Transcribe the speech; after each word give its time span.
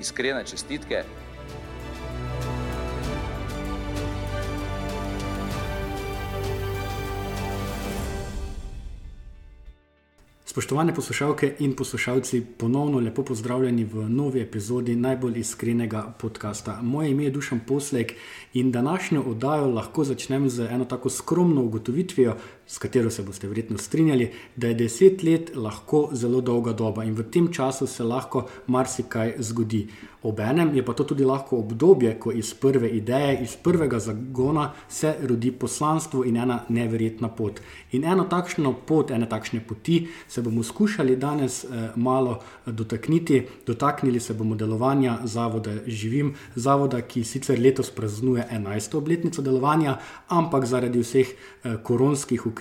Iskrene 0.00 0.44
čestitke. 0.44 1.04
Spoštovane 10.56 10.94
poslušalke 10.94 11.54
in 11.58 11.74
poslušalci, 11.76 12.40
ponovno 12.58 12.98
lepo 12.98 13.22
pozdravljeni 13.22 13.84
v 13.84 14.08
novi 14.08 14.40
epizodi 14.40 14.94
najbolj 14.96 15.38
iskrenega 15.38 16.14
podcasta. 16.18 16.78
Moje 16.82 17.10
ime 17.10 17.24
je 17.24 17.30
Dušan 17.30 17.60
Poslek 17.66 18.12
in 18.54 18.72
današnjo 18.72 19.22
oddajo 19.22 19.66
lahko 19.70 20.04
začnem 20.04 20.48
z 20.50 20.68
eno 20.70 20.84
tako 20.84 21.10
skromno 21.10 21.62
ugotovitvijo, 21.62 22.36
s 22.66 22.78
katero 22.78 23.10
se 23.10 23.22
boste 23.22 23.48
verjetno 23.48 23.78
strinjali, 23.78 24.30
da 24.56 24.66
je 24.66 24.74
deset 24.74 25.22
let 25.22 25.50
lahko 25.54 26.08
zelo 26.12 26.40
dolga 26.40 26.72
doba 26.72 27.04
in 27.04 27.14
v 27.14 27.22
tem 27.30 27.52
času 27.52 27.86
se 27.86 28.04
lahko 28.04 28.46
marsikaj 28.66 29.34
zgodi. 29.38 29.86
Obenem 30.22 30.74
je 30.74 30.82
pa 30.84 30.92
to 30.92 31.04
tudi 31.04 31.24
lahko 31.24 31.58
obdobje, 31.58 32.16
ko 32.18 32.32
iz 32.32 32.54
prve 32.54 32.88
ideje, 32.88 33.38
iz 33.42 33.56
prvega 33.56 33.98
zagona 33.98 34.72
se 34.88 35.14
rodi 35.22 35.52
poslanstvo 35.52 36.24
in 36.24 36.36
ena 36.36 36.64
neverjetna 36.68 37.28
pot. 37.28 37.60
In 37.92 38.04
eno 38.04 38.24
takšno 38.24 38.72
pot, 38.86 39.10
ene 39.10 39.28
takšne 39.28 39.60
poti 39.68 40.08
se 40.28 40.42
bomo 40.42 40.62
skušali 40.62 41.16
danes 41.16 41.64
eh, 41.64 41.90
malo 41.96 42.40
dotakniti. 42.66 43.42
Dotaknili 43.66 44.20
se 44.20 44.34
bomo 44.34 44.54
delovanja 44.54 45.18
zavoda 45.24 45.72
Živim, 45.86 46.34
zavoda, 46.54 47.02
ki 47.02 47.24
sicer 47.24 47.60
letos 47.60 47.90
praznuje 47.90 48.48
11. 48.52 48.96
obletnico 48.96 49.42
delovanja, 49.42 49.98
ampak 50.28 50.66
zaradi 50.66 50.98
vseh 50.98 51.26
eh, 51.30 51.76
koronskih 51.82 52.46
ukrepov 52.46 52.55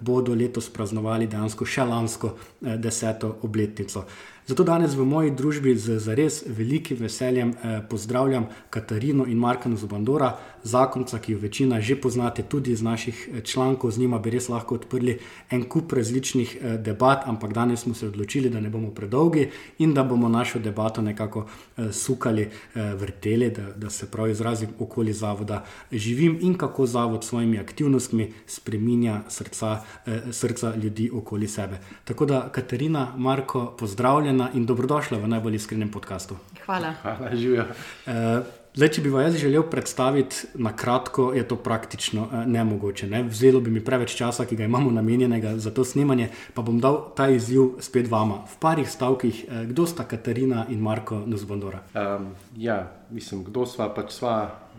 bodo 0.00 0.34
letos 0.34 0.68
praznovali 0.70 1.26
dejansko 1.26 1.64
še 1.64 1.86
lansko 1.88 2.34
eh, 2.36 2.76
deseto 2.76 3.38
obletnico. 3.48 4.04
Zato 4.46 4.64
danes 4.64 4.94
v 4.94 5.04
moji 5.06 5.30
družbi 5.30 5.76
z 5.78 6.00
zares 6.02 6.42
velikim 6.46 6.96
veseljem 6.98 7.50
eh, 7.50 7.80
pozdravljam 7.90 8.46
Katarino 8.70 9.26
in 9.26 9.38
Marka 9.38 9.70
Zubandora, 9.76 10.38
zakonca, 10.62 11.18
ki 11.18 11.32
jo 11.32 11.38
večina 11.38 11.80
že 11.80 11.96
poznate 12.00 12.42
tudi 12.42 12.72
iz 12.72 12.82
naših 12.82 13.28
eh, 13.32 13.40
člankov, 13.40 13.90
z 13.90 13.98
njima 13.98 14.18
bi 14.18 14.30
res 14.30 14.48
lahko 14.48 14.74
odprli 14.74 15.18
en 15.50 15.62
kup 15.62 15.92
različnih 15.92 16.56
eh, 16.60 16.78
debat, 16.78 17.22
ampak 17.26 17.52
danes 17.52 17.80
smo 17.80 17.94
se 17.94 18.06
odločili, 18.06 18.50
da 18.50 18.60
ne 18.60 18.70
bomo 18.70 18.90
predolgi 18.90 19.48
in 19.78 19.94
da 19.94 20.02
bomo 20.02 20.28
našo 20.28 20.58
debato 20.58 21.02
nekako 21.02 21.46
eh, 21.76 21.92
sukali, 21.92 22.42
eh, 22.42 22.94
vrteli, 22.94 23.50
da, 23.50 23.70
da 23.76 23.90
se 23.90 24.10
prav 24.10 24.30
izrazim 24.30 24.68
okoli 24.78 25.12
zavoda 25.12 25.64
živim 25.92 26.38
in 26.40 26.54
kako 26.54 26.86
zavod 26.86 27.24
s 27.24 27.28
svojimi 27.28 27.58
aktivnostmi 27.58 28.32
spreminja 28.46 29.20
srca, 29.28 29.80
eh, 30.06 30.20
srca 30.32 30.74
ljudi 30.76 31.10
okoli 31.14 31.48
sebe. 31.48 31.78
Tako 32.04 32.26
da, 32.26 32.48
Katarina, 32.48 33.12
Marko, 33.16 33.74
pozdravljena 33.78 34.41
in 34.54 34.66
dobrodošla 34.66 35.18
v 35.18 35.28
najbolj 35.28 35.54
iskrenem 35.54 35.90
podkastu. 35.90 36.36
Hvala. 36.66 36.94
Hvala, 37.02 37.36
živijo. 37.36 37.64
Eh, 38.06 38.42
Zdaj, 38.72 38.88
če 38.88 39.02
bi 39.04 39.10
vam 39.12 39.26
jaz 39.26 39.34
želel 39.36 39.66
predstaviti 39.68 40.46
na 40.54 40.70
kratko, 40.76 41.26
je 41.36 41.42
to 41.48 41.56
praktično 41.60 42.22
eh, 42.24 42.46
nemogoče. 42.46 43.06
Ne? 43.06 43.22
Vzelo 43.22 43.60
bi 43.60 43.70
mi 43.70 43.82
preveč 43.84 44.14
časa, 44.16 44.46
ki 44.48 44.56
ga 44.56 44.64
imamo 44.64 44.90
namenjenega 44.90 45.58
za 45.60 45.70
to 45.70 45.84
snemanje, 45.84 46.30
pa 46.54 46.62
bom 46.64 46.78
dal 46.80 46.96
ta 47.16 47.26
izziv 47.28 47.74
spet 47.84 48.08
vama. 48.10 48.38
V 48.48 48.56
parih 48.64 48.88
stavkih, 48.88 49.44
eh, 49.44 49.66
kdo 49.68 49.84
sta 49.86 50.06
Katarina 50.08 50.64
in 50.72 50.80
Marko 50.80 51.20
Nuzbondora? 51.26 51.82
Um, 51.92 52.30
ja, 52.56 52.86
mislim, 53.10 53.44
kdo 53.44 53.66
sva 53.68 53.90
pač 53.92 54.16
sva. 54.16 54.36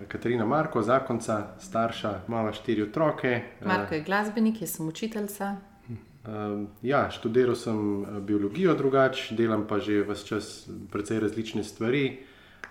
Katarina 0.08 0.46
Marko, 0.46 0.82
zakonca, 0.82 1.54
starša, 1.62 2.16
mala 2.28 2.54
štiri 2.54 2.82
otroke. 2.90 3.44
Marko 3.62 3.94
je 3.94 4.02
glasbenik, 4.02 4.62
jaz 4.62 4.74
sem 4.80 4.88
učiteljica. 4.90 5.56
Um, 6.28 6.68
ja, 6.82 7.10
študiral 7.12 7.56
sem 7.56 8.04
eh, 8.04 8.20
biologijo 8.20 8.74
drugače, 8.80 9.36
delam 9.36 9.68
pa 9.68 9.80
že 9.80 10.06
vse 10.08 10.26
čas 10.26 10.70
precej 10.92 11.20
različne 11.20 11.64
stvari. 11.64 12.20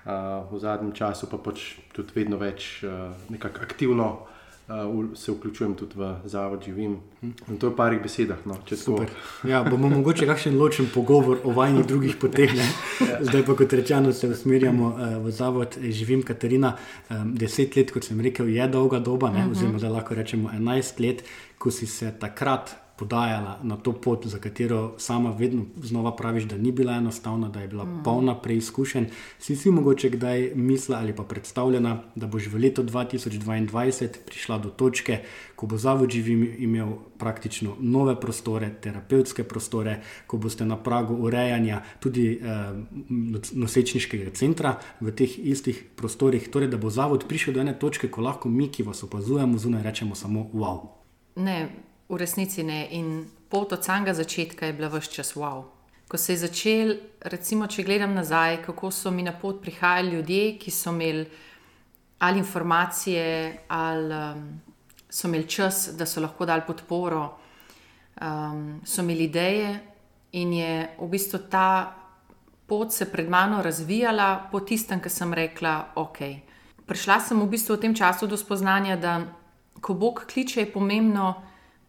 Uh, 0.02 0.48
v 0.50 0.58
zadnjem 0.58 0.92
času 0.92 1.28
pa 1.30 1.38
pač 1.38 1.76
tudi 1.94 2.10
vedno 2.16 2.34
več 2.40 2.82
uh, 2.82 3.14
aktivno 3.62 4.26
uh, 4.66 5.14
se 5.14 5.32
vključujem 5.32 5.74
tudi 5.74 5.94
v 5.94 6.16
zavod 6.24 6.64
živim. 6.64 6.96
In 7.22 7.58
to 7.58 7.68
je 7.68 7.70
v 7.70 7.76
parih 7.76 8.02
besedah. 8.02 8.40
No, 8.44 8.56
ja, 9.44 9.62
bomo 9.62 9.88
mogoče 9.88 10.26
kakšen 10.26 10.58
ločen 10.58 10.88
pogovor 10.94 11.38
o 11.44 11.52
vajnih 11.52 11.86
drugih 11.86 12.16
poteh. 12.16 12.50
Zdaj 13.20 13.44
pa 13.46 13.54
kot 13.54 13.72
rečeno 13.72 14.12
se 14.12 14.32
usmerjamo 14.32 14.86
uh, 14.88 15.16
v 15.22 15.30
zavod 15.30 15.78
živim 15.78 16.22
Katarina. 16.22 16.74
Um, 17.10 17.36
deset 17.36 17.76
let, 17.76 17.92
kot 17.92 18.02
sem 18.02 18.20
rekel, 18.20 18.48
je 18.48 18.68
dolga 18.68 18.98
doba, 18.98 19.30
ne, 19.30 19.44
-huh. 19.44 19.52
oziroma 19.52 19.78
da 19.78 19.88
lahko 19.88 20.14
rečemo 20.14 20.50
enajst 20.50 21.00
let, 21.00 21.24
ko 21.58 21.70
si 21.70 21.86
se 21.86 22.14
takrat 22.18 22.81
podajala 23.02 23.58
na 23.62 23.76
to 23.76 23.92
pot, 23.92 24.26
za 24.26 24.38
katero 24.38 24.94
sama 24.98 25.30
vedno 25.30 25.64
znova 25.82 26.12
praviš, 26.16 26.44
da 26.44 26.56
ni 26.56 26.70
bila 26.72 26.92
enostavna, 26.92 27.48
da 27.48 27.60
je 27.60 27.68
bila 27.68 27.84
mm. 27.84 28.02
polna 28.04 28.34
preizkušenj. 28.38 29.06
Si 29.38 29.56
si 29.56 29.70
mogoče 29.70 30.10
kdaj 30.10 30.52
mislila 30.54 31.00
ali 31.00 31.16
pa 31.16 31.22
predstavljena, 31.22 31.96
da 32.14 32.26
boš 32.26 32.46
v 32.46 32.62
letu 32.62 32.82
2022 32.82 34.08
prišla 34.26 34.58
do 34.58 34.70
točke, 34.70 35.18
ko 35.56 35.66
bo 35.66 35.78
zavod 35.78 36.10
živim 36.10 36.46
imel 36.58 36.94
praktično 37.18 37.74
nove 37.80 38.14
prostore, 38.20 38.70
terapevtske 38.80 39.44
prostore, 39.44 39.98
ko 40.26 40.38
boste 40.38 40.64
na 40.64 40.76
pragu 40.76 41.18
urejanja 41.26 41.82
tudi 42.00 42.38
eh, 42.38 42.72
nosečniškega 43.52 44.30
centra 44.30 44.76
v 45.00 45.10
teh 45.10 45.38
istih 45.38 45.84
prostorih, 45.96 46.46
torej 46.50 46.70
da 46.70 46.78
bo 46.78 46.90
zavod 46.90 47.26
prišel 47.28 47.58
do 47.58 47.66
ene 47.66 47.74
točke, 47.78 48.08
ko 48.08 48.22
lahko 48.22 48.48
mi, 48.48 48.70
ki 48.70 48.86
vas 48.86 49.02
opazujemo 49.02 49.58
zunaj, 49.58 49.82
rečemo 49.82 50.14
samo 50.14 50.50
wow. 50.54 50.86
Ne, 51.36 51.70
v 52.12 52.20
resnici 52.20 52.62
ne. 52.62 52.86
In 52.92 53.24
pot 53.48 53.72
od 53.72 53.84
samega 53.84 54.14
začetka 54.14 54.66
je 54.66 54.72
bila 54.72 54.88
vse 54.92 55.10
čas 55.10 55.34
wow. 55.34 55.64
Ko 56.08 56.18
se 56.18 56.32
je 56.32 56.42
začel, 56.44 56.96
recimo, 57.24 57.66
če 57.66 57.84
gledam 57.88 58.12
nazaj, 58.14 58.60
kako 58.66 58.90
so 58.92 59.10
mi 59.10 59.22
na 59.22 59.32
pot 59.32 59.62
prihajali 59.62 60.18
ljudje, 60.18 60.58
ki 60.58 60.70
so 60.70 60.92
imeli 60.92 61.24
ali 62.22 62.38
informacije, 62.38 63.64
ali 63.68 64.14
um, 64.14 64.60
so 65.10 65.26
imeli 65.28 65.48
čas, 65.48 65.88
da 65.98 66.06
so 66.06 66.20
lahko 66.20 66.46
dali 66.46 66.62
podporo, 66.66 67.22
um, 68.20 68.80
so 68.84 69.02
imeli 69.02 69.24
ideje, 69.24 69.72
in 70.32 70.52
je 70.52 70.76
v 71.00 71.08
bistvu 71.08 71.40
ta 71.50 71.96
pot 72.66 72.92
se 72.92 73.10
pred 73.10 73.28
mano 73.28 73.62
razvijala 73.62 74.48
po 74.52 74.60
tistem, 74.60 75.00
ki 75.00 75.10
sem 75.10 75.34
rekla, 75.34 75.92
ok. 75.96 76.18
Prišla 76.86 77.18
sem 77.20 77.40
v 77.40 77.48
bistvu 77.50 77.76
v 77.76 77.80
tem 77.80 77.94
času 77.94 78.26
do 78.26 78.36
spoznanja, 78.36 78.96
da 78.96 79.16
ko 79.80 79.94
Bog 79.94 80.22
kliče, 80.30 80.60
je 80.60 80.72
pomembno, 80.72 81.34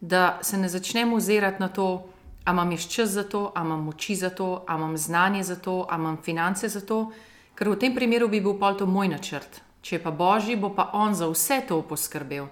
da 0.04 0.40
se 0.42 0.58
ne 0.58 0.70
začnemo 0.70 1.16
ozirati 1.16 1.60
na 1.60 1.68
to, 1.68 2.04
ali 2.44 2.56
imam 2.56 2.72
jaz 2.72 2.88
čas 2.88 3.10
za 3.10 3.24
to, 3.24 3.52
ali 3.56 3.66
imam 3.66 3.84
moči 3.84 4.16
za 4.16 4.30
to, 4.30 4.66
ali 4.68 4.82
imam 4.82 4.98
znanje 4.98 5.44
za 5.44 5.56
to, 5.56 5.86
ali 5.90 6.02
imam 6.02 6.18
finance 6.24 6.68
za 6.70 6.82
to, 6.82 7.12
ker 7.56 7.70
v 7.70 7.80
tem 7.80 7.96
primeru 7.96 8.28
bi 8.28 8.42
bil 8.42 8.58
pol 8.60 8.76
to 8.76 8.86
moj 8.86 9.08
načrt. 9.08 9.62
Če 9.82 9.96
je 9.96 10.04
pa 10.04 10.12
božji, 10.12 10.56
bo 10.60 10.74
pa 10.76 10.90
on 10.94 11.16
za 11.16 11.28
vse 11.32 11.62
to 11.68 11.82
poskrbel. 11.82 12.48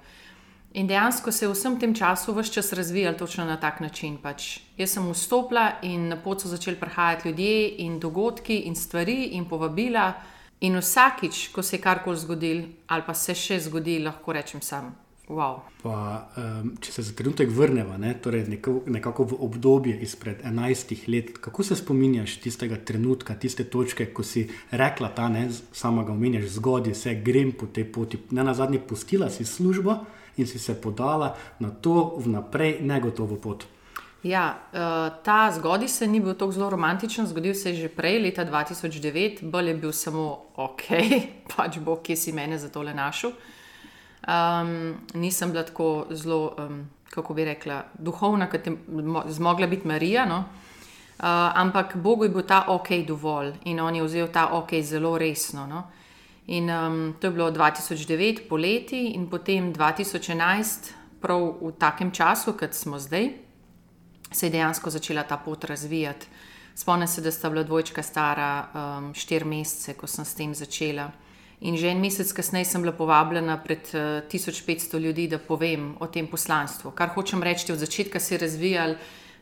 In 0.74 0.88
dejansko 0.88 1.31
se 1.31 1.45
je 1.45 1.50
v 1.50 1.57
vsem 1.57 1.75
tem 1.80 1.95
času 1.95 2.33
vse 2.33 2.53
čas 2.53 2.74
razvijal 2.74 3.19
točno 3.19 3.45
na 3.45 3.59
tak 3.59 3.80
način. 3.80 4.18
Pač 4.18 4.59
jaz 4.77 4.95
sem 4.95 5.12
vstopila 5.12 5.81
in 5.81 6.07
na 6.07 6.15
pot 6.15 6.42
so 6.42 6.47
začeli 6.47 6.80
prihajati 6.80 7.27
ljudje 7.27 7.75
in 7.83 8.00
dogodki 8.00 8.63
in 8.71 8.75
stvari 8.75 9.36
in 9.36 9.45
povabila. 9.45 10.13
In 10.62 10.77
vsakič, 10.80 11.50
ko 11.51 11.63
se 11.63 11.75
je 11.75 11.81
karkoli 11.81 12.18
zgodil, 12.18 12.63
ali 12.88 13.04
pa 13.06 13.13
se 13.13 13.36
še 13.36 13.59
zgodi, 13.59 14.00
lahko 14.00 14.31
rečem 14.31 14.62
sam, 14.62 14.95
Wow. 15.31 15.62
Pa, 15.80 16.28
um, 16.36 16.74
če 16.83 16.92
se 16.92 17.04
za 17.07 17.13
trenutek 17.16 17.50
vrnemo, 17.56 17.95
ne, 17.98 18.12
torej 18.19 18.44
neko, 18.51 18.74
nekako 18.92 19.24
v 19.30 19.38
obdobje 19.48 19.94
izpred 20.04 20.42
11 20.44 21.06
let, 21.07 21.30
kako 21.39 21.63
se 21.63 21.78
spominjaš 21.80 22.36
tistega 22.44 22.75
trenutka, 22.75 23.38
tiste 23.39 23.63
točke, 23.63 24.10
ko 24.12 24.25
si 24.28 24.44
rekla, 24.75 25.13
ta 25.16 25.30
ne, 25.31 25.45
sama 25.72 26.04
ga 26.04 26.12
omenjaš, 26.12 26.50
zgodaj 26.57 26.98
se 27.00 27.13
grem 27.24 27.54
po 27.56 27.69
tej 27.72 27.88
poti. 27.95 28.19
Ne 28.36 28.44
na 28.44 28.54
zadnji, 28.54 28.81
pustila 28.83 29.30
si 29.31 29.48
službo 29.48 30.01
in 30.38 30.48
si 30.48 30.60
se 30.60 30.75
podala 30.75 31.31
na 31.63 31.72
to 31.72 32.18
vnaprej 32.19 32.81
negotovo 32.83 33.39
pot. 33.39 33.63
Ja, 34.28 34.60
uh, 34.68 35.24
ta 35.24 35.48
zgodaj 35.56 35.88
se 35.88 36.07
ni 36.07 36.19
bil 36.19 36.36
tako 36.36 36.51
zelo 36.51 36.69
romantičen, 36.75 37.25
zgodil 37.28 37.56
se 37.56 37.72
je 37.72 37.88
že 37.88 37.89
prej, 37.89 38.19
leta 38.19 38.45
2009, 38.45 39.42
bolj 39.48 39.72
je 39.72 39.80
bil 39.80 39.95
samo 39.95 40.28
ok, 40.60 40.86
pač 41.56 41.80
bo, 41.80 41.95
kje 42.04 42.19
si 42.19 42.36
mene 42.36 42.60
za 42.60 42.69
tole 42.69 42.94
našel. 42.94 43.31
Um, 44.21 44.95
nisem 45.13 45.51
bila 45.51 45.63
tako 45.63 46.06
zelo, 46.12 46.56
um, 46.57 46.89
kako 47.09 47.33
bi 47.33 47.45
rekla, 47.45 47.83
duhovna, 47.94 48.50
kot 48.50 48.68
je 48.68 48.77
zmogla 49.27 49.68
biti 49.68 49.88
Marija. 49.88 50.25
No? 50.25 50.44
ampak 51.56 51.95
Bogu 51.95 52.23
je 52.23 52.29
bil 52.29 52.41
ta 52.41 52.65
ok 52.68 53.06
dovolj 53.07 53.53
in 53.65 53.79
on 53.79 53.95
je 53.95 54.03
vzel 54.03 54.27
ta 54.27 54.47
ok 54.57 54.81
zelo 54.81 55.18
resno. 55.18 55.68
No? 55.68 55.83
In 56.47 56.69
um, 56.69 57.15
to 57.19 57.27
je 57.27 57.31
bilo 57.31 57.51
2009, 57.51 58.47
poleti, 58.50 59.13
in 59.13 59.29
potem 59.29 59.73
2011, 59.73 60.91
prav 61.21 61.62
v 61.62 61.71
takem 61.77 62.12
času, 62.12 62.53
kot 62.57 62.73
smo 62.73 63.00
zdaj, 63.00 63.29
se 64.31 64.45
je 64.45 64.50
dejansko 64.50 64.89
začela 64.89 65.23
ta 65.23 65.38
pot 65.38 65.63
razvijati. 65.63 66.27
Spomnim 66.75 67.07
se, 67.07 67.21
da 67.21 67.31
sta 67.31 67.50
bila 67.50 67.63
dvojčka 67.63 68.03
stara 68.03 68.68
um, 68.73 69.13
štiri 69.13 69.45
mesece, 69.45 69.94
ko 69.94 70.07
sem 70.07 70.25
s 70.25 70.35
tem 70.35 70.56
začela. 70.56 71.12
In 71.61 71.77
že 71.77 71.91
en 71.93 71.99
mesec 72.01 72.31
kasneje 72.33 72.65
sem 72.65 72.81
bila 72.81 72.93
povabljena 72.97 73.57
pred 73.61 73.85
uh, 73.93 74.25
1500 74.25 74.99
ljudi, 74.99 75.27
da 75.27 75.37
povem 75.37 75.95
o 75.99 76.07
tem 76.07 76.27
poslanstvu. 76.27 76.91
Kar 76.91 77.13
hočem 77.13 77.43
reči, 77.43 77.71
od 77.71 77.77
začetka 77.77 78.19
se 78.19 78.33
je 78.35 78.39
razvijal 78.39 78.95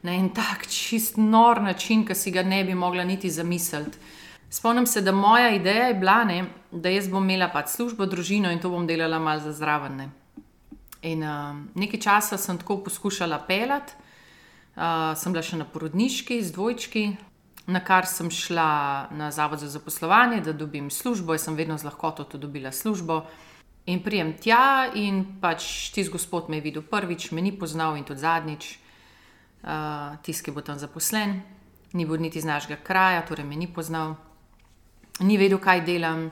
na 0.03 0.15
en 0.15 0.29
tak 0.35 0.67
čist 0.67 1.17
nor 1.17 1.61
način, 1.61 2.03
ki 2.05 2.15
si 2.15 2.31
ga 2.31 2.43
ne 2.43 2.63
bi 2.63 2.75
mogla 2.75 3.03
niti 3.03 3.29
zamisliti. 3.29 3.97
Spomnim 4.49 4.85
se, 4.85 5.01
da 5.01 5.11
moja 5.11 5.49
ideja 5.55 5.87
je 5.87 5.93
bila, 5.93 6.23
ne, 6.23 6.45
da 6.71 6.89
jaz 6.89 7.07
bom 7.07 7.23
imela 7.23 7.47
pač 7.53 7.69
službo, 7.69 8.05
družino 8.05 8.51
in 8.51 8.59
to 8.59 8.69
bom 8.69 8.87
delala 8.87 9.19
malo 9.19 9.39
za 9.39 9.53
zdravljenje. 9.53 10.09
In 11.01 11.23
uh, 11.23 11.55
nekaj 11.75 11.99
časa 11.99 12.37
sem 12.37 12.57
tako 12.57 12.81
poskušala 12.83 13.39
pelati, 13.47 13.93
uh, 14.75 15.15
sem 15.15 15.31
bila 15.31 15.43
še 15.45 15.61
na 15.61 15.69
porodniški 15.69 16.41
z 16.43 16.51
dvojčki, 16.51 17.05
na 17.69 17.79
kar 17.85 18.07
sem 18.09 18.31
šla 18.31 19.07
na 19.11 19.31
Zavod 19.31 19.59
za 19.59 19.69
zaposlovanje, 19.69 20.41
da 20.41 20.53
dobim 20.53 20.89
službo. 20.89 21.33
Jaz 21.33 21.45
sem 21.45 21.55
vedno 21.55 21.77
z 21.77 21.85
lahkoto 21.85 22.23
to 22.23 22.37
dobila 22.37 22.71
službo. 22.71 23.25
In 23.85 24.03
prijem 24.03 24.33
tja, 24.37 24.89
in 24.93 25.23
pač 25.41 25.89
tisti 25.93 26.11
gospod 26.11 26.49
me 26.49 26.57
je 26.57 26.61
videl 26.61 26.83
prvič, 26.85 27.31
me 27.31 27.41
ni 27.41 27.51
poznal 27.51 27.97
in 27.97 28.03
tudi 28.05 28.21
zadnjič, 28.21 28.65
uh, 29.63 30.17
tisti, 30.21 30.45
ki 30.45 30.53
bo 30.53 30.61
tam 30.61 30.77
zaposlen, 30.77 31.39
ni 31.93 32.05
bil 32.05 32.21
niti 32.21 32.41
z 32.41 32.45
našega 32.45 32.77
kraja, 32.85 33.23
torej 33.25 33.47
me 33.49 33.55
ni 33.55 33.65
poznal, 33.67 34.13
ni 35.25 35.37
vedel, 35.37 35.57
kaj 35.57 35.81
delam. 35.85 36.29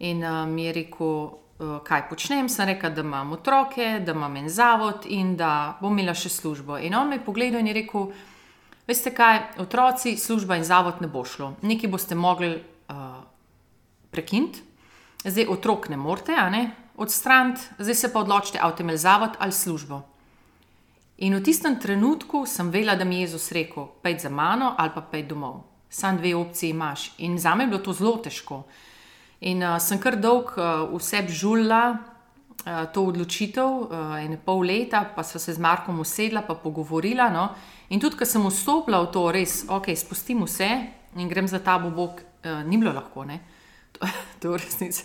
In 0.00 0.24
uh, 0.24 0.48
mi 0.48 0.64
je 0.64 0.72
rekel, 0.72 1.14
uh, 1.60 1.78
kaj 1.84 2.08
počnem. 2.08 2.48
Sem 2.48 2.72
rekel, 2.72 2.94
da 2.96 3.04
imam 3.04 3.36
otroke, 3.36 4.00
da 4.00 4.16
imam 4.16 4.36
en 4.36 4.48
zavod 4.48 5.06
in 5.06 5.36
da 5.36 5.76
bom 5.80 5.92
imela 5.92 6.16
še 6.16 6.32
službo. 6.32 6.78
In 6.80 6.96
on 6.96 7.12
me 7.12 7.20
je 7.20 7.26
pogledal 7.26 7.60
in 7.60 7.70
je 7.70 7.76
rekel, 7.82 8.08
veste 8.90 9.12
kaj, 9.14 9.40
otroci, 9.62 10.16
služba 10.18 10.58
in 10.58 10.66
zavod 10.66 10.98
ne 11.00 11.08
bo 11.08 11.22
šlo. 11.24 11.54
Nekaj 11.62 11.90
boste 11.90 12.18
mogli 12.18 12.50
uh, 12.56 13.22
prekiniti, 14.10 14.62
zdaj 15.24 15.46
otrok 15.54 15.88
ne 15.92 15.96
morete, 16.00 16.34
a 16.34 16.48
ne 16.50 16.70
odstraniti, 17.00 17.60
zdaj 17.78 17.94
se 17.94 18.12
pa 18.12 18.20
odločite, 18.20 18.58
ali 18.60 18.74
boste 18.76 18.82
imeli 18.82 18.98
zavod 18.98 19.38
ali 19.38 19.52
službo. 19.52 20.02
In 21.20 21.36
v 21.36 21.42
tistem 21.44 21.76
trenutku 21.80 22.46
sem 22.48 22.70
vedela, 22.72 22.96
da 22.96 23.04
mi 23.04 23.20
je 23.20 23.28
Jezus 23.28 23.52
rekel: 23.52 23.86
Pej 24.02 24.18
za 24.18 24.30
mano 24.32 24.74
ali 24.78 24.90
pa 24.94 25.00
pej 25.00 25.26
domov. 25.28 25.62
Sam 25.90 26.16
dve 26.16 26.34
opcije 26.34 26.70
imaš. 26.70 27.12
In 27.18 27.38
za 27.38 27.54
me 27.54 27.64
je 27.64 27.68
bilo 27.68 27.80
to 27.84 27.92
zelo 27.92 28.16
težko. 28.16 28.62
In 29.40 29.62
uh, 29.62 29.76
sem 29.80 30.00
kar 30.00 30.16
dolg 30.16 30.52
uh, 30.56 30.88
vse 30.96 31.24
žulila 31.28 31.96
uh, 31.96 32.92
to 32.92 33.04
odločitev, 33.04 33.68
uh, 33.68 34.16
ene 34.20 34.38
pol 34.44 34.64
leta, 34.64 35.04
pa 35.16 35.22
sva 35.22 35.40
se 35.40 35.52
z 35.52 35.58
Markom 35.60 36.00
usedla 36.00 36.40
in 36.40 36.54
pogovorila. 36.54 37.28
No? 37.28 37.48
In 37.90 38.00
tudi, 38.00 38.16
ko 38.16 38.26
sem 38.26 38.42
vstopila 38.46 39.02
v 39.02 39.10
to, 39.10 39.22
res, 39.34 39.64
ok, 39.66 39.90
spustim 39.98 40.44
vse 40.46 40.70
in 41.18 41.28
grem 41.28 41.48
za 41.50 41.58
ta 41.58 41.78
bog, 41.82 42.22
uh, 42.22 42.62
ni 42.62 42.78
bilo 42.78 42.94
lahko. 42.94 43.24
Ne? 43.26 43.40
To, 43.90 44.06
to 44.38 44.52
je 44.54 44.58
resnica. 44.62 45.02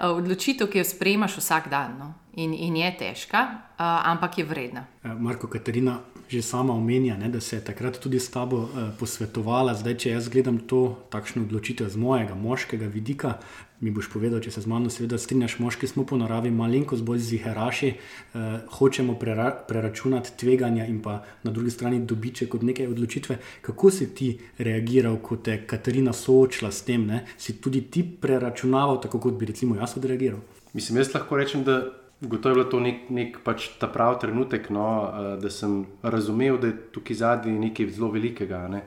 Uh, 0.00 0.16
odločitev, 0.16 0.70
ki 0.72 0.80
jo 0.80 0.84
sprejmaš 0.88 1.36
vsak 1.36 1.68
dan. 1.68 1.98
No? 2.00 2.08
In, 2.40 2.56
in 2.56 2.80
je 2.80 2.88
težka, 2.98 3.42
uh, 3.76 4.08
ampak 4.08 4.40
je 4.40 4.44
vredna. 4.48 4.86
Marko 5.04 5.46
Katarina 5.52 6.00
že 6.32 6.42
sama 6.42 6.72
omenja, 6.72 7.16
ne, 7.16 7.28
da 7.28 7.40
se 7.40 7.56
je 7.56 7.64
takrat 7.64 7.98
tudi 8.00 8.16
s 8.20 8.30
tabo 8.32 8.56
uh, 8.56 8.88
posvetovala. 8.96 9.74
Zdaj, 9.76 9.96
če 10.00 10.14
jaz 10.16 10.28
gledam 10.32 10.62
to 10.64 10.96
takšno 11.12 11.44
odločitev 11.44 11.92
z 11.92 12.00
mojega 12.00 12.32
moškega 12.32 12.88
vidika, 12.88 13.36
mi 13.82 13.90
boš 13.90 14.06
povedal, 14.12 14.38
če 14.40 14.52
se 14.54 14.62
z 14.62 14.70
mano 14.70 14.90
seveda 14.90 15.18
strinjaš, 15.18 15.56
moški 15.58 15.88
smo 15.90 16.04
po 16.06 16.16
naravi 16.18 16.52
malenkost 16.54 17.02
bolj 17.02 17.18
ziheraši, 17.26 17.88
uh, 17.92 18.44
hočemo 18.78 19.16
prera 19.18 19.48
preračunati 19.68 20.36
tveganja 20.38 20.86
in 20.86 21.00
pa 21.02 21.18
na 21.42 21.50
drugi 21.50 21.74
strani 21.74 21.98
dobiček 22.06 22.54
od 22.54 22.62
neke 22.68 22.86
odločitve. 22.88 23.38
Kako 23.66 23.90
si 23.90 24.12
ti 24.14 24.28
reagiral, 24.58 25.18
ko 25.18 25.36
te 25.36 25.58
Katarina 25.66 26.14
soočila 26.14 26.70
s 26.70 26.86
tem? 26.86 27.08
Ne? 27.10 27.24
Si 27.36 27.58
tudi 27.60 27.82
ti 27.90 28.06
preračunaval, 28.06 29.00
tako 29.02 29.18
kot 29.26 29.34
bi 29.40 29.50
recimo 29.50 29.76
jaz 29.76 29.96
odreagiral? 29.98 30.38
Mislim, 30.72 31.02
jaz 31.02 31.10
lahko 31.14 31.36
rečem, 31.36 31.66
da 31.66 31.82
Gotovo 32.22 32.52
je 32.52 32.54
bilo 32.54 32.70
to 32.70 32.78
nek, 32.80 33.08
nek 33.10 33.38
pač 33.42 33.72
ta 33.82 33.88
pravi 33.90 34.20
trenutek, 34.22 34.68
no, 34.70 34.88
uh, 35.02 35.32
da 35.42 35.50
sem 35.50 35.80
razumel, 36.06 36.60
da 36.62 36.70
je 36.70 36.78
tukaj 36.94 37.18
zadnji 37.18 37.58
nekaj 37.58 37.90
zelo 37.96 38.12
velikega. 38.14 38.68
Ne. 38.70 38.84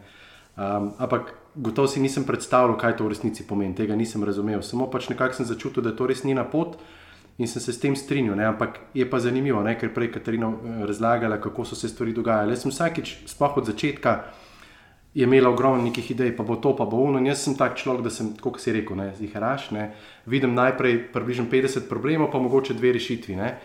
Um, 0.55 0.93
ampak 1.03 1.35
gotovo 1.55 1.87
si 1.87 1.99
nisem 1.99 2.23
predstavljal, 2.23 2.77
kaj 2.77 2.97
to 2.97 3.05
v 3.05 3.13
resnici 3.13 3.47
pomeni. 3.47 3.75
Tega 3.75 3.95
nisem 3.95 4.23
razumel. 4.23 4.61
Samo 4.61 4.89
pač 4.91 5.09
nekako 5.09 5.39
sem 5.39 5.45
začutil, 5.45 5.83
da 5.83 5.95
to 5.95 6.07
res 6.07 6.23
njena 6.23 6.43
pot 6.43 6.77
in 7.37 7.47
sem 7.47 7.61
se 7.61 7.73
s 7.73 7.79
tem 7.79 7.95
strinjal. 7.95 8.35
Ne. 8.35 8.45
Ampak 8.45 8.79
je 8.93 9.09
pa 9.09 9.19
zanimivo, 9.19 9.63
ne, 9.63 9.75
ker 9.79 9.93
prej 9.93 10.11
Katarina 10.13 10.51
eh, 10.51 10.81
razlagala, 10.87 11.41
kako 11.41 11.65
so 11.65 11.75
se 11.75 11.89
stvari 11.89 12.13
dogajale. 12.13 12.55
Jaz 12.55 12.65
sem 12.65 12.71
vsakič, 12.71 13.15
sploh 13.31 13.57
od 13.57 13.71
začetka 13.71 14.19
je 15.15 15.23
imela 15.23 15.49
ogromno 15.49 15.83
nekih 15.83 16.11
idej, 16.11 16.33
pa 16.35 16.43
bo 16.43 16.57
to, 16.59 16.73
pa 16.75 16.85
bo 16.85 16.99
uno. 16.99 17.21
Jaz 17.23 17.45
sem 17.47 17.55
tak 17.55 17.77
človek, 17.79 18.03
da 18.03 18.11
sem, 18.11 18.33
kot 18.35 18.59
si 18.59 18.73
rekel, 18.75 18.99
ziharaš. 19.15 19.69
Vidim 20.27 20.51
najprej 20.55 21.07
približno 21.13 21.47
50 21.51 21.87
problemov, 21.87 22.31
pa 22.31 22.39
mogoče 22.43 22.75
dve 22.75 22.91
rešitvi. 22.99 23.35
Ne? 23.39 23.55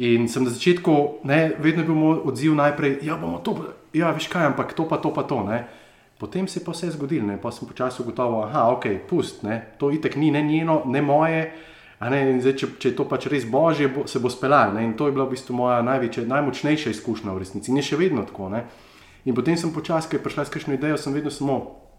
In 0.00 0.24
sem 0.32 0.44
na 0.44 0.50
začetku, 0.50 1.20
ne, 1.28 1.52
vedno 1.60 1.84
je 1.84 1.86
bil 1.86 1.98
moj 1.98 2.22
odziv 2.32 2.54
najprej, 2.56 3.02
ja, 3.04 3.18
bomo 3.20 3.42
to, 3.44 3.58
ja, 3.92 4.08
veš 4.16 4.30
kaj, 4.32 4.46
ampak 4.48 4.72
to 4.72 4.88
pa 4.88 4.96
to 4.96 5.12
pa 5.12 5.28
to. 5.28 5.44
Ne? 5.44 5.66
Potem 6.20 6.48
se 6.48 6.60
je 6.60 6.64
pa 6.64 6.74
vse 6.76 6.90
zgodilo, 6.92 7.26
ne? 7.26 7.38
pa 7.40 7.48
sem 7.52 7.68
počasi 7.68 8.02
ugotovil, 8.02 8.50
da 8.52 8.66
ok, 8.74 8.86
pust, 9.08 9.42
ne? 9.42 9.72
to 9.80 9.88
itek 9.90 10.16
ni 10.20 10.30
ne 10.30 10.42
njeno, 10.44 10.82
ne 10.86 11.02
moje. 11.02 11.42
Ne, 12.00 12.20
zdaj, 12.40 12.54
če, 12.56 12.66
če 12.80 12.88
je 12.88 12.96
to 12.96 13.04
pač 13.08 13.26
res 13.28 13.44
božje, 13.44 13.88
bo, 13.92 14.06
se 14.08 14.20
bo 14.20 14.30
speljalo. 14.32 14.80
In 14.80 14.94
to 14.96 15.08
je 15.08 15.12
bila 15.16 15.26
v 15.28 15.34
bistvu 15.34 15.56
moja 15.56 15.82
največja, 15.84 16.24
najmočnejša 16.28 16.92
izkušnja 16.94 17.32
v 17.32 17.42
resnici. 17.42 17.68
In 17.72 17.80
je 17.80 17.90
še 17.90 17.98
vedno 18.00 18.24
tako. 18.24 18.48
Ne? 18.52 18.62
In 19.28 19.36
potem 19.36 19.56
sem 19.60 19.72
počasi, 19.72 20.08
ko 20.08 20.16
je 20.16 20.24
prišla 20.24 20.46
s 20.48 20.54
kakšno 20.54 20.76
idejo, 20.78 20.96
sem 21.00 21.12
vedno 21.12 21.32
samo 21.32 21.58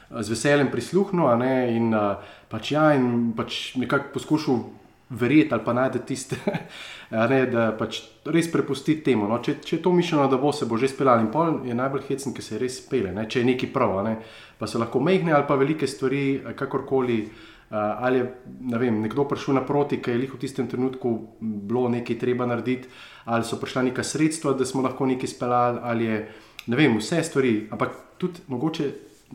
z 0.09 0.33
veseljem 0.33 0.71
prisluhnil 0.73 1.37
ne, 1.39 1.53
in, 1.75 1.93
uh, 1.93 2.17
pač, 2.51 2.73
ja, 2.73 2.91
in 2.97 3.31
pač 3.37 3.75
nekako 3.79 4.11
poskušal 4.17 4.63
verjeti 5.11 5.53
ali 5.53 5.63
pa 5.65 5.73
najti 5.73 5.99
tiste, 6.07 6.37
ne, 7.31 7.43
da 7.51 7.69
pač 7.77 8.01
res 8.31 8.47
prepustiti 8.51 9.03
temu. 9.11 9.27
No. 9.29 9.41
Če, 9.43 9.57
če 9.63 9.77
je 9.77 9.81
to 9.83 9.93
mišljeno, 9.95 10.27
da 10.31 10.39
bo 10.39 10.53
se 10.55 10.67
bo 10.69 10.79
že 10.79 10.91
speljal 10.91 11.23
in 11.25 11.31
pol, 11.33 11.61
je 11.67 11.75
najbolj 11.77 12.07
hecen, 12.09 12.35
ki 12.35 12.45
se 12.45 12.59
res 12.61 12.81
spele, 12.85 13.13
ne, 13.15 13.27
če 13.29 13.43
je 13.43 13.49
neki 13.51 13.71
prav, 13.73 13.97
ne, 14.07 14.17
pa 14.59 14.69
so 14.69 14.81
lahko 14.81 15.03
mehne 15.03 15.35
ali 15.35 15.47
pa 15.47 15.59
velike 15.59 15.87
stvari, 15.87 16.41
kakorkoli. 16.55 17.23
Uh, 17.71 17.77
ali 18.03 18.17
je 18.19 18.23
ne 18.67 18.79
vem, 18.81 18.97
nekdo 18.99 19.23
prišel 19.23 19.55
naproti, 19.55 20.01
ki 20.03 20.11
je 20.11 20.23
jih 20.25 20.33
v 20.33 20.39
tistem 20.41 20.65
trenutku 20.67 21.11
bilo 21.39 21.85
nekaj 21.93 22.17
treba 22.19 22.43
narediti, 22.43 22.89
ali 23.31 23.47
so 23.47 23.61
prišla 23.61 23.85
neka 23.87 24.03
sredstva, 24.03 24.51
da 24.59 24.67
smo 24.67 24.83
lahko 24.83 25.07
nekaj 25.07 25.31
speljali, 25.31 25.79
ali 25.79 26.09
je 26.09 26.17
ne 26.67 26.75
vem, 26.75 26.97
vse 26.99 27.23
stvari. 27.23 27.53
Ampak 27.71 27.95
tudi 28.19 28.43
mogoče 28.51 28.89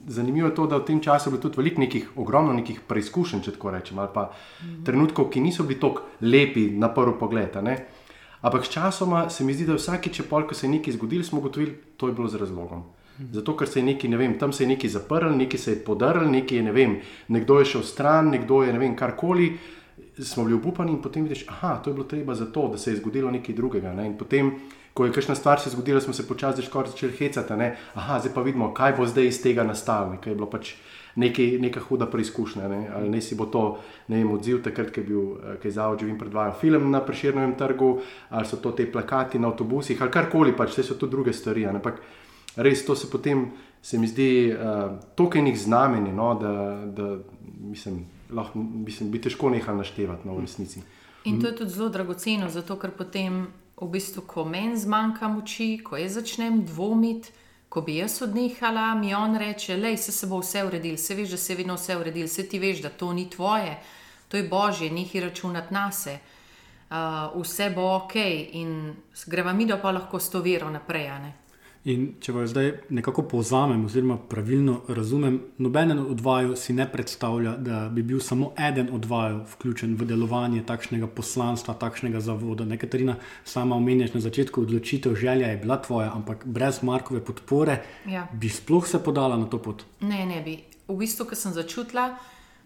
zanimivo 0.06 0.48
je 0.48 0.54
to, 0.54 0.66
da 0.66 0.76
v 0.76 0.84
tem 0.84 1.00
času 1.00 1.28
je 1.28 1.32
bilo 1.32 1.42
tudi 1.42 1.56
veliko 1.56 1.80
nekih, 1.80 2.10
ogromno 2.16 2.52
nekih 2.52 2.80
preizkušenj, 2.88 3.42
če 3.42 3.56
tako 3.56 3.70
rečem, 3.70 3.98
ali 3.98 4.12
pa 4.14 4.30
mhm. 4.30 4.82
trenutkov, 4.84 5.30
ki 5.30 5.40
niso 5.40 5.64
bili 5.64 5.80
tako 5.80 6.02
lepi 6.20 6.70
na 6.70 6.92
prvi 6.94 7.18
pogled. 7.18 7.56
Ampak 8.40 8.66
sčasoma 8.66 9.30
se 9.30 9.44
mi 9.44 9.54
zdi, 9.54 9.66
da 9.66 9.74
vsake 9.74 10.12
čepol, 10.12 10.46
ko 10.46 10.54
se 10.54 10.66
je 10.66 10.70
nekaj 10.70 10.94
zgodilo, 10.94 11.24
smo 11.24 11.38
ugotovili, 11.38 11.74
da 12.00 12.06
je 12.06 12.12
bilo 12.12 12.28
z 12.28 12.36
razlogom. 12.36 12.84
Mhm. 13.18 13.32
Zato, 13.32 13.56
ker 13.56 13.68
se 13.68 13.80
je 13.80 13.84
nekaj, 13.84 14.10
ne 14.10 14.16
vem, 14.16 14.38
tam 14.38 14.52
se 14.52 14.64
je 14.64 14.68
nekaj 14.68 14.90
zaprl, 14.90 15.32
nekaj 15.36 15.58
se 15.58 15.72
je 15.72 15.84
podrl, 15.84 16.28
nekaj 16.30 16.58
je, 16.58 16.62
ne 16.62 16.72
vem, 16.72 16.98
nekdo 17.28 17.58
je 17.58 17.64
šel 17.64 17.82
stran, 17.82 18.30
nekdo 18.30 18.62
je, 18.62 18.72
ne 18.72 18.78
vem, 18.78 18.96
karkoli. 18.96 19.56
Smo 20.18 20.44
bili 20.44 20.60
upani 20.64 20.92
in 20.92 21.02
potem 21.02 21.22
vidiš, 21.22 21.46
da 21.46 21.82
je 21.86 21.92
bilo 21.92 22.04
treba 22.04 22.34
za 22.34 22.46
to, 22.46 22.68
da 22.68 22.78
se 22.78 22.90
je 22.90 22.96
zgodilo 22.96 23.30
nekaj 23.30 23.54
drugega. 23.54 23.92
Ne? 23.92 24.06
In 24.06 24.18
potem 24.18 24.52
ko 24.96 25.04
je 25.04 25.12
kakšna 25.12 25.34
stvar 25.34 25.60
se 25.60 25.70
zgodila, 25.70 26.00
smo 26.00 26.12
se 26.12 26.28
počasi 26.28 26.62
začeli 26.62 27.12
hecati. 27.12 27.56
Ne? 27.56 27.76
Aha, 27.94 28.18
zdaj 28.18 28.32
pa 28.34 28.40
vidimo, 28.40 28.72
kaj 28.74 28.94
bo 28.96 29.06
zdaj 29.06 29.26
iz 29.28 29.42
tega 29.42 29.64
nastalo. 29.64 30.16
Kaj 30.20 30.32
je 30.32 30.36
bilo 30.36 30.48
pač 30.50 30.72
nekaj, 31.20 31.58
neka 31.60 31.80
huda 31.80 32.06
preizkušnja. 32.06 32.68
Ne? 32.68 32.88
Ali 32.96 33.10
ne 33.10 33.20
si 33.20 33.36
bo 33.36 33.44
to 33.46 33.78
ne 34.08 34.16
vem, 34.16 34.32
odziv 34.32 34.62
takrat, 34.64 34.94
ko 34.94 35.00
je 35.00 35.06
bil 35.06 35.58
kaj 35.60 35.76
zavod, 35.76 36.00
živim 36.00 36.16
predvajal 36.18 36.56
film 36.60 36.90
na 36.90 37.02
preširnem 37.04 37.54
trgu, 37.60 37.98
ali 38.30 38.48
so 38.48 38.56
to 38.56 38.72
te 38.72 38.88
plakati 38.92 39.38
na 39.38 39.52
avtobusih, 39.52 40.00
ali 40.00 40.12
karkoli 40.12 40.56
pač, 40.56 40.72
vse 40.72 40.88
so 40.88 40.96
to 40.96 41.06
druge 41.12 41.36
stvari. 41.36 41.66
Ampak 41.68 42.00
res 42.56 42.84
to 42.86 42.96
se 42.96 43.12
potem. 43.12 43.50
Se 43.86 44.00
mi 44.02 44.08
zdi 44.10 44.50
uh, 44.50 44.96
toliko 45.14 45.38
enih 45.38 45.58
znameni, 45.60 46.10
no, 46.10 46.32
da, 46.40 46.52
da 46.90 47.04
mislim, 47.68 48.00
lahko, 48.30 48.58
mislim, 48.58 49.10
bi 49.10 49.20
težko 49.20 49.50
nehal 49.50 49.76
naštevati 49.76 50.28
no, 50.28 50.36
v 50.36 50.44
resnici. 50.46 50.82
In 51.26 51.40
to 51.40 51.46
je 51.46 51.56
tudi 51.56 51.70
zelo 51.70 51.88
dragoceno, 51.88 52.48
zato 52.48 52.76
ker 52.78 52.92
potem 52.94 53.46
v 53.76 53.88
bistvu, 53.90 54.22
ko 54.26 54.44
meni 54.44 54.76
zmanjka 54.78 55.28
moči, 55.28 55.80
ko 55.84 55.98
jaz 55.98 56.14
začnem 56.20 56.62
dvomiti, 56.64 57.32
ko 57.68 57.82
bi 57.82 57.96
jaz 57.98 58.20
odnehala, 58.22 58.94
mi 58.94 59.14
on 59.14 59.36
reče: 59.36 59.76
Lej, 59.76 59.96
se, 59.96 60.12
se 60.12 60.26
bo 60.26 60.38
vse 60.40 60.64
uredil, 60.64 60.96
se 60.96 61.14
veš, 61.14 61.34
da 61.34 61.36
se 61.36 61.52
je 61.52 61.56
vedno 61.56 61.74
vse 61.74 61.96
uredil, 61.96 62.28
se 62.28 62.46
ti 62.48 62.58
veš, 62.58 62.82
da 62.82 62.90
to 62.90 63.12
ni 63.12 63.28
tvoje, 63.30 63.76
to 64.28 64.36
je 64.36 64.48
božje, 64.48 64.90
nihi 64.90 65.20
računati 65.20 65.74
na 65.74 65.92
se. 65.92 66.18
Uh, 66.86 67.42
vse 67.42 67.70
bo 67.74 67.88
ok, 67.96 68.14
in 68.52 68.94
greva 69.26 69.52
mi, 69.52 69.66
da 69.66 69.76
pa 69.82 69.90
lahko 69.90 70.20
s 70.20 70.30
to 70.30 70.40
vero 70.40 70.70
naprej. 70.70 71.10
In 71.86 72.06
če 72.18 72.32
vas 72.34 72.50
zdaj 72.50 72.72
nekako 72.90 73.22
povzamem, 73.30 73.84
oziroma 73.86 74.16
pravilno 74.18 74.80
razumem, 74.88 75.36
noben 75.62 75.92
od 75.98 76.20
vaju 76.20 76.56
si 76.58 76.74
ne 76.74 76.82
predstavlja, 76.92 77.52
da 77.62 77.84
bi 77.94 78.02
bil 78.02 78.18
samo 78.20 78.48
eden 78.58 78.90
od 78.92 79.04
vaju 79.06 79.44
vključen 79.52 79.94
v 79.94 80.08
delovanje 80.10 80.64
takšnega 80.66 81.06
poslanstva, 81.06 81.76
takšnega 81.78 82.20
zavoda. 82.20 82.66
Nekaterina 82.66 83.14
sama 83.44 83.78
omenjaš 83.78 84.16
na 84.18 84.24
začetku 84.26 84.66
odločitev, 84.66 85.14
želja 85.14 85.52
je 85.54 85.62
bila 85.62 85.78
tvoja, 85.82 86.10
ampak 86.14 86.42
brez 86.44 86.82
Markove 86.82 87.22
podpore 87.24 87.78
Ja. 88.10 88.26
bi 88.32 88.48
sploh 88.48 88.88
se 88.88 88.98
podala 88.98 89.36
na 89.36 89.46
to 89.46 89.62
pot. 89.62 89.84
Ne, 90.00 90.26
ne 90.26 90.42
bi. 90.42 90.58
V 90.88 90.96
bistvu, 90.98 91.30
ko 91.30 91.38
sem 91.38 91.52
začutila, 91.54 92.16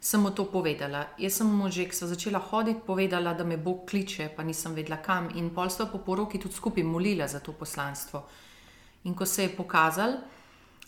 sem 0.01 0.21
mu 0.21 0.31
to 0.31 0.49
povedala. 0.49 1.05
Jaz 1.19 1.43
sem 1.43 1.47
mu 1.47 1.69
že, 1.69 1.91
ko 1.93 1.95
sem 1.95 2.09
začela 2.09 2.39
hoditi, 2.39 2.81
povedala, 2.87 3.35
da 3.35 3.45
me 3.45 3.57
Bog 3.57 3.85
kliče, 3.91 4.33
pa 4.37 4.43
nisem 4.43 4.73
vedela 4.75 4.97
kam. 5.05 5.29
In 5.37 5.51
pol 5.51 5.69
sta 5.69 5.87
po 5.87 5.99
poroki 5.99 6.39
tudi 6.41 6.57
skupaj 6.57 6.85
molila 6.85 7.29
za 7.29 7.41
to 7.41 7.53
poslanstvo. 7.53 8.49
In 9.05 9.15
ko 9.15 9.27
se 9.27 9.43
je 9.43 9.57
pokazal, 9.57 10.13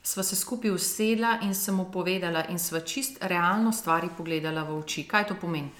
sva 0.03 0.23
se 0.23 0.37
skupaj 0.37 0.71
usedla 0.71 1.39
in 1.43 1.55
sem 1.55 1.75
mu 1.75 1.87
povedala, 1.93 2.45
in 2.49 2.59
sva 2.59 2.81
čist 2.81 3.19
realno 3.21 3.73
stvari 3.73 4.09
pogledala 4.17 4.65
v 4.69 4.79
oči. 4.79 5.07
Kaj 5.09 5.27
to 5.27 5.37
pomeni? 5.41 5.71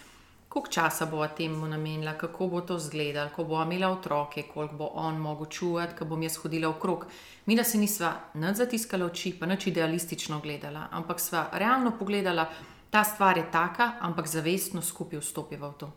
Koliko 0.49 0.69
časa 0.69 1.07
bo 1.07 1.27
temu 1.37 1.67
namenila, 1.67 2.13
kako 2.19 2.47
bo 2.47 2.61
to 2.61 2.77
izgledalo, 2.77 3.31
ko 3.37 3.45
bo 3.45 3.63
imela 3.63 3.89
otroke, 3.89 4.43
koliko 4.55 4.75
bo 4.77 4.91
on 4.95 5.17
mogel 5.21 5.47
čuvati, 5.47 5.97
ko 5.99 6.05
bom 6.05 6.23
jaz 6.23 6.37
hodila 6.37 6.69
okrog. 6.69 7.07
Mi 7.47 7.57
da 7.57 7.65
se 7.65 7.79
nisva 7.79 8.13
nič 8.35 8.57
zatiskala 8.57 9.07
oči, 9.07 9.33
pa 9.41 9.47
nič 9.47 9.67
idealistično 9.67 10.41
gledala, 10.41 10.89
ampak 10.91 11.21
sva 11.21 11.47
realno 11.53 11.95
pogledala, 11.99 12.47
ta 12.91 13.05
stvar 13.05 13.39
je 13.39 13.47
taka, 13.53 13.93
ampak 14.01 14.29
zavestno 14.29 14.83
skupaj 14.83 15.21
vstopiva 15.21 15.69
v 15.69 15.75
to. 15.81 15.93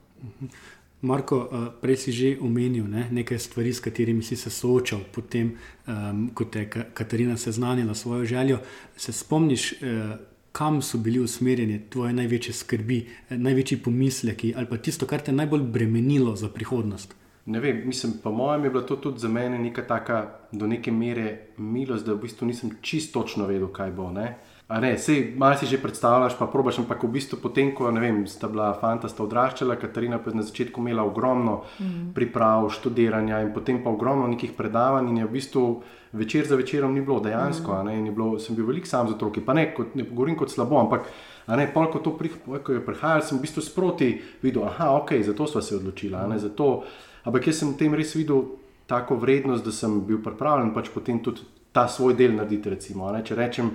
Marko, 1.02 1.50
eh, 1.52 1.72
prej 1.82 1.98
si 1.98 2.12
že 2.12 2.38
omenil 2.42 2.88
ne, 2.88 3.08
nekaj 3.12 3.40
stvari, 3.40 3.74
s 3.74 3.80
katerimi 3.80 4.24
si 4.24 4.36
se 4.36 4.50
soočal, 4.50 5.00
potem, 5.12 5.52
um, 5.88 6.30
ko 6.34 6.46
te 6.46 6.60
je 6.60 6.70
Ka- 6.70 6.86
Katarina 6.94 7.38
seznanila 7.38 7.94
s 7.94 8.02
svojo 8.02 8.26
željo. 8.26 8.60
Se 8.98 9.12
spomniš, 9.12 9.72
uh, 9.72 9.78
kam 10.52 10.82
so 10.82 10.98
bili 10.98 11.20
usmerjeni 11.20 11.82
tvoje 11.90 12.14
največje 12.14 12.54
skrbi, 12.54 13.08
eh, 13.30 13.38
največji 13.38 13.78
pomisleki 13.78 14.54
ali 14.58 14.66
pa 14.66 14.78
tisto, 14.78 15.06
kar 15.06 15.22
te 15.22 15.32
je 15.32 15.36
najbolj 15.36 15.62
bremenilo 15.62 16.36
za 16.36 16.50
prihodnost? 16.50 17.16
Ne 17.46 17.60
vem, 17.60 17.82
mislim, 17.86 18.14
po 18.24 18.32
mojem 18.32 18.64
je 18.64 18.70
bila 18.70 18.84
to 18.84 18.96
tudi 18.96 19.20
za 19.20 19.28
mene 19.28 19.60
neka 19.60 19.82
taka 19.82 20.40
do 20.52 20.68
neke 20.68 20.92
mere 20.92 21.40
milost, 21.58 22.06
da 22.06 22.14
v 22.14 22.22
bistvu 22.22 22.48
nisem 22.48 22.72
čisto 22.82 23.22
točno 23.22 23.46
vedel, 23.46 23.68
kaj 23.68 23.92
bo. 23.92 24.12
Ne? 24.12 24.38
A 24.68 24.80
ne, 24.80 24.98
sej 24.98 25.38
malo 25.38 25.54
si 25.54 25.66
že 25.66 25.78
predstavljaš, 25.78 26.40
pa 26.40 26.48
probaš, 26.48 26.80
ampak 26.80 27.04
v 27.04 27.12
bistvu 27.12 27.38
potem, 27.38 27.70
ko 27.70 27.86
vem, 27.86 28.26
sta 28.26 28.48
bila 28.48 28.74
fanta, 28.74 29.06
sta 29.06 29.22
odraščala, 29.22 29.76
Katarina 29.76 30.18
pa 30.18 30.32
je 30.32 30.36
na 30.36 30.42
začetku 30.42 30.82
imela 30.82 31.04
ogromno 31.04 31.62
Mhm. 31.80 32.14
priprav, 32.14 32.70
študiranja 32.70 33.42
in 33.42 33.54
potem 33.54 33.84
pa 33.84 33.90
ogromno 33.90 34.26
nekih 34.28 34.54
predavanj 34.54 35.10
in 35.10 35.18
je 35.18 35.26
v 35.26 35.32
bistvu 35.32 35.82
večer 36.14 36.48
za 36.48 36.56
večerom 36.56 36.94
ni 36.94 37.02
bilo 37.02 37.20
dejansko, 37.20 37.72
Mhm. 37.72 37.80
a 37.80 37.84
ne, 37.84 37.98
in 38.00 38.16
bilo, 38.16 38.40
sem 38.40 38.56
bil 38.56 38.66
velik 38.66 38.88
sam 38.88 39.08
z 39.08 39.12
otroki, 39.12 39.42
pa 39.42 39.54
ne, 39.54 39.72
kot, 39.72 39.94
ne 39.96 40.04
govorim 40.04 40.36
kot 40.36 40.50
slabo, 40.50 40.80
ampak 40.80 41.02
ne, 41.48 41.68
pol, 41.68 41.86
ko, 41.86 42.00
to 42.00 42.12
prih, 42.12 42.32
ko 42.64 42.72
je 42.72 42.82
prihajal, 42.82 43.22
sem 43.22 43.38
v 43.38 43.42
bistvu 43.42 43.62
sproti 43.62 44.10
videl, 44.42 44.64
aha, 44.64 44.98
ok, 44.98 45.22
zato 45.22 45.46
sva 45.46 45.62
se 45.62 45.76
odločila, 45.76 46.26
ne, 46.28 46.40
zato, 46.40 46.84
ampak 47.24 47.48
jaz 47.48 47.56
sem 47.56 47.70
v 47.70 47.78
tem 47.78 47.94
res 47.94 48.16
videl 48.16 48.42
tako 48.88 49.16
vrednost, 49.16 49.64
da 49.64 49.72
sem 49.72 50.02
bil 50.02 50.18
pripravljen 50.18 50.74
pač 50.74 50.90
potem 50.90 51.20
tudi 51.20 51.42
ta 51.72 51.88
svoj 51.88 52.16
del 52.16 52.32
narediti, 52.32 52.70
recimo, 52.70 53.12
ne, 53.12 53.22
če 53.22 53.36
rečem, 53.36 53.72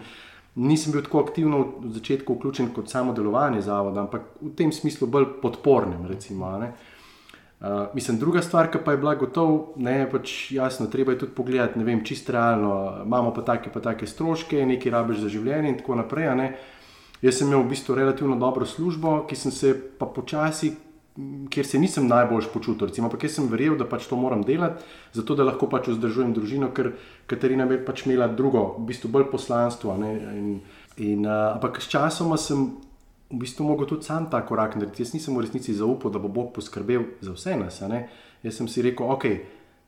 nisem 0.61 0.93
bil 0.93 1.03
tako 1.03 1.25
aktivno 1.25 1.61
v 1.81 1.93
začetku 1.97 2.35
vključen 2.37 2.71
kot 2.77 2.91
samo 2.91 3.15
delovanje 3.17 3.63
zavoda, 3.65 4.05
ampak 4.05 4.27
v 4.41 4.53
tem 4.57 4.73
smislu 4.73 5.09
bolj 5.09 5.27
podpornim, 5.43 6.07
recimo, 6.09 6.51
ne. 6.61 6.73
Uh, 7.61 7.95
mislim, 7.95 8.17
druga 8.19 8.41
stvar, 8.43 8.71
ki 8.73 8.79
pa 8.85 8.95
je 8.95 8.99
bila 8.99 9.15
gotovo, 9.21 9.75
ne, 9.77 10.09
pač 10.09 10.53
jasno, 10.53 10.87
treba 10.89 11.13
je 11.13 11.19
tudi 11.25 11.35
pogledati, 11.37 11.79
ne 11.79 11.85
vem, 11.85 12.05
čisto 12.05 12.33
realno, 12.33 13.03
imamo 13.05 13.35
pa 13.37 13.45
take, 13.45 13.73
pa 13.73 13.81
take 13.85 14.07
stroške, 14.09 14.65
nekaj 14.67 14.93
rabiš 14.93 15.19
za 15.27 15.29
življenje 15.29 15.69
in 15.69 15.77
tako 15.81 15.99
naprej. 16.01 16.55
Jaz 17.21 17.37
sem 17.37 17.51
imel 17.51 17.67
v 17.67 17.75
bistvu 17.75 17.99
relativno 17.99 18.39
dobro 18.41 18.65
službo, 18.65 19.27
ki 19.29 19.37
sem 19.37 19.53
se 19.53 19.75
pa 19.99 20.09
počasi, 20.09 20.73
kjer 21.51 21.67
se 21.67 21.79
nisem 21.79 22.07
najbolj 22.09 22.51
počutil, 22.53 22.87
recimo, 22.87 23.09
ampak 23.09 23.25
jaz 23.27 23.39
sem 23.39 23.49
verjel, 23.51 23.77
da 23.79 23.87
pač 23.89 24.07
to 24.11 24.17
moram 24.17 24.43
delati, 24.47 24.85
zato 25.13 25.35
da 25.35 25.47
lahko 25.49 25.69
pač 25.71 25.91
vzdržujem 25.91 26.35
družino, 26.37 26.71
ker 26.75 26.93
Katarina 27.31 27.67
je 27.71 27.81
pač 27.85 28.05
imela 28.07 28.29
drugo, 28.29 28.77
v 28.79 28.91
bistvu 28.93 29.11
bolj 29.11 29.31
poslanstvo. 29.33 29.97
ne, 29.99 30.13
In, 30.37 30.61
in, 30.97 31.27
uh, 31.27 31.57
ampak 31.57 31.81
s 31.83 31.89
časoma 31.91 32.39
sem 32.39 32.71
v 33.31 33.39
bistvu 33.39 33.65
mogel 33.65 33.87
tudi 33.87 34.05
sam 34.05 34.27
ta 34.31 34.43
korak 34.47 34.75
narediti. 34.77 35.03
Jaz 35.03 35.15
nisem 35.15 35.37
v 35.37 35.47
resnici 35.47 35.75
zaupal, 35.75 36.11
da 36.11 36.19
bo 36.19 36.29
Bog 36.29 36.53
poskrbel 36.55 37.17
za 37.21 37.33
vse 37.33 37.57
nas. 37.57 37.83
Jaz 38.43 38.55
sem 38.57 38.69
si 38.69 38.83
rekel, 38.83 39.07
ok, 39.07 39.25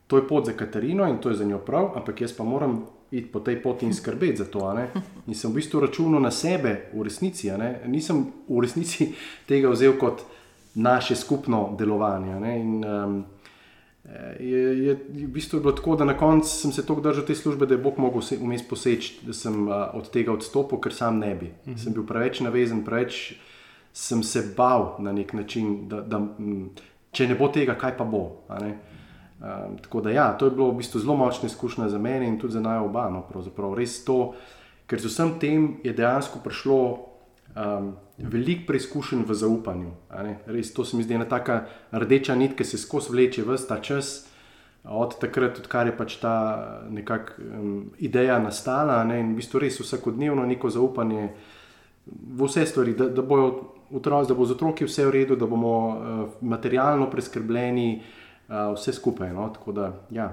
to 0.06 0.16
je 0.16 0.26
pot 0.28 0.46
za 0.46 0.52
Katarino 0.52 1.08
in 1.08 1.18
to 1.18 1.30
je 1.30 1.40
za 1.40 1.44
njo 1.44 1.58
prav, 1.58 1.96
ampak 1.96 2.20
jaz 2.20 2.32
pa 2.36 2.44
moram 2.44 2.86
iti 3.10 3.28
po 3.28 3.40
tej 3.40 3.62
poti 3.62 3.86
in 3.86 3.94
skrbeti 3.94 4.36
za 4.36 4.44
to. 4.44 4.62
In 5.26 5.34
sem 5.34 5.50
v 5.50 5.54
bistvu 5.58 5.80
računal 5.80 6.22
na 6.22 6.30
sebe, 6.30 6.92
v 6.94 7.02
resnici. 7.02 7.50
Nisem 7.86 8.32
v 8.48 8.60
resnici 8.62 9.12
tega 9.48 9.68
vzel 9.68 9.98
kot 9.98 10.22
naše 10.74 11.16
skupno 11.16 11.74
delovanje. 11.78 12.40
ne. 12.40 12.60
In, 12.60 12.84
um, 12.84 13.24
je, 14.40 14.84
je 14.86 14.94
v 15.08 15.26
bistvu 15.26 15.60
bilo 15.60 15.72
tako, 15.72 15.96
da 15.96 16.04
na 16.04 16.16
koncu 16.18 16.48
sem 16.48 16.72
se 16.72 16.86
tako 16.86 17.00
držal 17.00 17.24
te 17.24 17.34
službe, 17.34 17.66
da 17.66 17.74
je 17.74 17.78
Bog 17.78 17.98
mogel 17.98 18.22
vmes 18.40 18.68
poseči, 18.68 19.20
da 19.26 19.32
sem 19.32 19.68
uh, 19.68 19.74
od 19.94 20.10
tega 20.10 20.32
odstopil, 20.32 20.80
ker 20.80 20.94
sam 20.94 21.18
ne 21.18 21.34
bi. 21.34 21.52
Mhm. 21.66 21.76
Sem 21.76 21.92
bil 21.92 22.06
preveč 22.06 22.40
navezen, 22.40 22.84
preveč 22.84 23.34
sem 23.92 24.22
se 24.22 24.42
bal 24.56 24.96
na 24.98 25.12
nek 25.12 25.32
način, 25.32 25.88
da, 25.88 26.00
da 26.00 26.18
m, 26.18 26.70
če 27.12 27.28
ne 27.28 27.36
bo 27.36 27.48
tega, 27.52 27.76
kaj 27.78 27.96
pa 27.96 28.04
bo. 28.04 28.24
Um, 28.48 29.76
tako 29.82 30.00
da 30.00 30.10
ja, 30.10 30.32
to 30.38 30.46
je 30.46 30.54
bilo 30.54 30.70
v 30.70 30.78
bistvu 30.80 31.00
zelo 31.00 31.16
močna 31.16 31.46
izkušnja 31.46 31.88
za 31.88 31.98
mene 31.98 32.28
in 32.28 32.38
tudi 32.38 32.52
za 32.52 32.60
naj 32.60 32.78
oba. 32.78 33.08
No, 33.10 33.22
pravzaprav. 33.28 33.74
res 33.74 34.04
to, 34.04 34.34
ker 34.86 35.00
z 35.00 35.10
vsem 35.10 35.38
tem 35.38 35.68
je 35.84 35.92
dejansko 35.92 36.40
prišlo 36.44 36.78
um, 37.56 37.92
veliko 38.22 38.66
preizkušenj 38.66 39.24
v 39.28 39.34
zaupanju. 39.34 39.90
Res 40.46 40.72
to 40.74 40.84
se 40.84 40.96
mi 40.96 41.02
zdi 41.02 41.14
ena 41.18 41.26
taka 41.28 41.64
rdeča 41.92 42.34
nit, 42.38 42.54
ki 42.56 42.64
se 42.64 42.78
skozi 42.78 43.12
vleče 43.12 43.44
vse 43.46 43.68
ta 43.68 43.80
čas. 43.82 44.12
Od 44.84 45.14
takrat, 45.20 45.60
odkar 45.62 45.86
je 45.86 45.96
pač 45.96 46.16
ta 46.18 46.34
nekak, 46.90 47.36
um, 47.38 47.92
ideja 48.02 48.40
nastala, 48.42 49.04
ne, 49.06 49.20
in 49.22 49.30
v 49.30 49.38
bistvu 49.38 49.60
res 49.62 49.78
vsakodnevno 49.78 50.42
neko 50.46 50.70
zaupanje 50.74 51.28
v 52.06 52.48
vse 52.48 52.66
stvari, 52.66 52.96
da, 52.98 53.06
da, 53.06 53.22
bojo 53.22 53.52
otroci, 53.94 54.32
da 54.32 54.34
bo 54.34 54.46
z 54.46 54.56
otroki 54.56 54.88
vse 54.88 55.06
v 55.06 55.12
redu, 55.14 55.36
da 55.38 55.46
bomo 55.46 55.74
uh, 55.86 56.24
materialno 56.42 57.06
preskrbljeni, 57.10 58.02
uh, 58.48 58.72
vse 58.74 58.92
skupaj. 58.92 59.30
No? 59.30 59.52
Tako 59.54 59.72
da, 59.72 59.92
ja. 60.10 60.32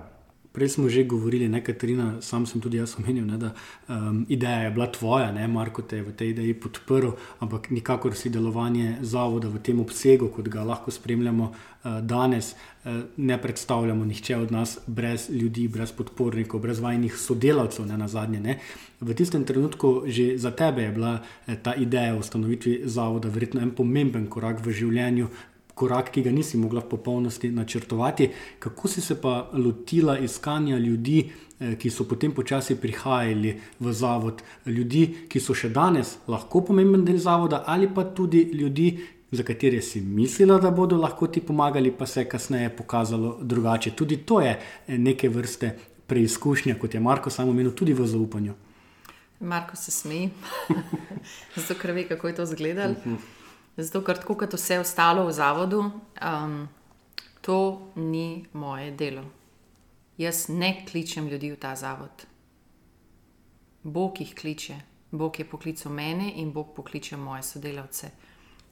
Prej 0.52 0.70
smo 0.70 0.90
že 0.90 1.04
govorili, 1.04 1.48
ne 1.48 1.64
Katarina, 1.64 2.22
sam 2.22 2.46
sem 2.50 2.62
tudi 2.62 2.78
jaz 2.78 2.96
omenil, 2.98 3.26
ne, 3.26 3.38
da 3.38 3.52
um, 3.88 4.26
ideja 4.30 4.66
je 4.66 4.72
bila 4.72 4.88
tvoja, 4.92 5.32
ne, 5.32 5.48
Marko 5.48 5.82
te 5.82 6.02
je 6.02 6.04
v 6.04 6.14
tej 6.18 6.34
ideji 6.34 6.54
podprl, 6.58 7.14
ampak 7.40 7.70
nikakor 7.70 8.16
si 8.18 8.34
delovanje 8.34 8.98
zavoda 9.02 9.46
v 9.48 9.62
tem 9.62 9.80
obsegu, 9.80 10.32
kot 10.34 10.50
ga 10.50 10.66
lahko 10.66 10.92
spremljamo 10.92 11.52
uh, 11.52 12.02
danes, 12.02 12.56
uh, 12.84 13.06
ne 13.18 13.38
predstavljamo 13.38 14.06
nihče 14.06 14.38
od 14.38 14.52
nas 14.52 14.80
brez 14.88 15.30
ljudi, 15.30 15.68
brez 15.68 15.94
podpornikov, 15.94 16.66
brez 16.66 16.82
vajnih 16.82 17.14
sodelavcev, 17.14 17.86
ne 17.86 17.98
na 17.98 18.08
zadnje. 18.08 18.40
Ne. 18.42 18.58
V 19.02 19.14
tistem 19.14 19.46
trenutku 19.46 20.10
že 20.10 20.34
za 20.38 20.52
tebe 20.52 20.84
je 20.84 20.92
bila 20.92 21.22
eh, 21.48 21.56
ta 21.56 21.76
ideja 21.76 22.16
o 22.16 22.20
ustanovitvi 22.20 22.82
zavoda 22.90 23.30
verjetno 23.30 23.62
en 23.62 23.72
pomemben 23.72 24.28
korak 24.28 24.66
v 24.66 24.74
življenju, 24.74 25.30
korak, 25.80 26.12
ki 26.12 26.24
ga 26.26 26.32
nisi 26.36 26.58
mogla 26.60 26.84
v 26.84 26.90
popolnosti 26.92 27.52
načrtovati. 27.52 28.30
Kako 28.60 28.88
si 28.88 29.02
se 29.02 29.16
pa 29.22 29.50
lotila 29.54 30.18
iskanja 30.20 30.78
ljudi, 30.78 31.24
eh, 31.60 31.76
ki 31.80 31.90
so 31.90 32.04
potem 32.04 32.36
počasi 32.36 32.76
prihajali 32.76 33.56
v 33.80 33.94
zavod, 33.94 34.44
ljudi, 34.66 35.06
ki 35.30 35.40
so 35.40 35.56
še 35.56 35.70
danes 35.70 36.18
lahko 36.28 36.64
pomemben 36.68 37.06
del 37.08 37.18
zavoda, 37.18 37.64
ali 37.68 37.88
pa 37.88 38.04
tudi 38.04 38.44
ljudi, 38.54 38.92
za 39.32 39.44
katere 39.46 39.82
si 39.82 40.02
mislila, 40.02 40.58
da 40.58 40.72
bodo 40.72 40.98
lahko 40.98 41.28
ti 41.28 41.42
pomagali, 41.42 41.92
pa 41.92 42.06
se 42.06 42.24
je 42.24 42.30
kasneje 42.30 42.70
pokazalo 42.70 43.38
drugače. 43.42 43.92
Tudi 43.92 44.18
to 44.26 44.42
je 44.42 44.56
eh, 44.58 44.98
neke 44.98 45.30
vrste 45.30 45.76
preizkušnja, 46.10 46.80
kot 46.82 46.94
je 46.94 47.00
Marko 47.00 47.30
samo 47.30 47.52
omenil, 47.54 47.72
tudi 47.72 47.94
v 47.94 48.08
zaupanju. 48.08 48.54
Marko 49.40 49.76
se 49.76 49.92
smeji, 49.92 50.30
zato 51.56 51.78
ker 51.80 51.94
ve, 51.96 52.08
kako 52.10 52.28
je 52.28 52.36
to 52.36 52.44
izgledalo. 52.44 52.96
Zato, 53.80 54.02
ker 54.04 54.18
tako 54.20 54.36
kot 54.36 54.54
vse 54.54 54.80
ostalo 54.80 55.24
v 55.28 55.32
zavodu, 55.32 55.80
um, 55.88 56.68
to 57.42 57.92
ni 57.96 58.46
moje 58.54 58.92
delo. 58.92 59.24
Jaz 60.18 60.50
ne 60.50 60.84
kličem 60.86 61.28
ljudi 61.32 61.54
v 61.54 61.60
ta 61.60 61.76
zavod. 61.80 62.26
Bog 63.84 64.20
jih 64.20 64.34
kliče, 64.36 64.76
Bog 65.12 65.40
je 65.40 65.46
poklical 65.48 65.92
mene 65.92 66.34
in 66.36 66.52
Bog 66.52 66.74
pokliče 66.76 67.18
moje 67.18 67.44
sodelavce. 67.44 68.12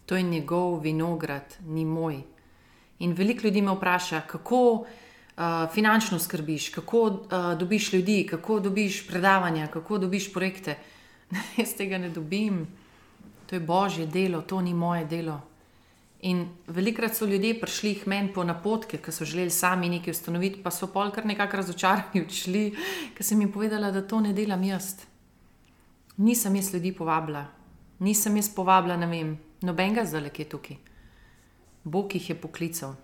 To 0.05 0.15
je 0.15 0.23
njegov 0.23 0.79
vinograd, 0.79 1.55
ni 1.65 1.85
moj. 1.85 2.19
In 2.99 3.13
veliko 3.13 3.47
ljudi 3.47 3.61
me 3.61 3.71
vpraša, 3.71 4.21
kako 4.27 4.59
uh, 4.71 4.83
finančno 5.73 6.19
skrbiš, 6.19 6.69
kako 6.69 7.01
uh, 7.01 7.57
dobiš 7.59 7.93
ljudi, 7.93 8.27
kako 8.29 8.59
dobiš 8.59 9.07
predavanja, 9.07 9.67
kako 9.67 9.97
dobiš 9.97 10.33
projekte. 10.33 10.75
Jaz 11.59 11.73
tega 11.77 11.97
ne 11.97 12.09
dobim. 12.09 12.67
To 13.47 13.55
je 13.55 13.59
božje 13.59 14.05
delo, 14.07 14.41
to 14.41 14.61
ni 14.61 14.73
moje 14.73 15.05
delo. 15.05 15.41
In 16.19 16.47
velikrat 16.67 17.15
so 17.15 17.25
ljudje 17.25 17.59
prišli 17.61 17.95
k 17.95 18.05
meni 18.05 18.33
po 18.33 18.43
napotke, 18.43 18.97
ki 18.97 19.11
so 19.11 19.25
želeli 19.25 19.53
sami 19.53 19.89
nekaj 19.89 20.11
ustanoviti, 20.11 20.63
pa 20.63 20.71
so 20.71 20.89
pol 20.91 21.11
kar 21.11 21.25
nekako 21.25 21.61
razočarani 21.61 22.21
odšli, 22.25 22.63
ker 23.15 23.25
sem 23.25 23.41
jim 23.41 23.51
povedala, 23.51 23.91
da 23.91 24.01
to 24.01 24.19
ne 24.19 24.33
delam 24.33 24.63
jaz. 24.63 25.05
Nisem 26.17 26.55
jaz 26.55 26.73
ljudi 26.73 26.91
povabila, 26.97 27.45
nisem 27.99 28.35
jaz 28.35 28.49
povabila, 28.49 28.97
ne 28.97 29.07
vem, 29.07 29.35
nobenega 29.61 30.05
zdaj, 30.05 30.31
ki 30.33 30.41
je 30.41 30.49
tukaj. 30.49 30.77
Bog 31.83 32.15
jih 32.15 32.29
je 32.29 32.35
poklical. 32.35 32.95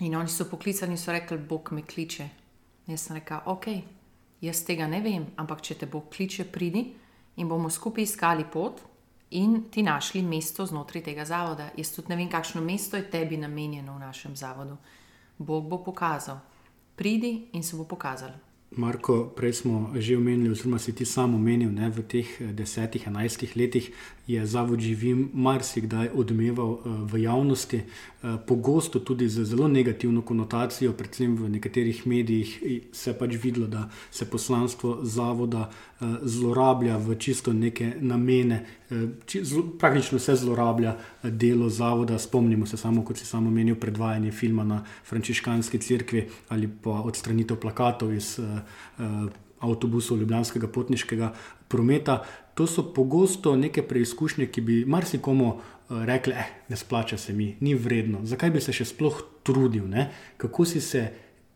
In 0.00 0.14
oni 0.14 0.28
so 0.28 0.44
poklicali 0.44 0.92
in 0.92 1.00
so 1.00 1.12
rekli, 1.12 1.38
Bog 1.38 1.72
me 1.72 1.82
kliče. 1.82 2.28
Jaz 2.86 3.08
sem 3.08 3.16
rekla, 3.16 3.40
ok, 3.46 3.66
jaz 4.44 4.60
tega 4.68 4.86
ne 4.86 5.00
vem, 5.00 5.24
ampak 5.40 5.64
če 5.64 5.80
te 5.80 5.88
Bog 5.88 6.12
kliče, 6.12 6.44
pridi 6.44 6.84
in 7.36 7.48
bomo 7.48 7.70
skupaj 7.72 8.04
iskali 8.04 8.44
pot 8.52 8.80
in 9.30 9.64
ti 9.70 9.82
našli 9.82 10.22
mesto 10.22 10.66
znotraj 10.66 11.02
tega 11.02 11.24
zavoda. 11.24 11.70
Jaz 11.76 11.92
tudi 11.94 12.08
ne 12.08 12.16
vem, 12.16 12.30
kakšno 12.30 12.60
mesto 12.60 12.96
je 12.96 13.10
tebi 13.10 13.36
namenjeno 13.36 13.96
v 13.96 14.00
našem 14.00 14.36
zavodu. 14.36 14.76
Bog 15.38 15.68
bo 15.68 15.84
pokazal. 15.84 16.38
Pridi 16.96 17.48
in 17.52 17.62
se 17.62 17.76
bo 17.76 17.84
pokazal. 17.84 18.30
Marko, 18.70 19.30
prej 19.36 19.52
smo 19.52 19.94
že 19.94 20.16
omenili, 20.16 20.50
oziroma 20.50 20.78
si 20.78 20.92
ti 20.92 21.04
sam 21.04 21.34
omenil, 21.34 21.70
da 21.70 21.86
v 21.86 22.02
teh 22.02 22.26
desetih, 22.52 23.06
enajstih 23.06 23.56
letih 23.56 23.92
je 24.26 24.46
zavod 24.46 24.80
živim 24.82 25.30
marsikdaj 25.32 26.10
odmeval 26.10 26.82
v 26.84 27.22
javnosti, 27.22 27.80
pogosto 28.46 28.98
tudi 28.98 29.28
z 29.28 29.44
zelo 29.44 29.68
negativno 29.68 30.22
konotacijo, 30.22 30.92
predvsem 30.92 31.36
v 31.36 31.48
nekaterih 31.48 32.06
medijih 32.06 32.58
se 32.92 33.14
pač 33.14 33.38
videlo, 33.38 33.66
da 33.66 33.88
se 34.10 34.26
poslanstvo 34.26 34.98
zavoda 35.02 35.70
zlorablja 36.22 36.98
v 36.98 37.14
čisto 37.16 37.52
neke 37.52 37.94
namene. 38.00 38.66
Praktično 39.78 40.18
se 40.18 40.36
zlorablja 40.36 40.96
delo 41.22 41.68
zavoda. 41.68 42.18
Spomnimo 42.18 42.66
se 42.66 42.76
samo, 42.76 43.04
kot 43.04 43.18
si 43.18 43.26
samo 43.26 43.48
omenil, 43.48 43.74
predvajanje 43.80 44.32
filma 44.32 44.64
na 44.64 44.84
Frančiškanski 45.04 45.78
cerkvi 45.78 46.28
ali 46.48 46.68
pa 46.82 46.90
odstranitev 46.90 47.56
plakatov 47.60 48.14
iz 48.14 48.38
avtobusov 49.60 50.18
Ljubljanskega 50.18 50.68
potniškega 50.68 51.32
prometa. 51.68 52.22
To 52.54 52.66
so 52.66 52.82
pogosto 52.94 53.56
neke 53.56 53.82
preizkušnje, 53.82 54.46
ki 54.46 54.60
bi 54.60 54.84
marsikomu 54.84 55.56
rekli, 55.88 56.32
da 56.32 56.38
eh, 56.38 56.44
ne 56.68 56.76
splača 56.76 57.18
se 57.18 57.32
mi, 57.32 57.56
ni 57.60 57.74
vredno. 57.74 58.20
Zakaj 58.24 58.50
bi 58.50 58.60
se 58.60 58.72
še 58.72 58.84
sploh 58.84 59.20
trudil, 59.46 59.86
ne? 59.88 60.10
kako 60.36 60.64
si 60.64 60.80
se 60.80 61.08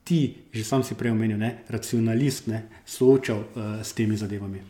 ti, 0.05 0.35
že 0.53 0.65
sam 0.65 0.83
si 0.83 0.95
prej 0.95 1.13
omenil, 1.13 1.39
ne? 1.39 1.65
racionalist, 1.69 2.47
ne? 2.47 2.63
soočal 2.87 3.39
uh, 3.39 3.81
s 3.83 3.93
temi 3.93 4.17
zadevami? 4.17 4.63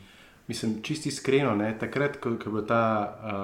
Mislim, 0.50 0.80
čisti 0.82 1.08
iskreno, 1.08 1.52
ne? 1.54 1.68
takrat, 1.78 2.16
ko, 2.18 2.32
ko 2.34 2.48
je 2.48 2.52
bilo 2.52 2.62
ta 2.66 2.82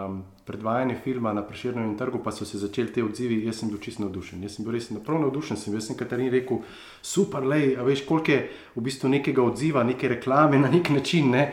um, 0.08 0.16
predvajanje 0.46 0.96
filma 1.04 1.32
na 1.32 1.44
Preširnem 1.46 1.92
trgu, 1.98 2.18
pa 2.24 2.32
so 2.34 2.44
se 2.44 2.58
začeli 2.58 2.90
te 2.92 3.04
odzivi, 3.04 3.36
jaz 3.46 3.60
sem 3.60 3.70
bil 3.70 3.78
čisto 3.78 4.02
navdušen. 4.02 4.42
Jaz 4.42 4.56
sem 4.56 4.66
bil 4.66 4.74
res 4.74 4.88
prav 5.06 5.20
navdušen. 5.22 5.54
Sem, 5.56 5.76
jaz 5.78 5.86
sem 5.86 5.98
Katarini 5.98 6.32
rekel, 6.34 6.64
super, 7.06 7.46
lej, 7.46 7.76
a 7.78 7.84
veš, 7.86 8.02
koliko 8.08 8.34
je 8.34 8.40
v 8.74 8.84
bistvu 8.88 9.12
nekega 9.12 9.44
odziva, 9.44 9.84
neke 9.86 10.10
reklame 10.16 10.58
na 10.58 10.72
nek 10.72 10.90
način. 10.90 11.30
Ne? 11.30 11.44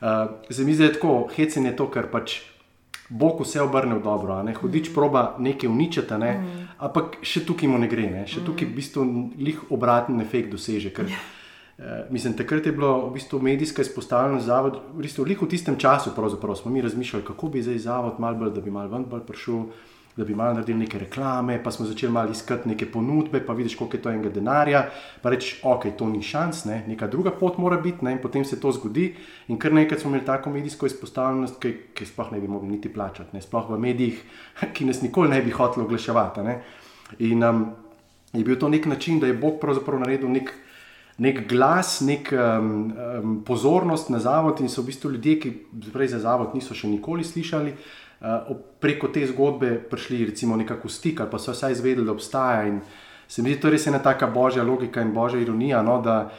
Uh, 0.00 0.32
Za 0.48 0.64
mi 0.64 0.78
je 0.80 0.88
tako, 0.96 1.28
hecen 1.36 1.68
je 1.68 1.74
to, 1.76 1.90
kar 1.92 2.08
pač. 2.08 2.38
Bog 3.12 3.44
vse 3.44 3.60
obrne 3.60 3.98
v 3.98 4.06
dobro, 4.06 4.38
ne? 4.40 4.56
hudič 4.56 4.94
proba 4.96 5.34
nekaj 5.36 5.68
uničiti, 5.68 6.16
ne? 6.16 6.32
mm. 6.38 6.66
ampak 6.88 7.20
še 7.20 7.44
tukaj 7.44 7.68
mu 7.68 7.76
ne 7.84 7.92
gre, 7.92 8.08
ne? 8.08 8.24
še 8.24 8.40
tukaj 8.46 8.64
v 8.64 8.76
bistvu 8.80 9.04
lih 9.36 9.60
obraten 9.68 10.24
efekt 10.24 10.48
doseže. 10.56 10.96
Ker, 10.96 11.12
yeah. 11.12 11.41
Uh, 11.78 11.84
mislim, 12.10 12.36
takrat 12.36 12.66
je 12.66 12.72
bilo 12.72 13.08
v 13.08 13.12
bistvu 13.14 13.42
medijska 13.42 13.82
izpostavljenost 13.82 14.46
zavod, 14.46 14.80
v 14.94 15.02
bistvu 15.02 15.24
v 15.24 15.48
tistem 15.48 15.76
času 15.76 16.10
smo 16.56 16.70
mi 16.70 16.82
razmišljali, 16.82 17.24
kako 17.24 17.48
bi 17.48 17.62
zdaj 17.62 17.78
zavod 17.78 18.20
mal 18.20 18.34
bolj, 18.34 18.50
da 18.50 18.60
bi 18.60 18.70
mal 18.70 18.88
ven 18.88 19.04
bolj 19.04 19.26
prišel 19.26 19.64
da 20.16 20.24
bi 20.24 20.34
malo 20.34 20.54
naredili 20.54 20.78
neke 20.78 20.98
reklame, 20.98 21.62
pa 21.64 21.70
smo 21.70 21.86
začeli 21.86 22.12
malo 22.12 22.30
iskati 22.30 22.68
neke 22.68 22.86
ponudbe, 22.92 23.46
pa 23.46 23.52
vidiš, 23.52 23.76
koliko 23.76 23.96
je 23.96 24.02
to 24.02 24.10
enega 24.10 24.28
denarja. 24.28 24.84
Pa 25.22 25.30
reči, 25.30 25.60
ok, 25.62 25.86
to 25.98 26.08
ni 26.08 26.22
šans, 26.22 26.64
ne? 26.64 26.84
neka 26.86 27.06
druga 27.06 27.30
pot 27.30 27.58
mora 27.58 27.76
biti, 27.80 28.04
ne? 28.04 28.12
in 28.12 28.18
potem 28.18 28.44
se 28.44 28.60
to 28.60 28.72
zgodi. 28.72 29.14
In 29.48 29.58
kar 29.58 29.72
nekaj 29.72 29.98
smo 29.98 30.10
imeli 30.10 30.26
tako 30.26 30.50
medijsko 30.50 30.86
izpostavljenost, 30.86 31.60
ki, 31.60 31.72
ki 31.94 32.06
sploh 32.06 32.32
ne 32.32 32.40
bi 32.40 32.48
mogli 32.48 32.68
niti 32.68 32.92
plačati, 32.92 33.36
ne? 33.36 33.42
sploh 33.42 33.70
v 33.70 33.78
medijih, 33.80 34.20
ki 34.74 34.84
nas 34.84 35.00
nikoli 35.02 35.32
ne 35.32 35.40
bi 35.42 35.50
hoteli 35.50 35.86
oglaševati. 35.86 36.44
Ne? 36.44 36.58
In 37.18 37.44
um, 37.44 37.64
je 38.32 38.44
bil 38.44 38.58
to 38.60 38.68
nek 38.68 38.86
način, 38.86 39.20
da 39.20 39.26
je 39.26 39.38
Bog 39.38 39.60
pravzaprav 39.60 40.00
naredil 40.00 40.28
nek. 40.32 40.52
Nek 41.18 41.42
glas, 41.48 42.00
nek 42.00 42.30
um, 42.32 42.92
um, 42.92 43.34
pozornost 43.44 44.08
na 44.10 44.18
zavod, 44.18 44.60
in 44.60 44.70
so 44.72 44.80
v 44.82 44.88
bistvu 44.88 45.10
ljudje, 45.12 45.34
ki 45.40 45.50
prej 45.92 46.14
za 46.14 46.22
zavod 46.24 46.54
niso 46.56 46.74
še 46.74 46.88
nikoli 46.88 47.24
slišali, 47.24 47.74
uh, 47.74 48.54
preko 48.80 49.10
te 49.12 49.26
zgodbe 49.28 49.74
prišli 49.90 50.24
recimo 50.32 50.56
nekako 50.56 50.88
v 50.88 50.92
stik 50.92 51.20
ali 51.20 51.30
pa 51.30 51.38
so 51.38 51.52
vsaj 51.52 51.76
izvedeli, 51.76 52.06
da 52.08 52.16
obstaja. 52.16 52.64
In 52.70 52.80
se 53.28 53.42
mi 53.42 53.52
zdi, 53.52 53.56
da 53.56 53.58
je 53.58 53.62
to 53.62 53.74
res 53.76 53.86
ena 53.86 54.00
taka 54.02 54.26
božja 54.26 54.64
logika 54.64 55.04
in 55.04 55.12
božja 55.12 55.40
ironija. 55.40 55.82
No, 55.84 56.00
da, 56.00 56.30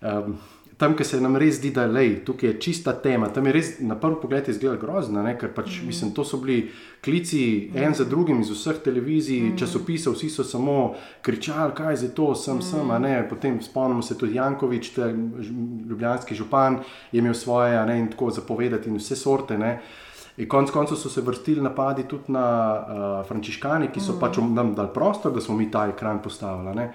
um, 0.00 0.36
Tam, 0.80 0.94
kjer 0.96 1.04
se 1.04 1.18
nam 1.20 1.36
res 1.36 1.58
zdi, 1.58 1.74
da 1.76 1.82
je 1.84 2.22
tukaj 2.24 2.48
je 2.48 2.60
čista 2.64 2.94
tema, 3.04 3.28
tam 3.28 3.44
je 3.46 3.52
res 3.52 3.70
na 3.84 3.98
prvi 4.00 4.16
pogled 4.22 4.46
izgleda 4.48 4.78
grozno, 4.80 5.20
ne? 5.22 5.34
ker 5.36 5.50
pač, 5.52 5.74
mm. 5.82 5.90
mislim, 5.90 6.12
to 6.16 6.24
so 6.24 6.40
bili 6.40 6.70
klici 7.04 7.68
mm. 7.68 7.82
en 7.84 7.96
za 7.98 8.06
drugim 8.08 8.40
iz 8.40 8.48
vseh 8.48 8.78
televizij, 8.80 9.42
mm. 9.42 9.58
časopisov, 9.60 10.16
vsi 10.16 10.30
so 10.32 10.44
samo 10.44 10.94
kričali, 11.20 11.76
kaj 11.76 12.00
je 12.00 12.08
to, 12.16 12.30
sem, 12.34 12.56
mm. 12.56 12.68
sem, 12.70 12.94
a 12.96 12.98
ne. 12.98 13.12
Potem 13.28 13.60
spomnimo 13.60 14.02
se 14.02 14.16
tudi 14.18 14.40
Jankovič, 14.40 14.94
ljubljanski 15.90 16.34
župan, 16.34 16.80
je 17.12 17.20
imel 17.20 17.36
svoje, 17.36 17.76
ne 17.86 17.98
in 18.00 18.08
tako 18.08 18.30
zapovedati 18.40 18.88
in 18.88 18.96
vse 18.96 19.20
sorte. 19.20 19.60
Ne? 19.60 19.76
In 20.40 20.48
konec 20.48 20.72
koncev 20.72 20.96
so 20.96 21.12
se 21.12 21.20
vrstili 21.20 21.60
napadi 21.60 22.08
tudi 22.08 22.32
na 22.32 22.48
uh, 22.72 23.06
frančiškani, 23.28 23.92
ki 23.92 24.00
so 24.00 24.16
mm. 24.16 24.20
pač 24.24 24.40
nam 24.40 24.72
dali 24.74 24.94
prostor, 24.94 25.36
da 25.36 25.44
smo 25.44 25.60
mi 25.60 25.68
ta 25.70 25.90
ekran 25.92 26.24
postavili. 26.24 26.72
Ne? 26.80 26.92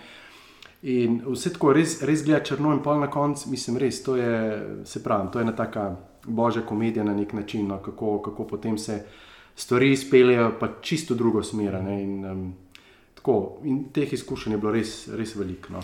In 0.86 1.22
vse 1.26 1.50
tako 1.56 1.72
res, 1.74 1.98
res 2.06 2.22
gleda 2.26 2.44
črno 2.46 2.74
in 2.76 2.84
pol 2.86 3.00
na 3.02 3.08
koncu, 3.10 3.50
mislim, 3.50 3.80
res, 3.82 4.04
to 4.06 4.16
je, 4.20 4.34
se 4.86 5.02
pravi, 5.04 5.32
to 5.34 5.40
je 5.40 5.46
ena 5.48 5.56
taka 5.56 5.86
božja 6.28 6.62
komedija 6.66 7.04
na 7.04 7.16
nek 7.16 7.34
način, 7.34 7.68
no, 7.68 7.80
kako, 7.82 8.20
kako 8.22 8.46
potem 8.48 8.78
se 8.78 9.00
stvari 9.56 9.92
izpeljejo 9.92 10.52
pa 10.60 10.70
čisto 10.82 11.16
drugo 11.16 11.44
smer. 11.44 11.80
In, 11.90 12.26
um, 12.26 12.54
in 13.64 13.84
teh 13.94 14.14
izkušenj 14.14 14.54
je 14.54 14.58
bilo 14.58 14.72
res, 14.72 15.08
res 15.08 15.36
veliko. 15.36 15.74
No. 15.74 15.82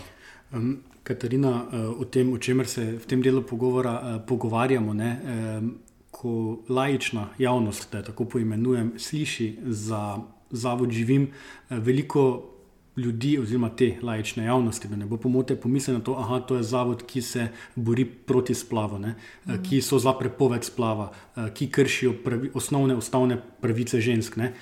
Um, 0.52 0.76
Katarina, 1.02 1.64
o 1.98 2.04
tem, 2.04 2.30
o 2.32 2.38
čemer 2.38 2.68
se 2.70 2.84
v 2.92 3.06
tem 3.06 3.22
delu 3.22 3.42
pogovora, 3.42 3.96
uh, 3.98 4.20
pogovarjamo, 4.26 4.94
ne, 4.94 5.16
um, 5.22 5.72
ko 6.12 6.62
laična 6.68 7.32
javnost, 7.38 7.88
da 7.92 8.04
tako 8.06 8.24
poimenujem, 8.24 8.92
sliši 8.98 9.56
za 9.66 10.20
zavod 10.52 10.90
živim, 10.90 11.22
eh, 11.22 11.78
veliko 11.78 12.51
ljudi, 12.96 13.38
oziroma 13.38 13.70
te 13.76 13.96
laične 14.02 14.44
javnosti, 14.44 14.88
da 14.88 14.96
ne 14.96 15.06
bo 15.06 15.16
pomote, 15.16 15.56
pomisli 15.56 15.94
na 15.94 16.00
to, 16.00 16.14
da 16.28 16.40
to 16.40 16.56
je 16.56 16.62
zavod, 16.62 17.02
ki 17.06 17.22
se 17.22 17.48
bori 17.74 18.04
proti 18.04 18.54
splavu, 18.54 18.98
ne, 18.98 19.14
mm. 19.46 19.62
ki 19.62 19.80
so 19.82 19.98
za 19.98 20.12
prepoved 20.12 20.64
splava, 20.64 21.12
eh, 21.36 21.50
ki 21.54 21.70
kršijo 21.70 22.14
pravi, 22.24 22.50
osnovne 22.54 22.96
ustavne 22.96 23.40
pravice 23.60 24.00
žensk. 24.00 24.36
Ne. 24.36 24.54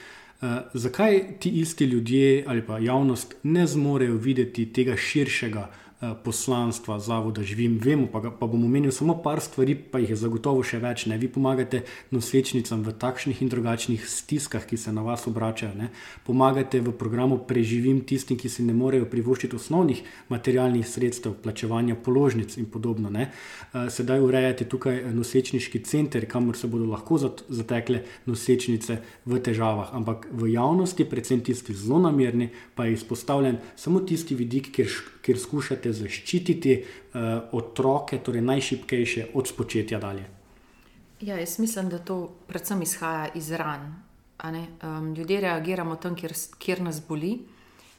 Zakaj 0.75 1.19
ti 1.41 1.51
isti 1.61 1.85
ljudje 1.85 2.45
ali 2.47 2.63
pa 2.67 2.79
javnost 2.79 3.35
ne 3.43 3.67
zmorejo 3.67 4.15
videti 4.15 4.73
tega 4.73 4.97
širšega 4.97 5.67
Eh, 5.90 5.90
poslanstva 6.01 6.99
zavoda 6.99 7.43
živim, 7.43 7.79
vemo 7.85 8.07
pa, 8.13 8.21
pa 8.21 8.47
bom 8.47 8.65
omenil 8.65 8.93
samo 8.93 9.19
par 9.23 9.41
stvari, 9.41 9.75
pa 9.75 10.01
jih 10.01 10.15
je 10.15 10.17
zagotovo 10.17 10.63
še 10.65 10.81
več. 10.81 11.05
Ne? 11.11 11.19
Vi 11.21 11.29
pomagate 11.29 11.83
nosečnicam 12.11 12.81
v 12.87 12.95
takšnih 12.97 13.43
in 13.45 13.51
drugačnih 13.53 14.07
stiskah, 14.09 14.65
ki 14.65 14.79
se 14.81 14.95
na 14.97 15.05
vas 15.05 15.27
obračajo. 15.29 15.75
Ne? 15.77 15.91
Pomagate 16.25 16.81
v 16.81 16.95
programu 16.97 17.37
Preživim 17.45 18.01
tistim, 18.09 18.41
ki 18.41 18.49
si 18.49 18.65
ne 18.65 18.73
morejo 18.73 19.11
privoščiti 19.13 19.59
osnovnih 19.61 20.01
materialnih 20.33 20.89
sredstev, 20.89 21.37
plačevanja 21.45 21.99
položnic 22.01 22.57
in 22.57 22.71
podobno. 22.73 23.13
Ne? 23.13 23.29
Eh, 23.29 23.91
sedaj 23.93 24.25
urejate 24.25 24.65
tukaj 24.73 25.05
nosečniški 25.13 25.85
center, 25.85 26.25
kamor 26.25 26.57
se 26.57 26.71
bodo 26.71 26.89
lahko 26.89 27.21
zatekle 27.21 28.07
nosečnice 28.25 29.03
v 29.29 29.45
težavah. 29.45 29.93
Ampak 30.01 30.31
v 30.33 30.55
javnosti, 30.55 31.05
predvsem 31.05 31.45
tisti 31.45 31.77
zelo 31.77 32.01
namerni, 32.01 32.49
pa 32.75 32.89
je 32.89 32.97
izpostavljen 32.97 33.61
samo 33.77 34.01
tisti 34.01 34.33
vidik, 34.39 34.73
kjer, 34.73 34.89
kjer 35.23 35.39
skušate 35.39 35.93
zaščititi 35.93 36.77
uh, 36.81 37.21
otroke, 37.53 38.19
torej 38.19 38.43
najšipkejše, 38.43 39.27
od 39.35 39.49
spočetja 39.49 40.01
dalje? 40.01 40.27
Ja, 41.21 41.37
jaz 41.37 41.59
mislim, 41.59 41.89
da 41.89 41.99
to 41.99 42.31
predvsem 42.49 42.83
izhaja 42.83 43.29
iz 43.35 43.51
ran. 43.53 43.91
Um, 44.45 45.15
ljudje 45.15 45.41
reagiramo 45.41 45.97
tam, 45.97 46.17
kjer, 46.17 46.33
kjer 46.59 46.81
nas 46.83 47.03
boli. 47.09 47.39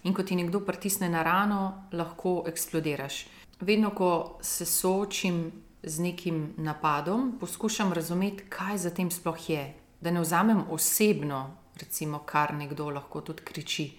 In 0.03 0.13
ko 0.17 0.23
ti 0.23 0.35
nekdo 0.35 0.63
pritisne 0.65 1.09
na 1.09 1.21
rano, 1.23 1.89
lahko 1.93 2.43
eksplodiraš. 2.49 3.25
Vedno, 3.61 3.91
ko 3.93 4.39
se 4.41 4.65
soočim 4.65 5.51
z 5.83 5.99
nekim 5.99 6.53
napadom, 6.57 7.37
poskušam 7.39 7.93
razumeti, 7.93 8.43
kaj 8.49 8.77
za 8.77 8.89
tem 8.89 9.11
sploh 9.11 9.49
je. 9.49 9.73
Da 10.01 10.11
ne 10.11 10.21
vzamem 10.21 10.63
osebno, 10.69 11.57
recimo, 11.77 12.23
kar 12.25 12.53
nekdo 12.53 12.89
lahko 12.89 13.21
tudi 13.21 13.45
kriči, 13.45 13.91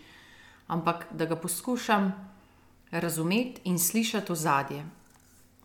ampak 0.66 1.06
da 1.10 1.26
ga 1.26 1.36
poskušam 1.36 2.10
razumeti 2.92 3.60
in 3.64 3.78
slišati 3.78 4.32
ozadje. 4.32 4.84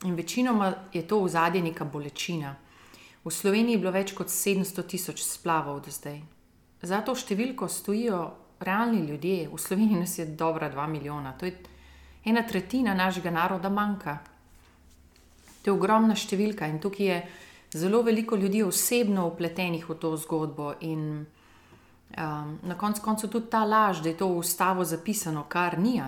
In 0.03 0.15
večinoma 0.15 0.73
je 0.93 1.07
to 1.07 1.19
ozadje 1.19 1.61
neka 1.61 1.85
bolečina. 1.85 2.55
V 3.23 3.31
Sloveniji 3.31 3.75
je 3.75 3.79
bilo 3.79 3.91
več 3.91 4.13
kot 4.15 4.27
700 4.27 4.87
tisoč 4.87 5.23
splavov 5.23 5.81
do 5.85 5.91
zdaj. 5.91 6.21
Za 6.81 7.01
to 7.01 7.15
številko 7.15 7.67
stojijo 7.67 8.21
realni 8.59 9.01
ljudje. 9.09 9.49
V 9.49 9.57
Sloveniji 9.59 9.99
nas 9.99 10.17
je 10.17 10.25
dobra 10.25 10.69
dva 10.69 10.87
milijona, 10.87 11.33
to 11.33 11.45
je 11.45 11.57
ena 12.25 12.43
tretjina 12.47 12.93
našega 12.93 13.31
naroda 13.31 13.69
manjka. 13.69 14.19
To 15.61 15.71
je 15.71 15.75
ogromna 15.75 16.15
številka 16.15 16.69
in 16.69 16.79
tukaj 16.79 17.05
je 17.05 17.17
zelo 17.73 18.01
veliko 18.01 18.35
ljudi 18.35 18.63
osebno 18.63 19.27
upletenih 19.27 19.89
v 19.89 19.97
to 19.99 20.15
zgodbo. 20.17 20.73
In 20.81 21.25
um, 22.15 22.59
na 22.63 22.77
koncu 22.77 23.27
tudi 23.27 23.49
ta 23.49 23.65
laž, 23.65 23.99
da 24.01 24.09
je 24.09 24.17
to 24.17 24.27
v 24.27 24.39
ustavo 24.39 24.85
zapisano, 24.85 25.43
kar 25.49 25.79
ni. 25.79 25.99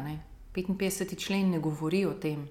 Ne? 0.56 0.64
55. 0.64 1.18
člen 1.18 1.50
ne 1.50 1.60
govori 1.60 2.06
o 2.06 2.14
tem. 2.14 2.48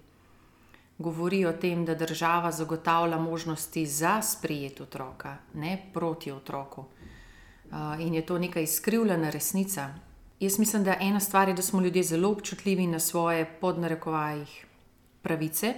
Govori 0.99 1.45
o 1.47 1.53
tem, 1.53 1.85
da 1.85 1.95
država 1.95 2.53
zagotavlja 2.53 3.19
možnosti 3.19 3.87
za 3.87 4.23
sprijet 4.23 4.81
otroka, 4.81 5.37
ne 5.55 5.91
proti 5.95 6.33
otroku. 6.33 6.85
In 7.99 8.15
je 8.15 8.27
to 8.27 8.39
neka 8.39 8.61
izkrivljena 8.61 9.31
resnica. 9.31 9.95
Jaz 10.41 10.59
mislim, 10.59 10.85
da 10.85 10.97
ena 11.01 11.21
stvar 11.21 11.49
je, 11.49 11.55
da 11.55 11.63
smo 11.63 11.81
ljudje 11.81 12.03
zelo 12.03 12.31
občutljivi 12.31 12.87
na 12.87 12.99
svoje 12.99 13.45
podnarekovajih 13.61 14.67
pravice, 15.23 15.75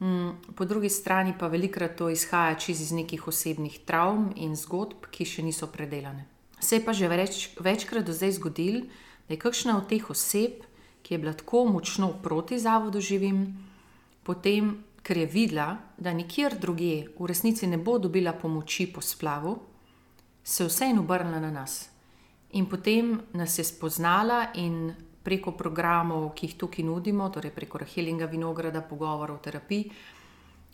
mm, 0.00 0.30
po 0.56 0.64
drugi 0.64 0.88
strani 0.88 1.34
pa 1.38 1.46
velikrat 1.46 1.96
to 1.96 2.08
izhaja 2.10 2.54
čez 2.54 2.80
iz 2.80 2.92
nekih 2.92 3.28
osebnih 3.28 3.78
travm 3.84 4.32
in 4.36 4.56
zgodb, 4.56 5.06
ki 5.10 5.24
še 5.24 5.42
niso 5.42 5.66
predelane. 5.66 6.26
Se 6.60 6.76
je 6.76 6.84
pa 6.84 6.92
že 6.92 7.08
več, 7.08 7.50
večkrat 7.60 8.04
do 8.04 8.12
zdaj 8.12 8.32
zgodil, 8.32 8.80
da 9.28 9.34
je 9.34 9.40
kakšna 9.40 9.76
od 9.78 9.88
teh 9.88 10.10
oseb, 10.10 10.64
ki 11.04 11.14
je 11.14 11.18
bila 11.20 11.34
tako 11.36 11.66
močno 11.68 12.14
proti 12.22 12.58
zavodu 12.58 13.00
živim, 13.00 13.44
potem, 14.24 14.72
ker 15.04 15.20
je 15.20 15.26
videla, 15.26 15.76
da 16.00 16.12
nikjer 16.16 16.56
drugje 16.60 17.10
v 17.18 17.26
resnici 17.28 17.66
ne 17.68 17.76
bo 17.76 17.98
dobila 17.98 18.32
pomoči 18.32 18.86
po 18.92 19.04
splavu, 19.04 19.58
se 20.44 20.64
vseeno 20.64 21.04
obrnila 21.04 21.40
na 21.40 21.50
nas. 21.50 21.90
In 22.56 22.66
potem 22.66 23.20
nas 23.32 23.58
je 23.58 23.64
spoznala 23.64 24.46
in 24.54 24.94
preko 25.24 25.52
programov, 25.52 26.30
ki 26.34 26.46
jih 26.46 26.56
tukaj 26.56 26.84
nudimo, 26.84 27.28
torej 27.28 27.52
preko 27.52 27.78
Rahelinga 27.78 28.26
Vinograda, 28.26 28.80
pogovorov, 28.80 29.42
terapij, 29.44 29.84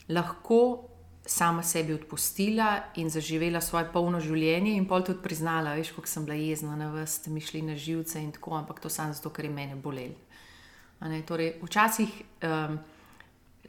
lahko 0.09 0.90
sama 1.25 1.63
sebi 1.63 1.93
odpustila 1.93 2.83
in 2.95 3.09
zaživela 3.09 3.61
svoje 3.61 3.85
polno 3.93 4.19
življenje, 4.19 4.73
in 4.75 4.87
pol 4.89 5.03
tudi 5.05 5.21
priznala, 5.23 5.75
veš, 5.77 5.93
kako 5.95 6.09
sem 6.09 6.25
bila 6.25 6.37
jezna 6.39 6.75
na 6.75 6.89
vas, 6.91 7.19
ste 7.19 7.29
mi 7.29 7.41
šli 7.41 7.61
na 7.61 7.75
živce 7.75 8.21
in 8.21 8.31
tako, 8.31 8.55
ampak 8.57 8.79
to 8.79 8.89
samo 8.89 9.13
zato, 9.13 9.29
ker 9.29 9.45
je 9.45 9.51
mene 9.53 9.75
bolel. 9.75 10.15
Torej, 11.27 11.55
včasih 11.61 12.09
um, 12.45 12.77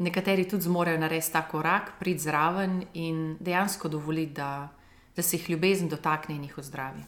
nekateri 0.04 0.48
tudi 0.48 0.68
zmorejo 0.68 1.00
narediti 1.00 1.32
ta 1.32 1.44
korak, 1.48 1.94
priti 2.00 2.24
zraven 2.24 2.82
in 2.94 3.36
dejansko 3.40 3.88
dovoliti, 3.88 4.32
da, 4.32 4.68
da 5.16 5.22
se 5.22 5.36
jih 5.36 5.50
ljubezen 5.50 5.88
dotakne 5.88 6.36
in 6.36 6.44
jih 6.48 6.58
ozdravi. 6.58 7.04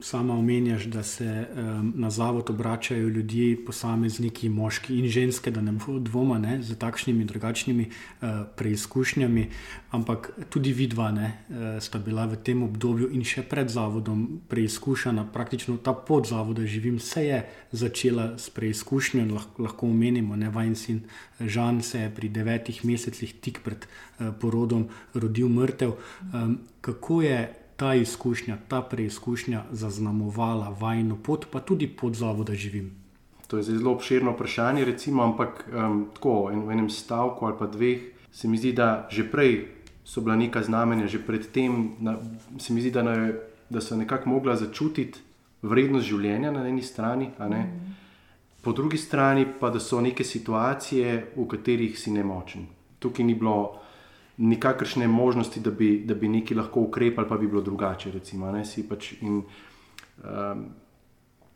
Sama 0.00 0.34
omenjaš, 0.34 0.84
da 0.84 1.02
se 1.02 1.46
um, 1.56 1.92
na 1.96 2.10
zavod 2.10 2.50
obračajo 2.50 3.08
ljudje, 3.08 3.64
posamezniki, 3.66 4.48
moški 4.48 4.96
in 4.98 5.06
ženske, 5.06 5.50
da 5.50 5.60
ne 5.60 5.72
bo 5.72 5.98
dvoma 5.98 6.38
ne, 6.38 6.62
z 6.62 6.78
takšnimi 6.78 7.20
in 7.20 7.26
drugačnimi 7.26 7.84
uh, 7.90 8.28
preizkušnjami, 8.56 9.48
ampak 9.90 10.30
tudi 10.48 10.72
vidva 10.72 11.10
ne, 11.12 11.44
uh, 11.48 11.82
sta 11.84 11.98
bila 11.98 12.24
v 12.26 12.40
tem 12.40 12.62
obdobju 12.62 13.10
in 13.12 13.28
še 13.28 13.44
pred 13.44 13.68
zavodom 13.68 14.40
preizkušena. 14.48 15.28
Praktično 15.32 15.76
ta 15.76 15.92
pot 15.92 16.32
zavoda 16.32 16.64
živim 16.64 16.98
se 16.98 17.26
je 17.26 17.44
začela 17.72 18.38
s 18.38 18.48
preizkušnjo 18.50 19.28
lahko, 19.34 19.68
lahko 19.68 19.86
omenimo, 19.86 20.36
da 20.36 20.48
vajen 20.48 20.76
sin 20.76 21.04
Žan 21.40 21.82
se 21.82 22.00
je 22.00 22.14
pri 22.14 22.28
devetih 22.28 22.84
mesecih 22.84 23.34
tik 23.40 23.60
pred 23.60 23.84
uh, 23.84 24.32
porodom 24.40 24.88
rodil 25.14 25.48
mrtev. 25.48 25.92
Um, 26.32 26.60
kako 26.80 27.22
je 27.22 27.61
ta 27.82 27.94
izkušnja, 27.94 28.56
ta 28.68 28.78
preizkušnja 28.82 29.64
zaznamovala 29.70 30.68
vajno 30.80 31.16
pot, 31.22 31.46
pa 31.50 31.60
tudi 31.60 31.88
pod 31.88 32.14
zavoda 32.14 32.54
živim? 32.54 32.92
To 33.50 33.56
je 33.58 33.62
zelo 33.62 33.90
obširno 33.92 34.30
vprašanje, 34.36 34.84
recimo, 34.84 35.22
ampak 35.22 35.64
um, 35.66 36.06
tako 36.14 36.50
en, 36.52 36.62
v 36.62 36.70
enem 36.70 36.90
stavku 36.90 37.46
ali 37.46 37.58
pa 37.58 37.66
dveh 37.66 38.04
se 38.32 38.48
mi 38.48 38.58
zdi, 38.58 38.72
da 38.72 39.08
že 39.10 39.26
prej 39.30 39.66
so 40.04 40.20
bila 40.20 40.36
neka 40.36 40.62
znamenja, 40.62 41.06
že 41.06 41.18
predtem 41.26 41.90
se 42.58 42.72
mi 42.72 42.80
zdi, 42.80 42.90
da, 42.90 43.02
ne, 43.02 43.34
da 43.70 43.80
so 43.80 43.96
nekako 43.96 44.30
mogla 44.30 44.56
začutiti 44.56 45.18
vrednost 45.62 46.06
življenja 46.06 46.54
na 46.54 46.62
eni 46.68 46.82
strani, 46.82 47.32
mm. 47.34 47.94
po 48.62 48.72
drugi 48.72 48.98
strani 48.98 49.46
pa 49.60 49.70
da 49.70 49.80
so 49.80 50.00
neke 50.00 50.24
situacije, 50.24 51.34
v 51.36 51.48
katerih 51.50 51.98
si 51.98 52.14
nemočen. 52.14 52.66
Tukaj 52.98 53.26
ni 53.26 53.34
bilo 53.34 53.81
nikakršne 54.42 55.08
možnosti, 55.08 55.60
da 55.60 55.70
bi, 55.70 56.02
da 56.06 56.14
bi 56.14 56.28
neki 56.28 56.54
lahko 56.54 56.80
ukrepali, 56.80 57.28
pa 57.28 57.36
bi 57.38 57.46
bilo 57.46 57.62
drugače. 57.62 58.10
Recimo, 58.10 58.50
pač 58.88 59.12
in, 59.20 59.42
um, 60.24 60.64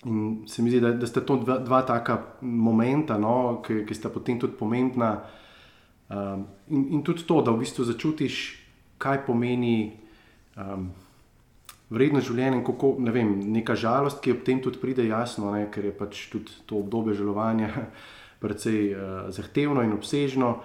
in 0.05 0.45
se 0.47 0.63
mi 0.63 0.71
zdi, 0.71 0.81
da, 0.81 0.93
da 0.93 1.07
sta 1.07 1.21
to 1.21 1.37
dva, 1.43 1.59
dva 1.59 1.83
taka 1.83 2.21
momenta, 2.41 3.19
no, 3.19 3.63
ki, 3.67 3.83
ki 3.89 3.95
sta 3.95 4.09
potem 4.09 4.39
tudi 4.39 4.55
pomembna. 4.59 5.17
Um, 6.09 6.47
in, 6.69 6.87
in 6.95 7.03
tudi 7.03 7.27
to, 7.27 7.41
da 7.43 7.51
v 7.51 7.65
bistvu 7.65 7.89
začutiš, 7.91 8.39
kaj 9.03 9.25
pomeni 9.27 9.91
um, 10.55 10.87
vredno 11.91 12.23
življenje, 12.23 12.63
kako 12.67 12.95
ne 13.03 13.11
vem, 13.11 13.35
neka 13.51 13.75
žalost, 13.75 14.23
ki 14.23 14.37
ob 14.37 14.47
tem 14.47 14.63
tudi 14.63 14.79
pride 14.79 15.09
jasno, 15.09 15.51
ne, 15.51 15.67
ker 15.75 15.91
je 15.91 15.95
pač 15.95 16.29
tudi 16.31 16.55
to 16.71 16.79
obdobje 16.87 17.19
žalovanja 17.19 17.73
precej 18.43 18.83
uh, 18.95 19.21
zahtevno 19.35 19.83
in 19.83 19.99
obsežno 19.99 20.61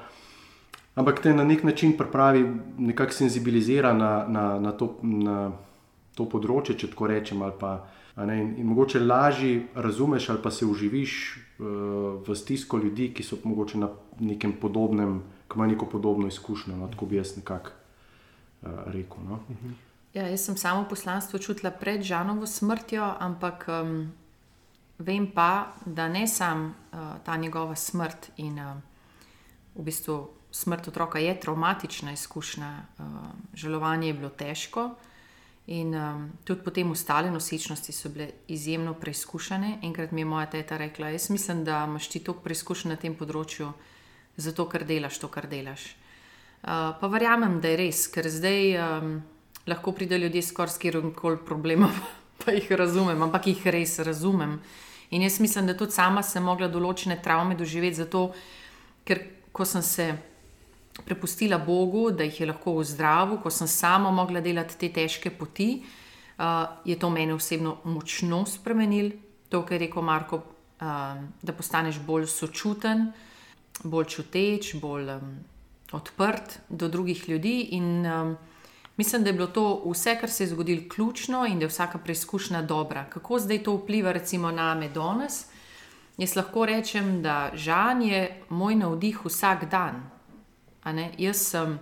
ampak 0.96 1.22
te 1.24 1.34
na 1.34 1.44
nek 1.44 1.64
način 1.64 1.98
pripravi, 1.98 2.46
nekako 2.78 3.12
senzibilizira 3.12 3.94
na, 3.94 4.26
na, 4.28 4.60
na, 4.60 4.72
to, 4.72 4.96
na 5.02 5.52
to 6.16 6.28
področje, 6.30 6.78
če 6.78 6.92
tako 6.92 7.10
rečem. 7.12 7.44
Pa, 7.60 7.74
ne, 8.16 8.40
in, 8.42 8.56
in 8.62 8.68
mogoče 8.72 9.00
lažje 9.00 9.68
razumeš 9.76 10.30
ali 10.30 10.42
pa 10.44 10.52
se 10.52 10.66
uživiš 10.66 11.14
uh, 11.36 11.68
v 12.28 12.36
stisko 12.36 12.82
ljudi, 12.84 13.12
ki 13.16 13.24
so 13.24 13.40
morda 13.44 13.86
na 13.86 13.92
nekem 14.20 14.58
podobnem, 14.60 15.22
ki 15.48 15.60
imajo 15.60 15.76
neko 15.76 15.92
podobno 15.92 16.28
izkušnjo. 16.28 16.76
No, 16.78 16.92
tako 16.92 17.08
bi 17.08 17.22
jaz 17.22 17.38
nekako 17.38 17.72
uh, 17.72 18.84
rekel. 18.92 19.24
No. 19.30 19.40
Ja, 20.14 20.28
jaz 20.28 20.44
sem 20.44 20.58
samo 20.60 20.84
poslanstvo 20.90 21.40
čutila 21.40 21.72
pred 21.72 22.04
Žanovo 22.04 22.44
smrtjo, 22.48 23.06
ampak 23.20 23.64
um, 23.72 24.12
vem 25.00 25.30
pa, 25.32 25.72
da 25.86 26.10
ne 26.12 26.28
samo 26.28 26.68
uh, 26.68 27.16
ta 27.24 27.38
njegova 27.40 27.76
smrt 27.76 28.32
in 28.44 28.60
uh, 28.60 28.76
v 29.76 29.88
bistvu 29.88 30.41
smrt 30.52 30.88
otroka 30.88 31.20
je 31.20 31.40
traumatična 31.40 32.12
izkušnja, 32.12 32.72
uh, 33.00 33.06
žalovanje 33.54 34.08
je 34.08 34.14
bilo 34.14 34.30
težko. 34.30 34.90
In 35.68 35.96
um, 35.96 36.32
tudi 36.44 36.64
potem 36.64 36.92
ostale 36.92 37.32
nosečnosti 37.32 37.92
so 37.92 38.10
bile 38.10 38.32
izjemno 38.48 38.94
preizkušene. 38.94 39.78
Enkrat 39.84 40.12
mi 40.12 40.22
je 40.22 40.26
moja 40.26 40.46
teta 40.46 40.78
rekla: 40.78 41.10
Jaz 41.10 41.30
mislim, 41.30 41.64
da 41.64 41.86
imaš 41.88 42.10
ti 42.10 42.20
toliko 42.20 42.44
preizkušenj 42.44 42.90
na 42.92 42.98
tem 42.98 43.16
področju, 43.16 43.72
zato 44.38 44.66
ker 44.70 44.84
delaš 44.86 45.20
to, 45.22 45.28
kar 45.28 45.48
delaš. 45.48 45.86
Uh, 46.62 46.92
pa 47.00 47.08
verjamem, 47.08 47.60
da 47.62 47.72
je 47.72 47.78
res, 47.78 48.08
ker 48.12 48.28
zdaj 48.30 48.76
um, 48.82 49.14
lahko 49.68 49.94
pride 49.96 50.18
ljudje 50.18 50.42
skoraj 50.50 50.74
s 50.74 50.82
kjerkoli 50.82 51.40
problemom, 51.46 51.94
pa 52.44 52.52
jih 52.52 52.72
razumem, 52.72 53.22
ampak 53.22 53.48
jih 53.54 53.68
res 53.72 54.00
razumem. 54.00 54.60
In 55.12 55.22
jaz 55.22 55.40
mislim, 55.40 55.68
da 55.68 55.78
tudi 55.78 55.92
sama 55.92 56.24
sem 56.24 56.44
mogla 56.44 56.68
določene 56.72 57.22
travme 57.22 57.56
doživeti, 57.56 58.02
zato 58.04 58.32
ker 59.06 59.24
ko 59.52 59.66
sem 59.66 59.82
se 59.84 60.06
prepustila 61.06 61.58
Bogu, 61.58 62.12
da 62.12 62.24
jih 62.24 62.40
je 62.40 62.48
lahko 62.48 62.78
v 62.78 62.86
zdravu, 62.86 63.40
ko 63.44 63.50
sem 63.50 63.68
sama 63.68 64.12
mogla 64.12 64.42
delati 64.42 64.78
te 64.78 64.90
težke 64.94 65.32
poti, 65.32 65.84
uh, 66.38 66.46
je 66.86 67.00
to 67.00 67.10
meni 67.10 67.34
osebno 67.34 67.78
močno 67.84 68.46
spremenil. 68.46 69.12
To, 69.50 69.66
kar 69.66 69.76
je 69.76 69.88
rekel 69.88 70.02
Marko, 70.02 70.38
uh, 70.38 71.20
da 71.42 71.54
postaneš 71.54 72.00
bolj 72.06 72.28
sočuten, 72.32 73.12
bolj 73.84 74.06
čuteč, 74.16 74.76
bolj 74.82 75.10
um, 75.18 75.36
odprt 75.92 76.60
do 76.70 76.88
drugih 76.88 77.30
ljudi. 77.30 77.60
In 77.78 78.06
um, 78.06 78.38
mislim, 78.98 79.24
da 79.24 79.30
je 79.30 79.34
bilo 79.34 79.48
to 79.48 79.84
vse, 79.86 80.16
kar 80.20 80.30
se 80.30 80.44
je 80.44 80.54
zgodilo, 80.54 80.90
ključno 80.90 81.46
in 81.46 81.60
da 81.60 81.66
je 81.66 81.74
vsaka 81.74 81.98
preizkušnja 81.98 82.62
dobra. 82.62 83.06
Kako 83.10 83.40
zdaj 83.40 83.64
to 83.64 83.76
vpliva, 83.76 84.12
recimo, 84.12 84.52
na 84.52 84.76
me 84.76 84.90
danes? 84.90 85.46
Jaz 86.18 86.36
lahko 86.36 86.66
rečem, 86.66 87.22
da 87.22 87.52
žan 87.54 88.02
je 88.02 88.44
moj 88.50 88.76
navdih 88.76 89.26
vsak 89.26 89.70
dan. 89.72 90.04
Jaz 91.18 91.54
um, 91.56 91.78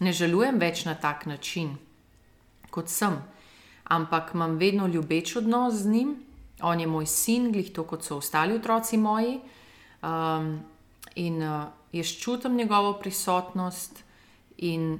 ne 0.00 0.12
želujem 0.12 0.58
več 0.60 0.84
na 0.84 0.94
tak 0.94 1.26
način, 1.26 1.76
kot 2.70 2.88
sem, 2.88 3.16
ampak 3.84 4.34
imam 4.34 4.58
vedno 4.60 4.86
ljubeč 4.86 5.36
odnos 5.36 5.74
z 5.74 5.88
njim. 5.88 6.16
On 6.62 6.80
je 6.80 6.86
moj 6.86 7.06
sin, 7.06 7.50
glih 7.52 7.72
to, 7.72 7.84
kot 7.84 8.04
so 8.04 8.16
ostali 8.20 8.54
otroci 8.54 8.96
moji. 8.96 9.40
Um, 10.02 10.60
in 11.16 11.42
uh, 11.42 11.64
jaz 11.92 12.12
čutim 12.20 12.56
njegovo 12.56 12.92
prisotnost 13.00 14.04
in 14.58 14.98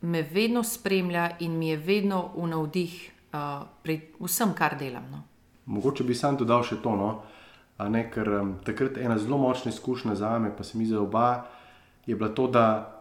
me 0.00 0.22
vedno 0.22 0.62
spremlja, 0.62 1.30
in 1.40 1.58
mi 1.58 1.68
je 1.68 1.76
vedno 1.76 2.30
v 2.36 2.46
navdih 2.46 2.94
uh, 3.32 3.66
pri 3.82 4.00
vsem, 4.20 4.54
kar 4.54 4.78
delam. 4.78 5.10
No. 5.10 5.22
Mogoče 5.66 6.04
bi 6.04 6.14
sam 6.14 6.36
dodal 6.36 6.62
še 6.62 6.78
to, 6.82 6.96
no? 6.96 7.10
ne, 7.90 8.04
ker 8.10 8.28
um, 8.38 8.54
takrat 8.64 8.98
ena 9.02 9.18
zelo 9.18 9.38
močna 9.38 9.72
izkušnja 9.72 10.14
za 10.14 10.38
me, 10.38 10.52
pa 10.56 10.64
se 10.64 10.78
mi 10.78 10.86
za 10.86 11.00
oba 11.00 11.44
je 12.06 12.16
bila 12.16 12.28
to, 12.28 12.46
da 12.48 12.94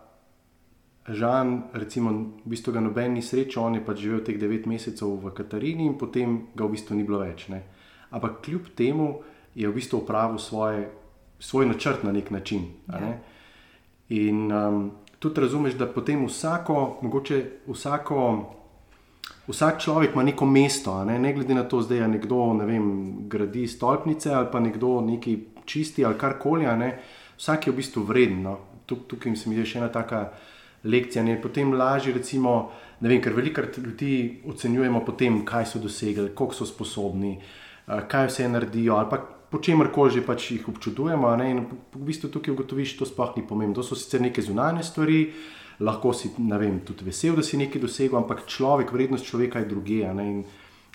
Žan, 1.04 1.64
recimo, 1.74 2.12
v 2.46 2.48
bistvu 2.48 2.72
ga 2.72 2.80
noben 2.80 3.14
ni 3.14 3.22
srečal, 3.22 3.68
on 3.68 3.76
je 3.76 3.84
pač 3.84 4.06
živel 4.06 4.22
teh 4.24 4.40
devet 4.40 4.64
mesecev 4.72 5.20
v 5.20 5.34
Katarini 5.36 5.84
in 5.84 5.98
potem 6.00 6.48
ga 6.56 6.64
v 6.64 6.80
bistvu 6.80 6.96
ni 6.96 7.04
bilo 7.04 7.20
več. 7.20 7.50
Ne. 7.52 7.60
Ampak 8.16 8.40
kljub 8.46 8.72
temu 8.72 9.20
je 9.52 9.68
v 9.68 9.76
bistvu 9.76 10.00
upravil 10.00 10.40
svoje, 10.40 10.88
svoj 11.44 11.68
načrt 11.68 12.08
na 12.08 12.16
nek 12.16 12.32
način. 12.32 12.72
Ja. 12.88 13.04
Ne. 13.04 13.14
In 14.16 14.48
um, 14.48 14.92
tudi 15.20 15.44
razumeš, 15.44 15.76
da 15.76 15.92
potem 15.92 16.24
vsako, 16.24 17.04
mogoče 17.04 17.68
vsako. 17.68 18.20
Vsak 19.44 19.84
človek 19.84 20.14
ima 20.16 20.24
neko 20.24 20.46
mesto, 20.48 20.94
ne, 21.04 21.18
ne 21.20 21.34
glede 21.36 21.56
na 21.56 21.68
to, 21.68 21.82
da 21.84 21.96
je 21.96 22.08
nekdo 22.08 22.54
ne 22.56 22.64
vem, 22.64 22.86
gradi 23.28 23.68
stolpnice 23.68 24.32
ali 24.32 24.48
pa 24.52 24.60
nekdo 24.64 25.02
nekaj 25.04 25.36
čisti 25.68 26.06
ali 26.06 26.16
karkoli. 26.16 26.64
Vsak 27.36 27.68
je 27.68 27.74
v 27.74 27.76
bistvu 27.76 28.08
vreden. 28.08 28.40
No. 28.48 28.73
Tukaj 28.86 29.36
se 29.36 29.50
mi 29.50 29.56
je 29.56 29.66
še 29.66 29.80
ena 29.80 29.90
taka 29.92 30.26
lekcija. 30.84 31.24
Ne. 31.24 31.38
Potem 31.42 31.74
lažje, 31.74 32.14
recimo, 32.14 32.72
vem, 33.02 33.22
ker 33.22 33.36
velikokrat 33.36 33.78
ljudi 33.78 34.42
ocenjujemo 34.50 35.04
po 35.06 35.16
tem, 35.20 35.44
kaj 35.46 35.72
so 35.74 35.82
dosegli, 35.84 36.34
koliko 36.36 36.58
so 36.58 36.68
sposobni, 36.68 37.38
kaj 37.88 38.30
vse 38.30 38.50
naredijo. 38.52 38.98
Ali 39.00 39.10
pa 39.12 39.22
po 39.54 39.62
čemer 39.62 39.92
koli 39.94 40.18
že 40.18 40.26
pač 40.26 40.52
jih 40.52 40.68
občudujemo. 40.70 41.34
In 41.46 41.66
v 41.94 42.06
bistvu 42.06 42.30
tukaj 42.34 42.54
ugotoviš, 42.54 42.98
da 42.98 43.06
to 43.06 43.12
sploh 43.12 43.36
ni 43.38 43.48
pomembno. 43.48 43.76
To 43.76 43.84
so 43.84 43.96
sicer 43.96 44.22
neke 44.22 44.42
zunanje 44.42 44.84
stvari. 44.84 45.28
Lahko 45.80 46.14
si 46.14 46.30
vem, 46.38 46.80
tudi 46.86 47.04
vesel, 47.06 47.36
da 47.36 47.44
si 47.44 47.58
nekaj 47.58 47.82
dosegel, 47.82 48.18
ampak 48.20 48.46
človek, 48.46 48.94
vrednost 48.94 49.26
človeka 49.26 49.60
je 49.60 49.66
druge. 49.66 50.06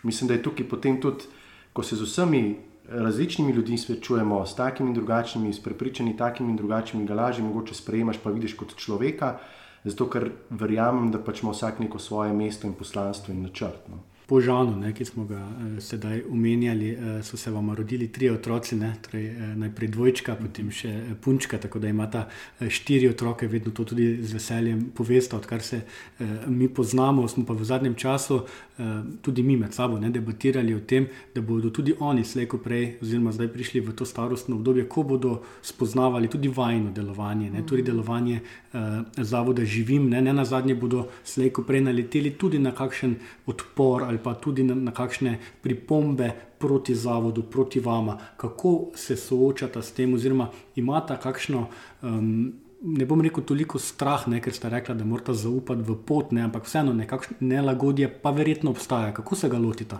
Mislim, 0.07 0.29
da 0.29 0.35
je 0.35 0.43
tukaj 0.43 0.69
potem 0.71 1.01
tudi, 1.03 1.27
ko 1.73 1.83
se 1.83 1.97
z 1.97 2.07
vsemi 2.07 2.68
različnimi 2.89 3.53
ljudmi 3.53 3.79
srečujemo, 3.79 4.47
s 4.47 4.57
takimi 4.57 4.91
in 4.91 4.95
drugačnimi, 4.95 5.53
s 5.53 5.63
prepričanji 5.63 6.17
takimi 6.17 6.51
in 6.51 6.57
drugačnimi, 6.57 7.07
ga 7.07 7.15
lažje 7.15 7.45
mogoče 7.45 7.75
sprejemaš, 7.75 8.19
pa 8.23 8.31
vidiš 8.31 8.57
kot 8.57 8.77
človeka 8.77 9.39
zato 9.85 10.09
ker 10.11 10.31
verjamem, 10.51 11.11
da 11.13 11.21
pač 11.23 11.43
ima 11.43 11.53
vsak 11.55 11.79
neko 11.83 11.99
svoje 11.99 12.33
mesto 12.33 12.67
in 12.67 12.75
poslanstvo 12.75 13.35
in 13.35 13.43
načrt. 13.43 13.89
No. 13.89 14.03
Po 14.29 14.41
Žanu, 14.45 14.77
ne, 14.77 14.91
ki 14.93 15.05
smo 15.09 15.25
ga 15.25 15.39
eh, 15.41 15.81
sedaj 15.81 16.19
omenjali, 16.31 16.89
eh, 16.91 17.23
so 17.25 17.37
se 17.37 17.51
vam 17.51 17.71
rodili 17.73 18.11
tri 18.13 18.29
otroci, 18.31 18.77
ne, 18.77 18.91
torej, 19.01 19.27
eh, 19.27 19.55
najprej 19.57 19.89
dvojčka, 19.89 20.35
potem 20.37 20.69
še 20.71 20.91
eh, 20.91 21.15
punčka, 21.25 21.57
tako 21.59 21.81
da 21.81 21.89
imata 21.89 22.27
eh, 22.61 22.69
štiri 22.69 23.09
otroke, 23.09 23.49
vedno 23.49 23.73
to 23.73 23.87
tudi 23.89 24.19
z 24.21 24.37
veseljem 24.37 24.91
poveste, 24.95 25.33
odkar 25.37 25.65
se 25.65 25.81
eh, 25.81 26.27
mi 26.47 26.69
poznamo. 26.69 27.25
Smo 27.29 27.47
pa 27.49 27.57
v 27.57 27.65
zadnjem 27.65 27.95
času 27.97 28.43
eh, 28.43 28.85
tudi 29.25 29.43
mi 29.43 29.57
med 29.57 29.73
sabo 29.73 29.97
ne, 29.99 30.11
debatirali 30.13 30.77
o 30.77 30.81
tem, 30.85 31.09
da 31.35 31.41
bodo 31.41 31.73
tudi 31.73 31.97
oni 31.99 32.25
slejko 32.25 32.61
prej, 32.61 32.99
oziroma 33.01 33.33
zdaj 33.33 33.49
prišli 33.49 33.81
v 33.81 33.97
to 33.97 34.05
starostno 34.05 34.61
obdobje, 34.61 34.85
ko 34.93 35.07
bodo 35.09 35.39
spoznavali 35.65 36.29
tudi 36.29 36.53
vajno 36.53 36.93
delovanje, 36.93 37.49
ne, 37.51 37.65
tudi 37.65 37.83
delovanje 37.83 38.43
eh, 38.43 39.01
zavoda 39.25 39.65
živim, 39.65 40.11
ne, 40.13 40.21
ne 40.21 40.37
na 40.37 40.45
zadnje 40.45 40.77
bodo 40.77 41.09
slejko 41.25 41.65
prej 41.65 41.81
naleteli 41.89 42.37
tudi 42.37 42.61
na 42.61 42.77
kakšen 42.77 43.17
odpor 43.49 44.05
ali 44.05 44.18
pa 44.23 44.35
tudi 44.35 44.63
na, 44.63 44.75
na 44.75 44.93
kakšne 44.93 45.39
pripombe 45.63 46.31
proti 46.59 46.95
zavodu, 46.95 47.43
proti 47.43 47.81
vama, 47.81 48.19
kako 48.37 48.91
se 48.95 49.17
soočata 49.17 49.83
s 49.83 49.93
tem, 49.93 50.15
oziroma 50.15 50.51
imata 50.77 51.17
kakšno. 51.17 51.69
Um, 52.03 52.55
Ne 52.79 53.03
bom 53.11 53.19
rekel 53.19 53.43
toliko 53.43 53.75
strah, 53.83 54.29
ne, 54.31 54.39
ker 54.39 54.55
ste 54.55 54.69
rekli, 54.71 54.95
da 54.95 55.03
morate 55.05 55.35
zaupati 55.35 55.83
v 55.83 55.97
pot, 56.07 56.31
ne, 56.31 56.45
ampak 56.47 56.63
vseeno 56.63 56.93
nekakšno 56.95 57.41
nelagodje 57.43 58.07
pa 58.23 58.31
verjetno 58.31 58.71
obstaja. 58.71 59.11
Kako 59.17 59.35
se 59.35 59.49
ga 59.51 59.59
lotite? 59.59 59.99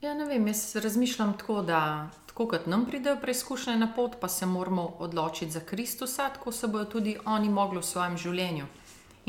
Ja, 0.00 0.14
ne 0.14 0.28
vem, 0.30 0.46
jaz 0.46 0.76
razmišljam 0.78 1.32
tako, 1.40 1.62
da 1.66 2.10
tako 2.26 2.46
kot 2.52 2.66
nam 2.66 2.84
pridejo 2.86 3.16
preizkušnje 3.18 3.76
na 3.76 3.88
pot, 3.96 4.20
pa 4.20 4.28
se 4.28 4.46
moramo 4.46 4.82
odločiti 4.98 5.50
za 5.50 5.60
Kristusa, 5.60 6.28
tako 6.28 6.52
se 6.52 6.68
bodo 6.68 6.84
tudi 6.84 7.16
oni 7.24 7.48
mogli 7.48 7.82
v 7.82 7.82
svojem 7.82 8.16
življenju. 8.16 8.66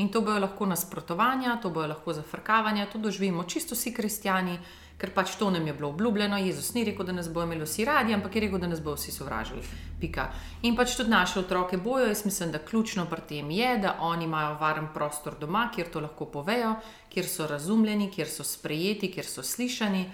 In 0.00 0.08
to 0.08 0.20
bojo 0.24 0.40
lahko 0.40 0.66
nasprotovanja, 0.66 1.58
to 1.62 1.70
bojo 1.70 1.90
lahko 1.92 2.12
zafrkavanja, 2.12 2.86
to 2.86 2.98
doživimo 2.98 3.44
čisto 3.44 3.74
vsi 3.74 3.92
kristijani, 3.92 4.54
ker 5.00 5.10
pač 5.12 5.34
to 5.36 5.50
nam 5.50 5.66
je 5.66 5.74
bilo 5.76 5.88
obljubljeno. 5.88 6.38
Jezus 6.40 6.72
ni 6.74 6.84
rekel, 6.84 7.04
da 7.06 7.12
nas 7.12 7.28
bojo 7.28 7.44
imeli 7.44 7.64
vsi 7.68 7.84
radi, 7.84 8.14
ampak 8.14 8.36
je 8.36 8.40
rekel, 8.46 8.58
da 8.58 8.68
nas 8.68 8.80
bojo 8.80 8.96
vsi 8.96 9.12
sovražili. 9.12 9.60
Pika. 10.00 10.30
In 10.62 10.76
pač 10.76 10.96
tudi 10.96 11.12
naše 11.12 11.40
otroke 11.40 11.76
bojo. 11.76 12.06
Jaz 12.08 12.24
mislim, 12.24 12.52
da 12.52 12.58
ključno 12.64 13.06
pri 13.10 13.26
tem 13.28 13.50
je, 13.50 13.76
da 13.78 13.96
oni 14.00 14.24
imajo 14.24 14.56
varen 14.60 14.88
prostor 14.94 15.36
doma, 15.40 15.68
kjer 15.74 15.92
to 15.92 16.00
lahko 16.00 16.30
povejo, 16.32 16.74
kjer 17.12 17.28
so 17.28 17.46
razumljeni, 17.46 18.10
kjer 18.10 18.28
so 18.28 18.44
sprejeti, 18.44 19.12
kjer 19.12 19.26
so 19.26 19.42
slišani, 19.42 20.04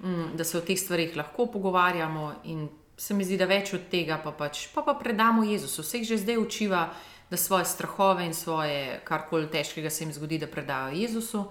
mm, 0.00 0.30
da 0.34 0.44
se 0.44 0.58
o 0.58 0.60
teh 0.60 0.78
stvarih 0.78 1.16
lahko 1.16 1.46
pogovarjamo. 1.46 2.32
In 2.44 2.68
se 2.96 3.14
mi 3.14 3.24
zdi, 3.24 3.36
da 3.38 3.46
več 3.46 3.74
od 3.74 3.90
tega 3.90 4.18
pa 4.22 4.30
pač 4.30 4.68
pa, 4.74 4.82
pa 4.82 4.94
predamo 4.94 5.42
Jezusu. 5.46 5.82
Vseh 5.82 6.06
že 6.06 6.18
zdaj 6.18 6.38
učiva 6.38 6.88
da 7.30 7.36
svoje 7.36 7.64
strahove 7.64 8.26
in 8.26 8.34
svoje 8.34 9.00
karkoli 9.04 9.50
težkega 9.50 9.90
se 9.90 10.04
jim 10.04 10.12
zgodi, 10.12 10.38
da 10.38 10.46
predajo 10.46 10.96
Jezusu. 10.96 11.44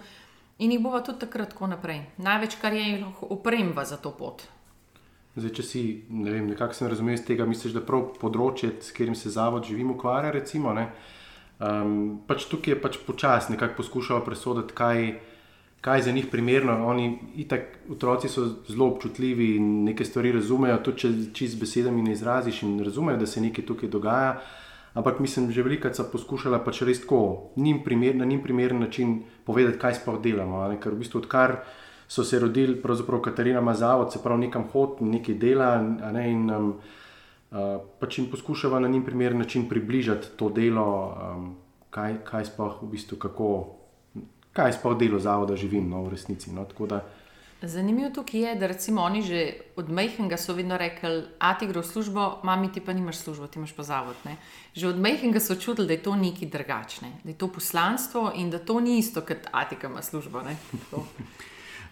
In 0.59 0.71
jih 0.71 0.81
bova 0.81 1.03
tudi 1.05 1.19
takrat 1.19 1.53
tako 1.53 1.67
naprej. 1.67 2.01
Največ, 2.17 2.57
kar 2.61 2.73
je, 2.73 2.81
jih 2.81 3.01
lahko 3.03 3.27
opremva 3.29 3.85
za 3.85 3.97
to 4.01 4.11
pot. 4.11 4.41
Zdaj, 5.37 5.51
če 5.53 5.63
si, 5.63 5.81
ne 6.09 6.31
vem, 6.33 6.47
nekako 6.49 6.73
sem 6.73 6.89
razumel 6.89 7.13
iz 7.13 7.21
tega, 7.25 7.45
misliš, 7.45 7.75
da 7.75 7.83
prav 7.85 8.07
področje, 8.17 8.71
s 8.81 8.89
katerim 8.89 9.13
se 9.13 9.29
zavod 9.29 9.67
živim, 9.69 9.91
ukvarja, 9.93 10.31
recimo, 10.33 10.73
um, 10.73 11.91
pač 12.25 12.47
tukaj 12.49 12.73
je 12.73 12.77
pač 12.81 12.97
počasi 13.05 13.53
nekako 13.53 13.83
poskušal 13.83 14.23
presoditi, 14.25 14.73
kaj, 14.73 15.11
kaj 15.85 16.01
je 16.01 16.07
za 16.07 16.15
njih 16.17 16.31
primerno. 16.31 16.79
Oni, 16.89 17.11
itak, 17.45 17.83
otroci 17.93 18.33
so 18.33 18.47
zelo 18.65 18.89
občutljivi 18.95 19.51
in 19.59 19.67
neke 19.91 20.07
stvari 20.09 20.33
razumejo, 20.39 20.79
tudi 20.81 21.03
če 21.03 21.13
čist 21.37 21.53
z 21.53 21.61
besedami 21.61 22.07
ne 22.07 22.17
izraziš 22.17 22.63
in 22.65 22.79
razumejo, 22.81 23.21
da 23.21 23.29
se 23.29 23.45
nekaj 23.45 23.69
tukaj 23.69 23.93
dogaja. 23.93 24.39
Ampak 24.97 25.19
mislim, 25.21 25.51
že 25.53 25.62
veliko 25.62 25.91
so 25.93 26.07
poskušali 26.10 26.57
pač 26.65 26.81
res 26.81 27.03
tako, 27.03 27.53
njim 27.55 27.83
primer, 27.86 28.15
na 28.17 28.25
njim 28.25 28.41
primeren 28.41 28.79
način 28.81 29.19
povedati, 29.45 29.77
kaj 29.77 29.99
sploh 30.01 30.17
delamo. 30.23 30.63
Ker 30.81 30.95
v 30.95 31.03
bistvu 31.03 31.21
odkar 31.21 31.60
so 32.10 32.23
se 32.25 32.39
rodili, 32.39 32.79
pravzaprav 32.81 33.21
Katarina 33.21 33.62
ima 33.62 33.75
zavod, 33.77 34.10
se 34.13 34.23
pravi 34.23 34.47
nekam 34.47 34.65
hod, 34.73 34.97
nekaj 35.05 35.36
dela. 35.38 35.77
Ne? 36.13 36.23
In 36.31 36.49
um, 36.49 36.71
uh, 37.51 37.77
pač 38.01 38.17
jim 38.17 38.31
poskušava 38.31 38.79
na 38.79 38.89
njim 38.89 39.05
primeren 39.05 39.38
način 39.38 39.69
približati 39.69 40.33
to 40.36 40.49
delo, 40.49 40.89
um, 41.13 41.55
kaj, 41.93 42.17
kaj 42.25 42.49
sploh 42.49 42.81
v 42.81 42.89
bistvu, 42.97 43.21
kako, 43.21 43.51
kaj 44.57 44.79
sploh 44.79 44.97
delo 44.97 45.21
zavoda 45.21 45.55
živim 45.55 45.89
no, 45.93 46.07
v 46.07 46.15
resnici. 46.17 46.49
No? 46.57 46.65
Tako 46.65 46.89
da 46.89 47.03
Zanimivo 47.61 48.09
tukaj 48.13 48.41
je, 48.41 48.55
da 48.55 48.67
recimo 48.67 49.01
oni 49.01 49.21
že 49.21 49.53
od 49.75 49.89
majhnega 49.89 50.37
so 50.37 50.53
vedno 50.53 50.77
rekli, 50.77 51.23
a 51.39 51.53
ti 51.57 51.65
gre 51.67 51.81
v 51.81 51.85
službo, 51.85 52.41
mami 52.43 52.69
ti 52.71 52.81
pa 52.81 52.93
nimaš 52.93 53.17
službo, 53.17 53.47
ti 53.47 53.57
imaš 53.59 53.73
pa 53.73 53.83
zavod. 53.83 54.15
Ne? 54.25 54.37
Že 54.73 54.87
od 54.87 54.99
majhnega 55.01 55.39
so 55.39 55.55
čutili, 55.55 55.87
da 55.87 55.93
je 55.93 56.03
to 56.03 56.15
nekaj 56.15 56.49
drugačne, 56.53 57.09
da 57.23 57.29
je 57.29 57.37
to 57.37 57.47
poslanstvo 57.47 58.31
in 58.35 58.49
da 58.53 58.59
to 58.59 58.79
ni 58.79 58.99
isto, 58.99 59.21
kot 59.21 59.49
Atika 59.51 59.87
ima 59.87 60.01
službo. 60.01 60.43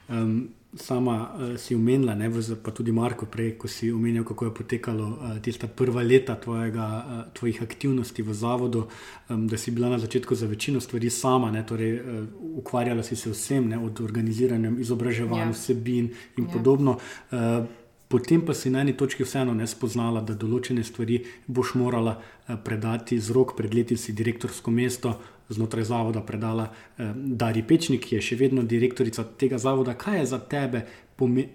Um, 0.10 0.50
sama 0.76 1.32
uh, 1.36 1.58
si 1.58 1.76
umenila, 1.76 2.16
ne, 2.16 2.30
pa 2.64 2.72
tudi 2.72 2.92
Marko, 2.92 3.26
prej, 3.26 3.56
ko 3.58 3.68
si 3.68 3.92
omenil, 3.92 4.24
kako 4.24 4.46
je 4.46 4.54
potekalo 4.54 5.08
uh, 5.08 5.38
tista 5.42 5.68
prva 5.68 6.04
leta 6.04 6.36
tvojega, 6.36 6.88
uh, 6.88 7.22
tvojih 7.34 7.62
aktivnosti 7.64 8.22
v 8.22 8.34
zavodu, 8.34 8.88
um, 9.30 9.48
da 9.48 9.58
si 9.58 9.72
bila 9.72 9.90
na 9.90 10.00
začetku 10.00 10.36
za 10.36 10.48
večino 10.48 10.82
stvari 10.82 11.10
sama, 11.10 11.52
ne, 11.52 11.66
torej 11.66 12.00
uh, 12.00 12.28
ukvarjala 12.60 13.04
si 13.04 13.16
se 13.16 13.30
vsem, 13.30 13.70
ne, 13.70 13.80
od 13.80 14.02
organiziranja, 14.02 14.72
izobraževanja, 14.80 15.46
ja. 15.46 15.56
vsebin 15.56 16.12
in 16.38 16.44
ja. 16.46 16.52
podobno. 16.54 17.00
Uh, 17.32 17.66
Potem 18.08 18.46
pa 18.46 18.54
si 18.54 18.70
na 18.70 18.84
eni 18.86 18.94
točki 18.94 19.26
vseeno 19.26 19.54
ne 19.58 19.66
spoznala, 19.68 20.22
da 20.22 20.36
določene 20.38 20.84
stvari 20.86 21.24
boš 21.48 21.74
morala 21.74 22.20
predati 22.64 23.18
z 23.20 23.34
rok, 23.34 23.56
pred 23.58 23.74
leti 23.74 23.98
si 23.98 24.14
direktorsko 24.14 24.72
mesto, 24.72 25.16
znotraj 25.50 25.84
zavoda 25.84 26.22
predala 26.22 26.70
eh, 26.98 27.12
Dari 27.16 27.64
Pečnik, 27.64 28.06
ki 28.06 28.16
je 28.16 28.22
še 28.22 28.36
vedno 28.36 28.64
direktorica 28.64 29.24
tega 29.24 29.58
zavoda. 29.58 29.94
Kaj 29.94 30.20
je 30.20 30.26
za 30.26 30.40
tebe 30.40 30.86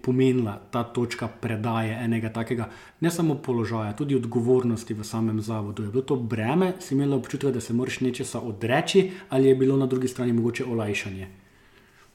pomenila 0.02 0.56
ta 0.70 0.84
točka 0.84 1.28
predaje 1.28 1.92
enega 2.04 2.30
takega, 2.32 2.70
ne 3.00 3.10
samo 3.10 3.34
položaja, 3.34 3.92
tudi 3.92 4.16
odgovornosti 4.16 4.94
v 4.94 5.04
samem 5.04 5.40
zavodu? 5.44 5.84
Je 5.84 5.92
bilo 5.92 6.02
to 6.02 6.16
breme, 6.16 6.72
si 6.80 6.94
imela 6.94 7.16
občutek, 7.16 7.52
da 7.54 7.60
se 7.60 7.76
moraš 7.76 8.00
nečesa 8.00 8.40
odreči, 8.40 9.10
ali 9.28 9.48
je 9.48 9.54
bilo 9.54 9.76
na 9.76 9.86
drugi 9.86 10.08
strani 10.08 10.32
mogoče 10.32 10.64
olajšanje? 10.64 11.28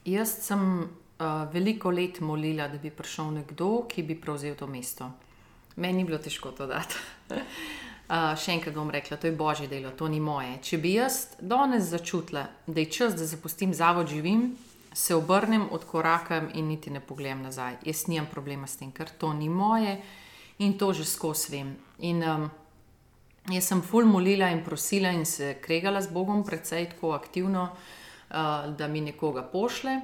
Jaz 0.06 0.34
sem 0.42 0.64
uh, 0.80 1.46
veliko 1.54 1.92
let 1.92 2.20
molila, 2.22 2.68
da 2.68 2.78
bi 2.78 2.90
prišel 2.90 3.32
nekdo, 3.34 3.86
ki 3.90 4.04
bi 4.04 4.18
prevzel 4.18 4.56
to 4.56 4.68
mesto. 4.68 5.12
Meni 5.76 6.02
je 6.02 6.06
bilo 6.06 6.18
težko 6.18 6.52
to 6.52 6.68
dati. 6.68 6.96
Uh, 8.06 8.36
še 8.38 8.52
enkrat 8.54 8.76
bom 8.78 8.92
rekla, 8.94 9.18
to 9.18 9.26
je 9.26 9.34
božje 9.34 9.66
delo, 9.66 9.90
to 9.98 10.06
ni 10.06 10.20
moje. 10.22 10.60
Če 10.62 10.78
bi 10.78 10.92
jaz 10.94 11.40
danes 11.42 11.88
začutila, 11.90 12.44
da 12.68 12.84
je 12.84 12.92
čas, 12.94 13.16
da 13.18 13.26
zapustim 13.26 13.74
zavod, 13.74 14.12
živim, 14.14 14.52
se 14.94 15.16
obrnem, 15.18 15.64
odkorakam 15.74 16.52
in 16.54 16.70
niti 16.70 16.94
ne 16.94 17.02
pogledam 17.02 17.42
nazaj. 17.42 17.80
Jaz 17.90 18.04
nimam 18.06 18.30
problema 18.30 18.70
s 18.70 18.78
tem, 18.78 18.94
ker 18.94 19.10
to 19.10 19.34
ni 19.34 19.50
moje 19.50 19.98
in 20.62 20.78
to 20.78 20.94
že 20.94 21.08
skozi 21.10 21.56
vem. 21.56 21.74
In 22.06 22.22
um, 22.22 22.46
jaz 23.50 23.74
sem 23.74 23.82
ful 23.82 24.06
molila 24.06 24.54
in 24.54 24.62
prosila 24.62 25.10
in 25.10 25.26
se 25.26 25.56
kregala 25.58 26.02
z 26.02 26.14
Bogom, 26.14 26.46
predvsej 26.46 26.92
tako 26.94 27.18
aktivno, 27.18 27.72
uh, 27.74 28.70
da 28.70 28.88
mi 28.88 29.02
nekoga 29.02 29.44
pošle. 29.50 29.98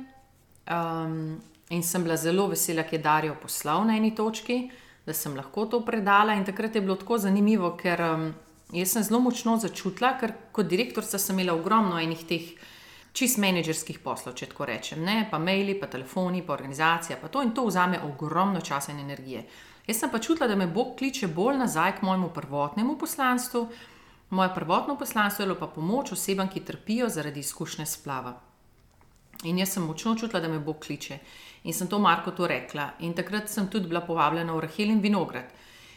Um, 0.66 1.38
in 1.70 1.86
sem 1.86 2.02
bila 2.02 2.18
zelo 2.18 2.50
vesela, 2.50 2.82
ker 2.82 2.98
je 2.98 3.06
Darijo 3.06 3.38
poslal 3.38 3.86
na 3.86 4.02
eni 4.02 4.16
točki 4.18 4.64
da 5.06 5.14
sem 5.14 5.36
lahko 5.36 5.66
to 5.66 5.82
predala. 5.86 6.34
In 6.34 6.46
takrat 6.46 6.76
je 6.76 6.82
bilo 6.82 6.96
tako 6.96 7.18
zanimivo, 7.18 7.76
ker 7.78 8.02
um, 8.02 8.32
Jaz 8.72 8.94
sem 8.94 9.04
zelo 9.04 9.20
močno 9.20 9.58
začutila, 9.60 10.14
ker 10.20 10.32
kot 10.56 10.70
direktorica 10.72 11.20
sem 11.20 11.36
imela 11.36 11.58
ogromno 11.60 11.98
enih 12.00 12.22
teh 12.28 12.52
čist 13.12 13.42
menedžerskih 13.44 14.00
poslov, 14.00 14.38
če 14.40 14.48
tako 14.54 14.68
rečem, 14.70 15.02
ne? 15.04 15.26
pa 15.32 15.42
maili, 15.44 15.76
pa 15.76 15.90
telefoni, 15.92 16.40
pa 16.48 16.56
organizacija, 16.56 17.18
pa 17.20 17.28
to 17.28 17.44
in 17.44 17.52
to 17.52 17.66
vzame 17.68 18.00
ogromno 18.08 18.62
časa 18.64 18.94
in 18.94 19.02
energije. 19.04 19.44
Jaz 19.90 20.00
sem 20.00 20.12
pa 20.14 20.22
čutila, 20.24 20.48
da 20.48 20.56
me 20.56 20.70
Bog 20.72 20.96
kliče 20.96 21.28
bolj 21.28 21.60
nazaj 21.60 21.98
k 21.98 22.08
mojemu 22.08 22.30
prvotnemu 22.32 22.96
poslanstvu. 22.98 23.66
Moje 24.30 24.54
prvotno 24.56 24.96
poslanstvo 24.96 25.44
je 25.44 25.50
bilo 25.50 25.60
pa 25.60 25.68
pomoč 25.68 26.14
osebam, 26.16 26.48
ki 26.48 26.64
trpijo 26.64 27.10
zaradi 27.10 27.44
izkušnje 27.44 27.86
splava. 27.86 28.38
In 29.44 29.60
jaz 29.60 29.76
sem 29.76 29.84
močno 29.84 30.16
čutila, 30.16 30.40
da 30.40 30.48
me 30.48 30.60
Bog 30.64 30.80
kliče. 30.80 31.20
In 31.64 31.74
sem 31.74 31.88
to 31.88 32.00
Marko 32.00 32.32
to 32.32 32.48
rekla. 32.48 32.94
In 33.00 33.14
takrat 33.14 33.50
sem 33.50 33.68
tudi 33.70 33.88
bila 33.88 34.02
povabljena 34.02 34.54
v 34.54 34.64
Rahel 34.66 34.90
in 34.90 35.02
Vinograd. 35.02 35.52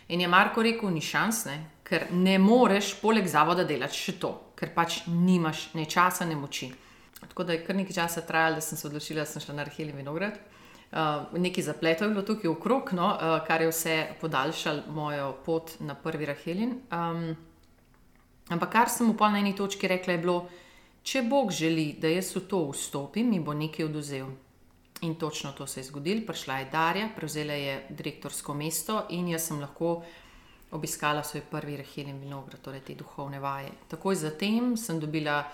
In 0.09 0.21
je 0.21 0.29
Marko 0.29 0.63
rekel: 0.63 0.91
ni 0.91 1.01
šans, 1.01 1.45
ne? 1.49 1.59
ker 1.85 2.07
ne 2.13 2.39
moreš 2.39 2.95
poleg 3.01 3.27
zavoda 3.29 3.65
delati 3.69 3.99
še 3.99 4.17
to, 4.21 4.31
ker 4.57 4.73
pač 4.73 5.03
nimaš 5.07 5.67
ne 5.77 5.85
časa, 5.85 6.25
ne 6.25 6.37
moči. 6.37 6.71
Tako 7.21 7.45
da 7.45 7.53
je 7.53 7.65
kar 7.65 7.77
nekaj 7.77 7.97
časa 7.97 8.23
trajalo, 8.25 8.61
da 8.61 8.65
sem 8.65 8.79
se 8.79 8.87
odločila, 8.89 9.25
da 9.25 9.29
sem 9.29 9.43
šla 9.45 9.57
na 9.59 9.67
Rahel 9.69 9.93
in 9.93 9.99
Vinograd. 10.01 10.39
Uh, 10.95 11.33
nekaj 11.41 11.65
zapletov 11.67 12.09
je 12.09 12.15
bilo 12.15 12.23
tukaj 12.23 12.51
okrog, 12.51 12.93
no, 12.95 13.09
uh, 13.17 13.41
kar 13.47 13.65
je 13.65 13.71
vse 13.73 13.95
podaljšalo 14.21 14.93
mojo 14.95 15.33
pot 15.45 15.73
na 15.81 15.97
prvi 15.99 16.29
Rahelin. 16.29 16.77
Um, 16.93 17.35
ampak 18.49 18.71
kar 18.73 18.93
sem 18.93 19.09
v 19.11 19.17
polni 19.19 19.57
točki 19.57 19.91
rekla, 19.91 20.15
je 20.15 20.23
bilo, 20.23 20.37
če 21.03 21.25
Bog 21.27 21.51
želi, 21.53 21.97
da 21.99 22.13
jaz 22.13 22.31
v 22.37 22.45
to 22.49 22.63
vstopim, 22.71 23.33
mi 23.33 23.41
bo 23.43 23.57
nekaj 23.59 23.89
oduzel. 23.89 24.31
In 25.05 25.15
točno 25.15 25.53
to 25.53 25.67
se 25.67 25.81
je 25.81 25.85
zgodilo. 25.85 26.23
Prišla 26.27 26.59
je 26.59 26.69
Darja, 26.73 27.09
prevzela 27.17 27.53
je 27.53 27.87
direktorsko 27.91 28.55
mesto 28.55 29.03
in 29.11 29.29
jaz 29.29 29.51
sem 29.51 29.61
lahko 29.61 30.03
obiskala 30.71 31.23
svoj 31.23 31.43
prvi 31.51 31.77
Rahelin 31.77 32.21
Vinograd, 32.21 32.63
torej 32.65 32.81
te 32.81 32.95
duhovne 32.95 33.39
vaje. 33.41 33.69
Takoj 33.89 34.15
zatem 34.17 34.77
sem 34.77 35.01
dobila 35.01 35.45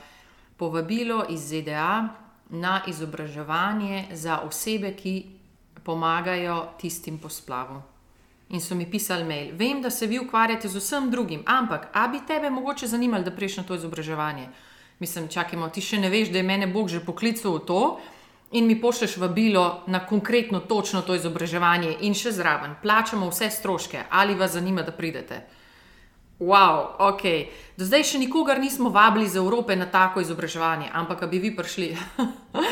povabilo 0.56 1.24
iz 1.28 1.48
ZDA 1.50 2.08
na 2.50 2.82
izobraževanje 2.86 4.06
za 4.12 4.38
osebe, 4.46 4.94
ki 4.94 5.14
pomagajo 5.82 6.76
tistim 6.78 7.18
po 7.18 7.28
splavu. 7.28 7.82
In 8.50 8.60
so 8.60 8.74
mi 8.74 8.86
pisali 8.90 9.24
mail, 9.24 9.50
vem, 9.56 9.82
da 9.82 9.90
se 9.90 10.06
vi 10.06 10.18
ukvarjate 10.18 10.68
z 10.68 10.78
vsem 10.78 11.10
drugim, 11.10 11.42
ampak 11.46 11.88
a 11.92 12.08
bi 12.08 12.22
tebe 12.26 12.50
mogoče 12.50 12.86
zanimalo, 12.86 13.24
da 13.24 13.30
prejš 13.30 13.56
na 13.56 13.62
to 13.64 13.74
izobraževanje? 13.74 14.48
Mislim, 14.98 15.28
čakajmo, 15.28 15.68
ti 15.68 15.80
še 15.80 15.98
ne 15.98 16.10
veš, 16.10 16.30
da 16.30 16.38
je 16.38 16.46
mene 16.46 16.66
Bog 16.66 16.88
že 16.88 17.00
poklical 17.00 17.58
v 17.58 17.66
to 17.66 17.82
in 18.52 18.66
mi 18.66 18.80
pošleš 18.80 19.16
vabilo 19.16 19.82
na 19.86 20.06
konkretno, 20.06 20.60
točno 20.60 21.02
to 21.02 21.14
izobraževanje 21.14 21.96
in 22.00 22.14
še 22.14 22.32
zraven, 22.32 22.74
plačamo 22.82 23.28
vse 23.30 23.50
stroške, 23.50 24.04
ali 24.10 24.34
vas 24.34 24.52
zanima, 24.58 24.82
da 24.82 24.92
pridete. 24.92 25.40
Wow, 26.40 26.96
ok. 26.98 27.22
Do 27.76 27.84
zdaj 27.84 28.04
še 28.14 28.18
nikogar 28.18 28.60
nismo 28.60 28.88
vabili 28.90 29.26
iz 29.28 29.36
Evrope 29.36 29.76
na 29.76 29.86
tako 29.86 30.24
izobraževanje, 30.24 30.88
ampak 30.92 31.26
bi 31.30 31.38
vi 31.38 31.52
prišli. 31.56 31.96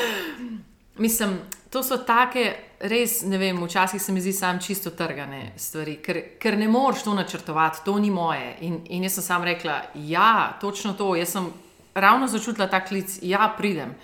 Mislim, 1.05 1.37
to 1.71 1.83
so 1.85 2.01
take, 2.03 2.57
res 2.81 3.21
ne 3.23 3.38
vem, 3.38 3.61
včasih 3.62 4.03
se 4.03 4.12
mi 4.12 4.21
zdi 4.25 4.33
sam 4.33 4.59
čisto 4.59 4.91
trgane 4.91 5.53
stvari, 5.57 5.99
ker, 6.03 6.23
ker 6.41 6.57
ne 6.59 6.67
moreš 6.69 7.05
to 7.05 7.14
načrtovati, 7.14 7.85
to 7.85 7.99
ni 7.99 8.11
moje. 8.11 8.57
In, 8.67 8.81
in 8.88 9.05
jaz 9.07 9.21
sem 9.21 9.29
sam 9.29 9.45
rekla, 9.45 9.83
ja, 9.95 10.57
točno 10.61 10.97
to. 10.99 11.12
Jaz 11.14 11.37
sem 11.37 11.53
ravno 11.95 12.27
začutila 12.27 12.67
ta 12.67 12.81
klic, 12.85 13.19
ja, 13.23 13.53
pridem. 13.59 13.95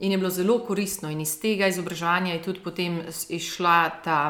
In 0.00 0.12
je 0.12 0.18
bilo 0.18 0.30
zelo 0.30 0.58
koristno, 0.64 1.10
in 1.10 1.20
iz 1.20 1.34
tega 1.40 1.68
izobraževanja 1.68 2.32
je 2.32 2.42
tudi 2.42 2.60
potem 2.64 3.02
išla 3.28 3.90
ta. 4.04 4.20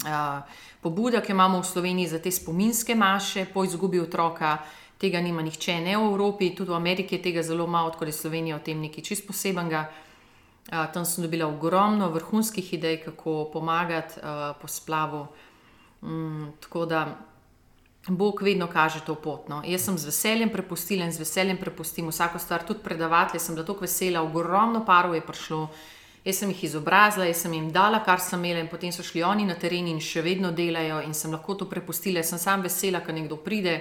Uh, 0.00 0.40
pobuda, 0.80 1.20
ki 1.20 1.34
imamo 1.34 1.58
v 1.60 1.66
Sloveniji 1.68 2.08
za 2.08 2.18
te 2.18 2.30
spominske 2.32 2.94
maše 2.94 3.44
po 3.52 3.64
izgubi 3.64 4.00
otroka. 4.00 4.58
Tega 5.00 5.20
nima 5.20 5.42
nihče, 5.44 5.74
ne 5.80 5.96
v 5.96 6.06
Evropi, 6.08 6.54
tudi 6.56 6.72
v 6.72 6.76
Ameriki 6.76 7.18
je 7.18 7.22
tega 7.22 7.42
zelo 7.44 7.66
malo, 7.66 7.92
kot 7.92 8.08
je 8.08 8.16
Slovenija 8.16 8.56
o 8.56 8.64
tem 8.64 8.80
nekaj 8.80 9.04
čist 9.04 9.26
posebenega. 9.28 9.90
Uh, 10.72 10.88
tam 10.92 11.04
sem 11.04 11.24
dobila 11.24 11.48
ogromno 11.48 12.08
vrhunskih 12.08 12.72
idej, 12.72 13.02
kako 13.04 13.50
pomagati 13.52 14.20
uh, 14.20 14.56
po 14.56 14.68
splavu. 14.68 15.26
Um, 16.00 16.52
tako 16.60 16.86
da 16.86 17.04
Bog 18.08 18.42
vedno 18.42 18.66
kaže 18.66 19.00
to 19.06 19.14
pot. 19.14 19.48
No. 19.48 19.62
Jaz 19.64 19.84
sem 19.84 19.98
z 19.98 20.08
veseljem 20.08 20.50
prepustila 20.50 21.04
in 21.04 21.12
z 21.12 21.20
veseljem 21.20 21.58
prepustim 21.60 22.08
vsako 22.08 22.38
stvar, 22.38 22.64
tudi 22.66 22.80
predavatelj, 22.84 23.40
sem 23.40 23.54
bila 23.54 23.66
tako 23.66 23.84
vesela, 23.84 24.22
ogromno 24.22 24.84
parov 24.84 25.14
je 25.14 25.20
prišlo. 25.20 25.68
Jaz 26.24 26.38
sem 26.38 26.50
jih 26.52 26.64
izobrazila, 26.64 27.24
jaz 27.24 27.44
sem 27.44 27.52
jim 27.52 27.70
dala, 27.72 28.02
kar 28.04 28.20
sem 28.20 28.40
imela, 28.44 28.60
in 28.60 28.68
potem 28.68 28.92
so 28.92 29.02
šli 29.02 29.22
oni 29.22 29.46
na 29.48 29.54
teren 29.54 29.88
in 29.88 30.00
še 30.00 30.22
vedno 30.24 30.50
delajo, 30.52 31.00
in 31.04 31.14
sem 31.14 31.32
lahko 31.32 31.54
to 31.54 31.68
prepustila. 31.68 32.20
Jaz 32.20 32.32
sem 32.32 32.40
sam 32.40 32.64
vesela, 32.64 33.00
ko 33.04 33.12
nekdo 33.12 33.36
pride, 33.36 33.78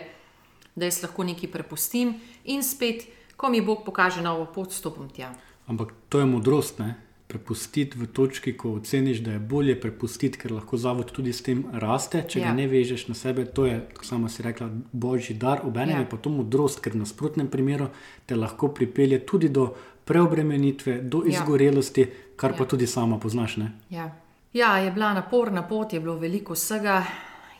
da 0.75 0.87
jaz 0.87 1.01
lahko 1.03 1.23
nekaj 1.23 1.51
prepustim 1.51 2.15
in 2.45 2.63
spet, 2.63 3.07
ko 3.35 3.49
mi 3.49 3.61
Bog 3.61 3.85
pokaže 3.85 4.21
novo 4.21 4.45
pot, 4.51 4.71
stopim 4.75 5.09
tja. 5.09 5.33
Ampak 5.67 5.93
to 6.09 6.19
je 6.19 6.25
modrost, 6.25 6.79
ne? 6.79 6.95
Prepustiti 7.29 7.97
v 7.97 8.07
točki, 8.07 8.55
ko 8.57 8.71
oceniš, 8.79 9.19
da 9.21 9.31
je 9.31 9.39
bolje 9.39 9.75
prepustiti, 9.81 10.37
ker 10.41 10.51
lahko 10.51 10.77
zavod 10.81 11.11
tudi 11.13 11.29
s 11.33 11.43
tem 11.45 11.61
raste. 11.77 12.23
Če 12.25 12.39
ja. 12.39 12.47
ga 12.47 12.53
ne 12.57 12.65
vežeš 12.67 13.03
na 13.11 13.13
sebe, 13.13 13.43
to 13.45 13.67
je, 13.69 13.75
kot 13.93 14.07
sama 14.07 14.31
si 14.33 14.41
rekla, 14.41 14.65
božji 14.91 15.35
dar, 15.37 15.61
obenem 15.61 15.99
ja. 15.99 15.99
je 16.01 16.07
pa 16.09 16.17
to 16.17 16.33
modrost, 16.33 16.81
ker 16.81 16.95
v 16.97 17.03
nasprotnem 17.03 17.51
primeru 17.53 17.91
te 18.25 18.33
lahko 18.33 18.71
pripelje 18.73 19.19
tudi 19.29 19.51
do 19.53 19.67
preobremenitve, 20.09 20.95
do 21.05 21.21
ja. 21.21 21.35
izgorelosti, 21.35 22.07
ja. 22.07 22.33
kar 22.33 22.55
ja. 22.55 22.57
pa 22.57 22.65
tudi 22.65 22.89
sama 22.89 23.21
poznaš. 23.21 23.59
Ja. 23.93 24.09
ja, 24.53 24.71
je 24.81 24.89
bila 24.97 25.13
naporna 25.13 25.61
pot, 25.69 25.93
je 25.93 26.01
bilo 26.01 26.17
veliko 26.17 26.57
vsega, 26.57 27.03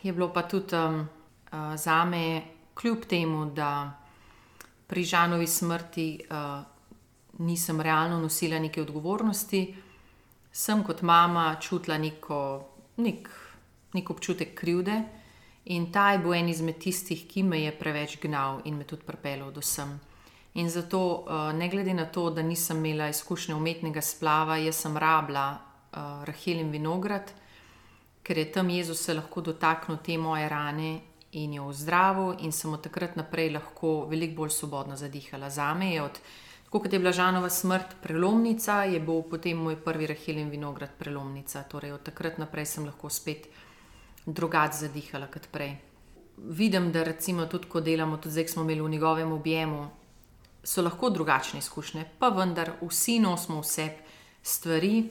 je 0.02 0.10
bilo 0.12 0.32
pa 0.34 0.42
tudi 0.50 0.74
um, 0.74 0.98
uh, 1.06 1.70
za 1.78 2.02
me, 2.10 2.42
kljub 2.74 3.06
temu, 3.06 3.46
da 3.54 3.70
pri 4.90 5.06
Žanovi 5.06 5.46
smrti. 5.46 6.10
Uh, 6.26 6.79
nisem 7.40 7.80
realno 7.80 8.18
nosila 8.20 8.58
neke 8.58 8.82
odgovornosti, 8.82 9.62
sem 10.52 10.84
kot 10.84 11.02
mama 11.02 11.56
čutila 11.60 11.98
neko, 11.98 12.40
nek, 12.96 13.28
nek 13.92 14.10
občutek 14.10 14.54
krivde 14.54 15.02
in 15.64 15.90
ta 15.92 16.12
je 16.12 16.18
bil 16.18 16.34
en 16.34 16.48
izmed 16.48 16.78
tistih, 16.78 17.26
ki 17.28 17.42
me 17.42 17.60
je 17.60 17.72
preveč 17.78 18.18
gnal 18.22 18.60
in 18.64 18.76
me 18.76 18.84
tudi 18.84 19.06
pripeljal 19.06 19.52
do 19.52 19.62
sem. 19.62 19.98
In 20.54 20.70
zato, 20.70 21.24
eh, 21.28 21.52
ne 21.52 21.68
glede 21.68 21.94
na 21.94 22.06
to, 22.06 22.30
da 22.30 22.42
nisem 22.42 22.84
imela 22.84 23.08
izkušnje 23.08 23.54
umetnega 23.54 24.00
splava, 24.00 24.56
jaz 24.56 24.76
sem 24.76 24.96
rabila 24.96 25.58
uh, 25.92 26.24
Rahel 26.24 26.60
in 26.60 26.70
Vinograd, 26.70 27.32
ker 28.22 28.38
je 28.38 28.52
tam 28.52 28.70
Jezus 28.70 29.04
se 29.04 29.14
lahko 29.14 29.40
dotaknil 29.40 29.98
te 30.04 30.18
moje 30.18 30.48
rane 30.48 31.00
in 31.32 31.54
jo 31.54 31.72
zdravil, 31.72 32.34
in 32.38 32.52
sem 32.52 32.72
od 32.72 32.82
takrat 32.82 33.16
naprej 33.16 33.52
lahko 33.52 34.06
veliko 34.10 34.36
bolj 34.42 34.50
svobodno 34.50 34.96
zadihala. 34.96 35.50
Za 35.50 35.74
me 35.74 35.92
je 35.92 36.02
od 36.02 36.18
Tako 36.70 36.84
kot 36.84 36.92
je 36.92 36.98
bila 36.98 37.10
Žanova 37.12 37.48
smrt 37.50 37.96
prelomnica, 38.02 38.84
je 38.86 39.00
bil 39.00 39.24
potem 39.26 39.58
moj 39.58 39.74
prvi 39.82 40.06
Rahel 40.06 40.36
in 40.38 40.50
Vinograd 40.50 40.92
prelomnica. 40.98 41.64
Torej, 41.66 41.92
od 41.92 42.02
takrat 42.06 42.38
naprej 42.38 42.66
sem 42.66 42.84
lahko 42.86 43.10
spet 43.10 43.48
drugače 44.26 44.86
zadihala 44.86 45.26
kot 45.26 45.48
prej. 45.50 45.72
Vidim, 46.36 46.92
da 46.92 47.02
recimo 47.02 47.48
tudi, 47.50 47.66
ko 47.66 47.80
delamo, 47.80 48.20
tudi 48.22 48.36
zdaj 48.36 48.48
smo 48.48 48.62
imeli 48.62 48.86
v 48.86 48.90
njegovem 48.94 49.32
objemu, 49.32 49.88
so 50.62 50.82
lahko 50.82 51.10
drugačne 51.10 51.58
izkušnje, 51.58 52.04
pa 52.18 52.28
vendar 52.28 52.70
vsi 52.86 53.18
nosimo 53.18 53.60
vse 53.66 53.88
stvari, 54.42 55.08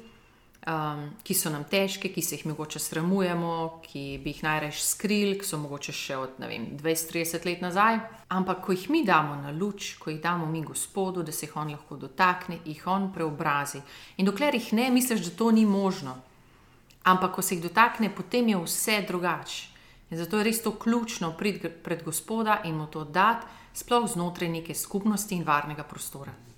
um, 0.69 1.09
ki 1.23 1.33
so 1.33 1.49
nam 1.49 1.63
težke, 1.69 2.11
ki 2.13 2.21
se 2.21 2.37
jih 2.37 2.45
mogoče 2.51 2.79
sramujemo, 2.79 3.81
ki 3.83 4.19
bi 4.23 4.33
jih 4.33 4.43
najraje 4.45 4.77
skrili, 4.83 5.37
ki 5.39 5.47
so 5.47 5.57
mogoče 5.61 5.95
še 5.95 6.17
od 6.19 6.37
20-30 6.39 7.47
let 7.49 7.63
nazaj. 7.65 7.99
Ampak, 8.29 8.61
ko 8.65 8.75
jih 8.75 8.89
mi 8.93 9.03
damo 9.05 9.35
na 9.41 9.51
luč, 9.55 9.95
ko 9.99 10.13
jih 10.13 10.21
damo 10.21 10.45
mi 10.45 10.61
Gospodu, 10.65 11.23
da 11.23 11.31
se 11.31 11.47
jih 11.47 11.55
on 11.57 11.71
lahko 11.73 11.97
dotakne, 11.97 12.59
jih 12.65 12.85
on 12.87 13.09
preobrazi. 13.13 13.81
In 14.17 14.29
dokler 14.29 14.55
jih 14.55 14.73
ne, 14.77 14.89
misliš, 14.93 15.25
da 15.29 15.37
to 15.41 15.51
ni 15.51 15.65
možno. 15.65 16.17
Ampak, 17.09 17.33
ko 17.35 17.41
se 17.41 17.55
jih 17.55 17.63
dotakne, 17.65 18.11
potem 18.15 18.53
je 18.53 18.61
vse 18.65 19.01
drugače. 19.07 19.65
In 20.09 20.17
zato 20.17 20.37
je 20.37 20.43
res 20.43 20.61
to 20.65 20.73
ključno 20.73 21.35
priti 21.37 21.69
pred 21.69 22.03
Gospoda 22.03 22.61
in 22.65 22.77
mu 22.77 22.87
to 22.89 23.03
dati, 23.05 23.45
sploh 23.77 24.09
znotraj 24.09 24.49
neke 24.49 24.73
skupnosti 24.73 25.35
in 25.35 25.45
varnega 25.45 25.85
prostora. 25.85 26.48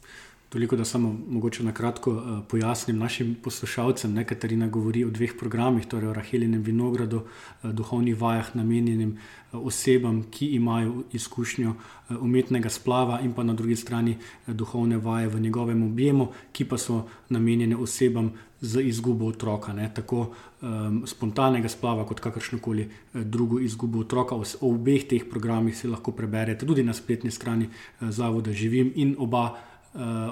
Toliko, 0.51 0.75
da 0.75 0.85
samo 0.85 1.15
mogoče 1.29 1.63
na 1.63 1.71
kratko 1.71 2.11
uh, 2.11 2.39
pojasnim 2.47 2.97
našim 2.97 3.36
poslušalcem. 3.43 4.26
Katarina 4.26 4.67
govori 4.67 5.05
o 5.05 5.09
dveh 5.09 5.32
programih, 5.39 5.86
torej 5.86 6.09
o 6.09 6.13
Rahelinem 6.13 6.63
vinogradu, 6.63 7.21
uh, 7.21 7.71
duhovnih 7.71 8.21
vajah, 8.21 8.49
namenjenim 8.55 9.13
uh, 9.51 9.65
osebam, 9.65 10.26
ki 10.32 10.49
imajo 10.57 11.03
izkušnjo 11.13 11.69
uh, 11.69 12.17
umetnega 12.21 12.69
splava, 12.69 13.21
in 13.23 13.32
pa 13.34 13.43
na 13.43 13.53
drugi 13.53 13.76
strani 13.76 14.17
uh, 14.17 14.53
duhovne 14.53 14.97
vaje 14.97 15.28
v 15.28 15.39
njegovem 15.39 15.84
objemu, 15.84 16.28
ki 16.51 16.65
pa 16.65 16.78
so 16.78 17.05
namenjene 17.30 17.78
osebam 17.78 18.34
z 18.61 18.82
izgubo 18.82 19.32
otroka, 19.32 19.73
ne? 19.73 19.88
tako 19.95 20.34
um, 20.61 21.03
spontanega 21.07 21.69
splava, 21.69 22.03
kot 22.05 22.19
kakršnokoli 22.19 22.89
uh, 22.89 23.21
drugo 23.23 23.59
izgubo 23.59 24.03
otroka. 24.03 24.36
O, 24.36 24.43
o 24.61 24.76
obeh 24.76 25.07
teh 25.07 25.23
programih 25.32 25.78
si 25.78 25.88
lahko 25.88 26.11
preberete 26.11 26.65
tudi 26.65 26.84
na 26.84 26.93
spletni 26.93 27.32
strani 27.32 27.71
uh, 27.71 28.09
Zavoda 28.09 28.51
Živim 28.51 28.91
in 28.95 29.15
oba 29.19 29.70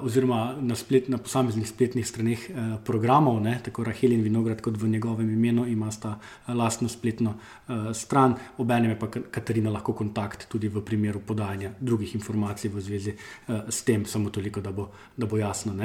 oziroma 0.04 0.56
na, 0.62 0.76
splet, 0.76 1.10
na 1.10 1.18
posameznih 1.18 1.68
spletnih 1.68 2.08
straneh 2.08 2.40
uh, 2.50 2.68
programov, 2.86 3.42
ne, 3.44 3.58
tako 3.64 3.84
Rahel 3.84 4.14
in 4.16 4.24
Vinograd, 4.24 4.62
kot 4.64 4.78
v 4.80 4.88
njegovem 4.88 5.30
imenu, 5.34 5.66
ima 5.68 5.92
sta 5.92 6.14
lastno 6.48 6.88
spletno 6.90 7.34
uh, 7.36 7.90
stran, 7.94 8.38
obenem 8.58 8.94
je 8.94 9.00
pa 9.00 9.08
Katarina 9.08 9.72
lahko 9.72 9.94
kontakt 9.94 10.48
tudi 10.50 10.72
v 10.72 10.82
primeru 10.86 11.20
podajanja 11.20 11.74
drugih 11.80 12.16
informacij 12.16 12.72
v 12.72 12.82
zvezi 12.82 13.16
uh, 13.16 13.68
s 13.70 13.84
tem, 13.84 14.06
samo 14.06 14.30
toliko, 14.30 14.62
da 14.62 14.72
bo, 14.72 14.90
da 15.18 15.28
bo 15.28 15.38
jasno. 15.38 15.76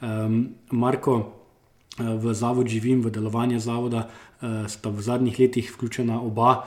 Um, 0.00 0.48
Marko, 0.70 1.34
v 1.98 2.34
zavod 2.34 2.68
živim, 2.70 3.02
v 3.02 3.10
delovanje 3.10 3.58
zavoda, 3.58 4.08
sta 4.70 4.90
v 4.90 5.02
zadnjih 5.02 5.38
letih 5.38 5.70
vključena 5.74 6.20
oba. 6.22 6.62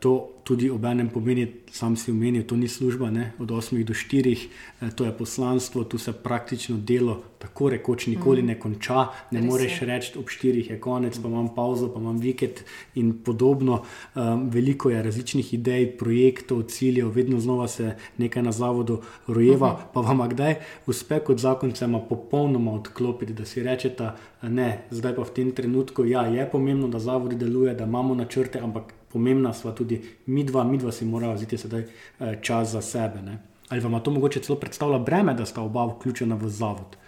To 0.00 0.34
tudi 0.44 0.68
ob 0.70 0.84
enem 0.84 1.08
pomeni, 1.08 1.46
sam 1.72 1.96
si 1.96 2.12
omenil, 2.12 2.44
to 2.44 2.56
ni 2.56 2.68
služba, 2.68 3.10
ne? 3.10 3.32
od 3.38 3.48
8 3.48 3.84
do 3.84 3.94
4, 3.94 4.36
eh, 4.82 4.90
to 4.94 5.04
je 5.04 5.12
poslanstvo, 5.12 5.84
tu 5.84 5.98
se 5.98 6.12
praktično 6.12 6.76
delo 6.76 7.22
tako 7.38 7.68
rekoč 7.68 8.06
nikoli 8.06 8.42
mm. 8.42 8.46
ne 8.46 8.58
konča. 8.60 9.06
Ne 9.30 9.40
Res 9.40 9.48
moreš 9.48 9.80
je. 9.80 9.86
reči, 9.86 10.12
ob 10.18 10.28
4 10.28 10.70
je 10.70 10.80
konec, 10.80 11.18
pa 11.18 11.28
imam 11.28 11.48
pauzo, 11.54 11.88
pa 11.92 12.00
imam 12.00 12.18
vikend 12.20 12.60
in 12.94 13.12
podobno. 13.24 13.82
Um, 14.14 14.48
veliko 14.50 14.90
je 14.90 15.02
različnih 15.02 15.54
idej, 15.54 15.86
projektov, 15.98 16.62
ciljev, 16.68 17.08
vedno 17.12 17.40
znova 17.40 17.68
se 17.68 17.94
nekaj 18.18 18.42
na 18.42 18.52
zavodu 18.52 19.00
rojeva. 19.26 19.72
Mm 19.72 19.76
-hmm. 19.76 19.92
Pa 19.94 20.00
vam 20.00 20.28
kdaj 20.28 20.54
uspe 20.86 21.20
kot 21.20 21.38
zakoncema 21.38 22.00
popolnoma 22.00 22.72
odklopiti, 22.72 23.32
da 23.32 23.44
si 23.44 23.62
rečete, 23.62 24.10
ne, 24.42 24.84
zdaj 24.90 25.16
pa 25.16 25.22
v 25.22 25.30
tem 25.30 25.52
trenutku, 25.52 26.04
ja, 26.04 26.26
je 26.26 26.50
pomembno, 26.50 26.88
da 26.88 26.98
zavodi 26.98 27.36
deluje, 27.36 27.74
da 27.74 27.84
imamo 27.84 28.14
načrte, 28.14 28.58
ampak 28.58 28.94
pomembna 29.14 29.54
sva 29.54 29.72
tudi 29.72 30.00
mi 30.26 30.44
dva, 30.44 30.64
mi 30.64 30.78
dva 30.78 30.92
si 30.92 31.06
moramo 31.06 31.38
vzeti 31.38 31.58
sedaj 31.58 31.82
eh, 31.86 32.38
čas 32.42 32.74
za 32.74 32.82
sebe. 32.82 33.22
Ne? 33.22 33.38
Ali 33.68 33.80
vam 33.80 34.00
to 34.00 34.10
mogoče 34.10 34.42
celo 34.42 34.58
predstavlja 34.60 34.98
breme, 34.98 35.34
da 35.34 35.46
sta 35.46 35.62
oba 35.62 35.86
vključena 35.86 36.36
v 36.36 36.48
zavod? 36.48 36.98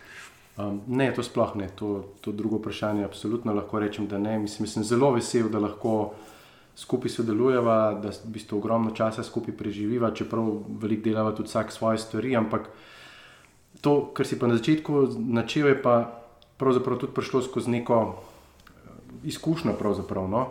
Um, 0.57 0.81
ne, 0.89 1.11
to 1.13 1.23
sploh 1.23 1.53
ne. 1.57 1.69
To, 1.77 2.15
to 2.21 2.33
drugo 2.33 2.57
vprašanje, 2.57 3.05
absolutno 3.05 3.53
lahko 3.53 3.79
rečem, 3.79 4.07
da 4.09 4.19
ne. 4.19 4.39
Mislim, 4.39 4.67
sem 4.67 4.85
zelo 4.85 5.11
vesel, 5.13 5.51
da 5.53 5.61
lahko 5.61 6.15
skupaj 6.77 7.11
sodelujeva, 7.11 7.99
da 8.01 8.13
v 8.13 8.33
bistvu 8.33 8.59
ogromno 8.59 8.95
časa 8.97 9.25
skupaj 9.25 9.57
preživiva, 9.57 10.15
čeprav 10.17 10.49
veliko 10.81 11.09
delava 11.09 11.35
tudi 11.37 11.53
vsak 11.53 11.73
svoje 11.73 11.99
stvari. 11.99 12.37
Ampak 12.37 12.71
to, 13.81 14.13
kar 14.17 14.27
si 14.27 14.39
pa 14.39 14.49
na 14.49 14.57
začetku 14.57 15.07
načel, 15.29 15.69
je 15.73 15.83
pa 15.83 15.97
pravzaprav 16.57 16.99
tudi 17.05 17.13
prišlo 17.13 17.43
skozi 17.43 17.71
neko 17.71 18.01
eh, 18.07 18.91
izkušnjo. 19.29 19.77
No? 20.29 20.47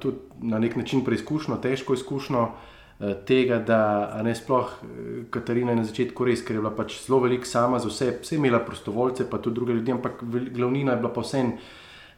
Tudi 0.00 0.16
na 0.40 0.58
nek 0.58 0.76
način 0.76 1.04
preizkušnjo, 1.04 1.56
težko 1.56 1.94
izkušnjo 1.94 2.42
uh, 2.42 3.06
tega, 3.26 3.58
da 3.58 4.22
ne 4.22 4.34
sploh 4.34 4.70
uh, 4.82 4.88
Katarina 5.30 5.74
na 5.74 5.84
začetku 5.84 6.24
res, 6.24 6.44
ker 6.46 6.56
je 6.56 6.62
bila 6.62 6.74
pač 6.74 7.00
zelo 7.06 7.20
velika 7.24 7.46
sama 7.46 7.78
za 7.82 7.90
vse, 7.90 8.12
vse 8.22 8.38
imela 8.38 8.60
prostovoljce, 8.64 9.26
pa 9.30 9.38
tudi 9.42 9.54
druge 9.54 9.72
ljudi, 9.72 9.92
ampak 9.92 10.22
glavnina 10.54 10.94
je 10.94 11.02
bila 11.02 11.12
pa 11.12 11.26
vsem. 11.26 11.52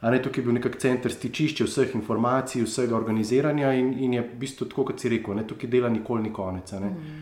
A 0.01 0.09
ne 0.09 0.17
tukaj 0.21 0.41
je 0.41 0.45
bil 0.45 0.55
nek 0.57 0.65
center 0.81 1.13
stičišče 1.13 1.65
vseh 1.67 1.91
informacij, 1.93 2.63
vsega 2.65 2.95
organiziranja 2.97 3.73
in, 3.77 3.91
in 4.01 4.15
je 4.17 4.21
v 4.21 4.37
bistvu 4.41 4.65
tako, 4.65 4.87
kot 4.89 5.01
si 5.01 5.11
rekel, 5.13 5.35
ne 5.37 5.45
tukaj 5.45 5.69
dela 5.69 5.89
nikoli 5.93 6.25
ni 6.25 6.31
konec. 6.33 6.71
Mm. 6.73 7.19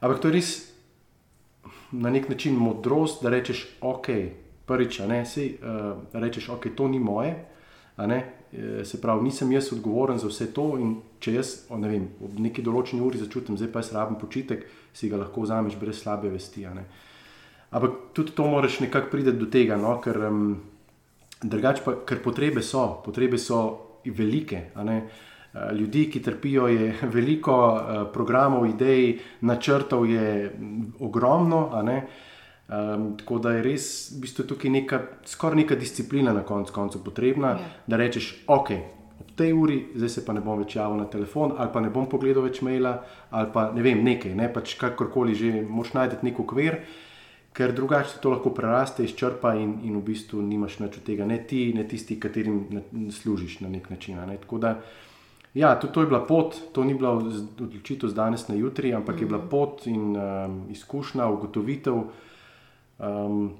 Ampak 0.00 0.22
to 0.22 0.30
je 0.30 0.36
res 0.38 0.52
na 1.92 2.08
nek 2.10 2.30
način 2.32 2.56
modrost, 2.56 3.20
da 3.20 3.28
rečeš, 3.28 3.66
ok, 3.80 4.08
prvič, 4.64 5.02
ne, 5.04 5.20
sej, 5.28 5.58
uh, 5.60 6.00
rečeš, 6.16 6.48
ok, 6.56 6.70
to 6.76 6.88
ni 6.88 7.00
moje, 7.00 7.34
ne, 8.00 8.22
Eh, 8.22 8.41
se 8.84 9.00
pravi, 9.00 9.24
nisem 9.24 9.52
jaz 9.52 9.70
odgovoren 9.72 10.18
za 10.20 10.28
vse 10.28 10.50
to. 10.52 10.66
Če 11.24 11.32
jaz 11.32 11.52
ne 11.72 11.88
vem, 11.88 12.08
ob 12.20 12.36
neki 12.36 12.64
določeni 12.64 13.00
uri 13.00 13.20
začutim, 13.20 13.56
da 13.56 13.68
pa 13.72 13.80
jaz 13.80 13.94
rabim 13.96 14.18
počitek, 14.20 14.66
si 14.92 15.08
ga 15.08 15.20
lahko 15.22 15.46
vzameš 15.46 15.78
brez 15.80 16.02
slabe 16.02 16.28
vesti. 16.28 16.66
Ampak 17.72 18.12
tudi 18.12 18.36
to 18.36 18.44
moraš 18.46 18.82
nekako 18.84 19.08
priti 19.10 19.32
do 19.32 19.48
tega, 19.48 19.80
no? 19.80 19.96
ker, 20.04 20.18
um, 20.28 20.56
pa, 21.40 21.94
ker 22.04 22.20
potrebe 22.20 22.60
so, 22.60 23.00
potrebe 23.04 23.40
so 23.40 23.62
velike. 24.04 24.66
Eh, 25.54 25.74
ljudi, 25.74 26.10
ki 26.10 26.22
trpijo, 26.22 26.66
je 26.68 26.94
veliko, 27.16 27.56
eh, 27.76 28.04
programov, 28.12 28.66
idej, 28.66 29.18
načrtov 29.40 30.06
je 30.10 30.52
ogromno. 31.00 31.68
Um, 32.72 33.16
tako 33.18 33.36
da 33.38 33.50
je 33.52 33.62
res 33.66 33.86
v 34.14 34.22
bistvu 34.22 34.46
tukaj 34.48 34.70
neka, 34.72 34.98
skoraj 35.28 35.58
neka 35.60 35.76
disciplina 35.76 36.32
na 36.32 36.40
koncu 36.40 36.72
koncev 36.72 37.02
potrebna, 37.04 37.50
ja. 37.58 37.66
da 37.86 37.98
rečeš, 38.00 38.30
ok, 38.48 38.70
ob 39.20 39.34
tej 39.36 39.52
uri, 39.52 39.76
zdaj 39.94 40.08
se 40.08 40.24
pa 40.24 40.32
ne 40.32 40.40
bom 40.40 40.56
več 40.62 40.78
javil 40.78 41.02
na 41.02 41.08
telefon, 41.10 41.52
ali 41.58 41.68
pa 41.74 41.82
ne 41.84 41.90
bom 41.92 42.08
pogledal 42.08 42.46
več 42.46 42.62
maila, 42.64 42.94
ali 43.28 43.52
pa 43.52 43.66
ne 43.76 43.84
vem, 43.84 44.00
nekaj, 44.06 44.32
ne 44.38 44.48
pač 44.54 44.78
kakorkoli 44.80 45.36
že, 45.36 45.52
moš 45.68 45.92
najti 45.98 46.22
nek 46.24 46.40
okvir, 46.40 46.78
ker 47.52 47.76
drugače 47.76 48.22
to 48.24 48.32
lahko 48.32 48.54
preraste, 48.56 49.04
izčrpa 49.04 49.52
in, 49.60 49.76
in 49.84 50.00
v 50.00 50.06
bistvu 50.08 50.40
nimaš 50.40 50.80
več 50.80 50.96
od 51.02 51.06
tega, 51.10 51.28
ne 51.28 51.42
ti, 51.44 51.66
ne 51.76 51.84
tisti, 51.84 52.16
katerim 52.16 52.64
ne, 52.72 52.86
služiš 53.12 53.60
na 53.60 53.68
nek 53.68 53.92
način. 53.92 54.16
Ne? 54.16 54.40
Tako 54.40 54.64
da, 54.64 54.74
ja, 55.52 55.76
to, 55.76 55.92
to 55.92 56.06
je 56.06 56.08
bila 56.08 56.24
pot, 56.24 56.56
to 56.72 56.88
ni 56.88 56.96
bila 56.96 57.18
odločitev 57.20 58.08
z 58.08 58.16
danes 58.16 58.48
na 58.48 58.56
jutri, 58.56 58.96
ampak 58.96 59.18
mm. 59.18 59.20
je 59.20 59.28
bila 59.28 59.44
mhm. 59.44 59.48
pot 59.52 59.86
in 59.92 60.16
um, 60.16 60.60
izkušnja, 60.72 61.28
ugotovitev. 61.36 62.04
Um, 63.02 63.50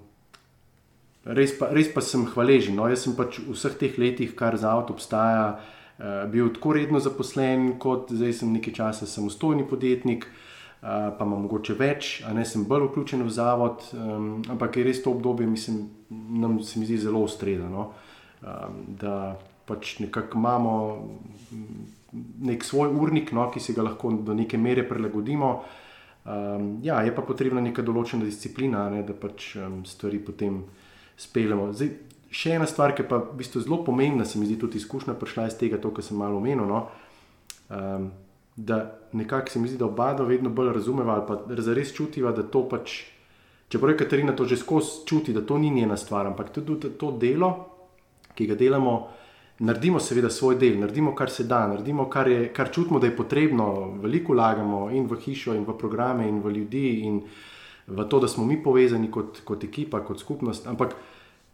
res, 1.27 1.55
pa, 1.59 1.69
res 1.75 1.91
pa 1.93 2.03
sem 2.05 2.25
hvaležen. 2.31 2.77
No? 2.79 2.87
Jaz 2.91 3.07
sem 3.07 3.17
pač 3.19 3.41
v 3.43 3.57
vseh 3.57 3.75
teh 3.81 3.99
letih, 3.99 4.37
kar 4.39 4.57
za 4.61 4.71
avto 4.71 4.95
obstaja, 4.95 5.59
uh, 5.59 6.23
bil 6.31 6.53
tako 6.55 6.77
redno 6.79 7.03
zaposlen, 7.03 7.75
kot 7.83 8.15
zdaj 8.15 8.39
sem 8.43 8.55
nekaj 8.55 8.79
časa 8.79 9.11
samostojni 9.11 9.67
podjetnik, 9.69 10.29
uh, 10.31 11.11
pa 11.19 11.27
imam 11.27 11.45
mogoče 11.49 11.77
več, 11.79 12.15
a 12.23 12.35
ne 12.37 12.47
sem 12.47 12.65
bolj 12.69 12.89
vključen 12.91 13.27
v 13.27 13.35
zavod. 13.35 13.83
Um, 13.99 14.35
ampak 14.53 14.79
je 14.79 14.87
res 14.87 15.03
to 15.03 15.15
obdobje, 15.17 15.51
mislim, 15.51 15.89
nam 16.39 16.61
se 16.63 16.79
mi 16.79 16.87
zdi 16.87 17.03
zelo 17.03 17.25
ustredno. 17.27 17.73
No? 17.73 17.89
Um, 18.43 18.85
da 18.99 19.35
pač 19.67 19.99
nekako 20.03 20.39
imamo 20.39 20.73
nek 22.43 22.65
svoj 22.65 22.91
urnik, 22.93 23.33
no, 23.33 23.47
ki 23.51 23.61
se 23.63 23.75
ga 23.75 23.85
lahko 23.87 24.13
do 24.23 24.35
neke 24.37 24.59
mere 24.59 24.85
prilagodimo. 24.89 25.63
Um, 26.25 26.79
ja, 26.83 27.01
je 27.03 27.11
pa 27.15 27.23
potrebna 27.27 27.61
neka 27.61 27.83
določena 27.83 28.23
disciplina, 28.25 28.85
ne, 28.93 29.03
da 29.03 29.15
pač 29.19 29.57
um, 29.59 29.81
stvari 29.89 30.21
potem 30.23 30.61
speljemo. 31.19 31.73
Zdaj, 31.75 31.91
še 32.33 32.57
ena 32.57 32.69
stvar, 32.71 32.95
ki 32.95 33.03
je 33.03 33.09
pa 33.11 33.19
v 33.25 33.39
bistvu 33.41 33.65
zelo 33.65 33.81
pomembna, 33.83 34.25
se 34.25 34.39
mi 34.39 34.47
zdi 34.47 34.61
tudi 34.61 34.79
izkušnja, 34.79 35.17
prišla 35.19 35.49
iz 35.51 35.57
tega, 35.59 35.81
kar 35.83 36.05
sem 36.07 36.21
malo 36.21 36.39
omenil. 36.39 36.69
No, 36.71 36.85
um, 37.75 38.13
da 38.57 38.85
nekako 39.13 39.51
se 39.51 39.59
mi 39.59 39.69
zdi, 39.69 39.81
da 39.81 39.89
oba 39.89 40.13
dva 40.15 40.27
vedno 40.29 40.51
bolj 40.51 40.73
razumeva 40.77 41.15
ali 41.17 41.27
pa 41.27 41.73
res 41.75 41.93
čutiva, 41.97 42.33
da 42.37 42.45
to 42.45 42.67
pač, 42.69 43.01
čeprav 43.73 43.95
je 43.95 43.99
Katarina 44.05 44.37
to 44.37 44.45
že 44.45 44.61
skozi 44.61 45.07
čuti, 45.09 45.33
da 45.33 45.43
to 45.43 45.59
ni 45.59 45.71
njena 45.71 45.97
stvar, 45.97 46.27
ampak 46.27 46.53
tudi 46.53 46.93
to 46.99 47.13
delo, 47.17 47.53
ki 48.37 48.47
ga 48.47 48.55
delamo 48.55 48.95
naredimo 49.63 50.01
seveda 50.01 50.31
svoj 50.31 50.57
del, 50.59 50.81
naredimo 50.81 51.15
kar 51.15 51.31
se 51.31 51.45
da, 51.45 51.67
naredimo 51.71 52.09
kar, 52.11 52.29
je, 52.29 52.49
kar 52.53 52.71
čutimo, 52.73 52.99
da 52.99 53.07
je 53.07 53.17
potrebno, 53.17 53.67
veliko 54.03 54.35
vlagamo 54.35 54.89
in 54.91 55.07
v 55.07 55.19
hišo, 55.23 55.55
in 55.55 55.65
v 55.69 55.77
programe, 55.79 56.27
in 56.29 56.41
v 56.43 56.51
ljudi, 56.57 56.87
in 57.07 57.21
v 57.87 58.07
to, 58.11 58.21
da 58.21 58.29
smo 58.29 58.45
mi 58.45 58.59
povezani 58.63 59.11
kot, 59.11 59.45
kot 59.45 59.65
ekipa, 59.65 60.03
kot 60.03 60.21
skupnost. 60.21 60.67
Ampak 60.67 60.97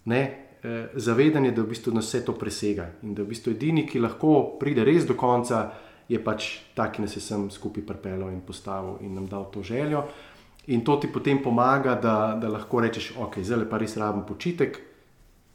ne, 0.08 0.22
eh, 0.62 0.88
zavedanje, 0.94 1.52
da 1.52 1.62
v 1.62 1.74
bistvu 1.74 1.92
nas 1.94 2.08
vse 2.08 2.24
to 2.24 2.32
presega 2.32 2.88
in 3.02 3.14
da 3.14 3.22
v 3.22 3.34
bistvu 3.34 3.52
edini, 3.52 3.86
ki 3.86 4.00
lahko 4.00 4.56
pride 4.60 4.84
res 4.88 5.04
do 5.06 5.14
konca, 5.14 5.68
je 6.08 6.18
pač 6.24 6.48
ta, 6.74 6.88
ki 6.88 7.04
nas 7.04 7.16
je 7.16 7.20
sem 7.20 7.50
skupaj 7.52 7.84
pripeljal 7.84 8.32
in 8.32 8.40
postavil 8.40 8.96
in 9.04 9.14
nam 9.14 9.28
dal 9.28 9.50
to 9.52 9.62
željo. 9.62 10.06
In 10.68 10.80
to 10.84 10.96
ti 10.96 11.08
potem 11.12 11.42
pomaga, 11.42 11.94
da, 12.00 12.36
da 12.40 12.48
lahko 12.48 12.80
rečeš, 12.80 13.12
ok, 13.20 13.40
zdaj 13.44 13.68
pa 13.68 13.78
res 13.80 13.96
rabim 13.96 14.24
počitek, 14.24 14.87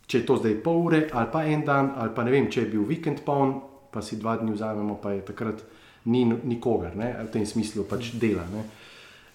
če 0.07 0.19
je 0.19 0.25
to 0.27 0.37
zdaj 0.39 0.57
pol 0.63 0.81
ure 0.87 1.05
ali 1.11 1.29
pa 1.31 1.45
en 1.47 1.63
dan, 1.65 1.93
ali 1.97 2.11
pa 2.15 2.23
ne 2.23 2.33
vem, 2.33 2.49
če 2.51 2.65
je 2.65 2.71
bil 2.75 2.83
vikend 2.87 3.23
poln, 3.25 3.55
pa 3.93 4.01
si 4.01 4.17
dva 4.17 4.35
dni 4.41 4.55
vzamemo, 4.55 4.97
pa 5.01 5.13
je 5.13 5.25
takrat 5.25 5.63
ni 6.09 6.25
nikogar, 6.25 6.97
ne? 6.99 7.13
v 7.23 7.29
tem 7.31 7.45
smislu 7.47 7.85
pač 7.87 8.11
dela. 8.19 8.43
Ne? 8.51 8.65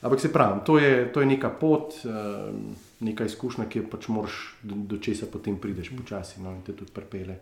Ampak 0.02 0.20
se 0.20 0.30
pravi, 0.32 0.60
to 0.66 0.78
je, 0.78 1.08
to 1.14 1.22
je 1.22 1.26
neka 1.26 1.50
pot, 1.58 1.94
uh, 2.06 2.50
neka 3.00 3.26
izkušnja, 3.26 3.66
ki 3.70 3.82
jo 3.82 3.86
pač 3.90 4.08
moraš 4.12 4.36
do, 4.62 4.76
do 4.86 4.98
česa 5.02 5.26
potem 5.30 5.56
prideš 5.58 5.90
počasi 5.96 6.42
no? 6.44 6.52
in 6.54 6.62
te 6.66 6.76
tudi 6.76 6.92
prepele. 6.94 7.38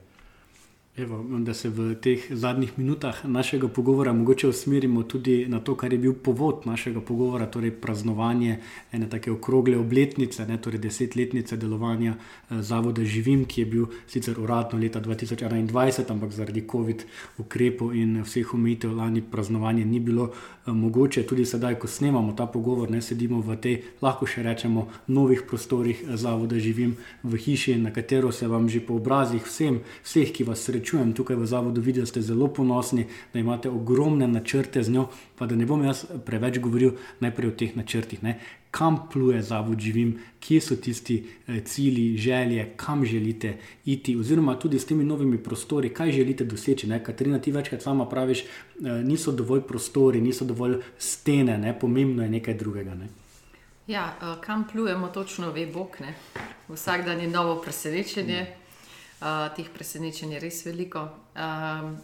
Evo, 0.96 1.24
da 1.38 1.54
se 1.54 1.68
v 1.68 1.94
teh 2.00 2.22
zadnjih 2.30 2.78
minutah 2.78 3.18
našega 3.24 3.68
pogovora 3.68 4.12
mogoče 4.12 4.48
usmerimo 4.48 5.02
tudi 5.02 5.46
na 5.48 5.60
to, 5.60 5.74
kar 5.76 5.92
je 5.92 5.98
bil 5.98 6.14
povod 6.14 6.62
našega 6.64 7.00
pogovora, 7.00 7.46
torej 7.46 7.70
praznovanje 7.70 8.56
ene 8.92 9.08
tako 9.10 9.32
okrogle 9.32 9.76
obletnice, 9.76 10.46
ne, 10.46 10.56
torej 10.56 10.80
desetletnice 10.80 11.56
delovanja 11.56 12.14
eh, 12.14 12.62
Zavoda 12.62 13.04
Živim, 13.04 13.44
ki 13.44 13.60
je 13.60 13.66
bil 13.66 13.84
sicer 14.06 14.40
uradno 14.40 14.78
leta 14.78 15.00
2021, 15.00 16.12
ampak 16.12 16.32
zaradi 16.32 16.64
COVID 16.70 17.04
ukrepov 17.44 17.92
in 17.94 18.22
vseh 18.24 18.54
omejitev 18.54 18.96
lani 18.96 19.20
praznovanje 19.20 19.84
ni 19.84 20.00
bilo 20.00 20.30
eh, 20.32 20.72
mogoče. 20.72 21.26
Tudi 21.26 21.44
sedaj, 21.44 21.74
ko 21.74 21.86
snemamo 21.86 22.32
ta 22.32 22.46
pogovor, 22.46 22.90
ne 22.90 23.02
sedimo 23.02 23.42
v 23.44 23.58
tej, 23.60 23.76
lahko 24.00 24.24
še 24.24 24.42
rečemo, 24.48 24.88
novih 25.12 25.44
prostorih 25.44 26.00
eh, 26.08 26.16
Zavoda 26.16 26.56
Živim 26.56 26.96
v 27.22 27.36
hiši, 27.36 27.76
na 27.76 27.92
katero 27.92 28.32
se 28.32 28.48
vam 28.48 28.68
že 28.68 28.80
po 28.80 28.96
obrazih 28.96 29.44
vsem, 29.44 29.82
vseh, 30.02 30.32
ki 30.32 30.48
vas 30.48 30.64
srečujejo, 30.64 30.85
srečujem 30.86 31.14
tukaj 31.18 31.36
v 31.36 31.46
zavodu, 31.46 31.80
vidim, 31.80 32.02
da 32.02 32.06
ste 32.06 32.22
zelo 32.22 32.46
ponosni, 32.46 33.06
da 33.32 33.40
imate 33.40 33.68
ogromne 33.68 34.28
načrte 34.28 34.82
z 34.82 34.90
njo. 34.90 35.08
Pa 35.36 35.46
da 35.46 35.56
ne 35.56 35.66
bom 35.66 35.82
jaz 35.82 36.04
preveč 36.24 36.60
govoril 36.62 36.92
najprej 37.20 37.48
o 37.48 37.56
teh 37.58 37.76
načrtih. 37.76 38.22
Ne. 38.22 38.38
kam 38.70 39.08
pluje 39.08 39.42
zavod 39.42 39.80
živim, 39.80 40.18
kje 40.40 40.60
so 40.60 40.76
tisti 40.76 41.26
eh, 41.48 41.60
cilji, 41.64 42.16
želje, 42.16 42.72
kam 42.76 43.04
želite 43.04 43.56
iti, 43.84 44.16
oziroma 44.16 44.58
tudi 44.58 44.78
s 44.78 44.86
temi 44.86 45.04
novimi 45.04 45.38
prostori, 45.42 45.88
kaj 45.88 46.12
želite 46.12 46.44
doseči. 46.44 46.86
Ne? 46.86 47.02
Katarina, 47.04 47.38
ti 47.38 47.52
večkrat 47.52 47.82
sama 47.82 48.06
praviš, 48.08 48.40
eh, 48.42 49.02
niso 49.04 49.32
dovolj 49.32 49.60
prostori, 49.60 50.20
niso 50.20 50.44
dovolj 50.44 50.76
stene, 50.98 51.58
ne? 51.58 51.78
pomembno 51.78 52.22
je 52.22 52.28
nekaj 52.28 52.54
drugega. 52.54 52.94
Ne? 52.94 53.08
Ja, 53.86 54.14
eh, 54.22 54.36
kam 54.40 54.68
plujemo, 54.72 55.08
točno 55.08 55.50
ve 55.52 55.66
Bog. 55.66 55.96
Ne? 56.00 56.14
Vsak 56.68 57.04
dan 57.04 57.20
je 57.20 57.28
novo 57.28 57.62
presenečenje, 57.62 58.46
uh, 59.26 59.54
teh 59.56 59.68
presenečenj 59.74 60.36
je 60.36 60.40
res 60.40 60.62
veliko. 60.66 61.02
Um, 61.34 61.96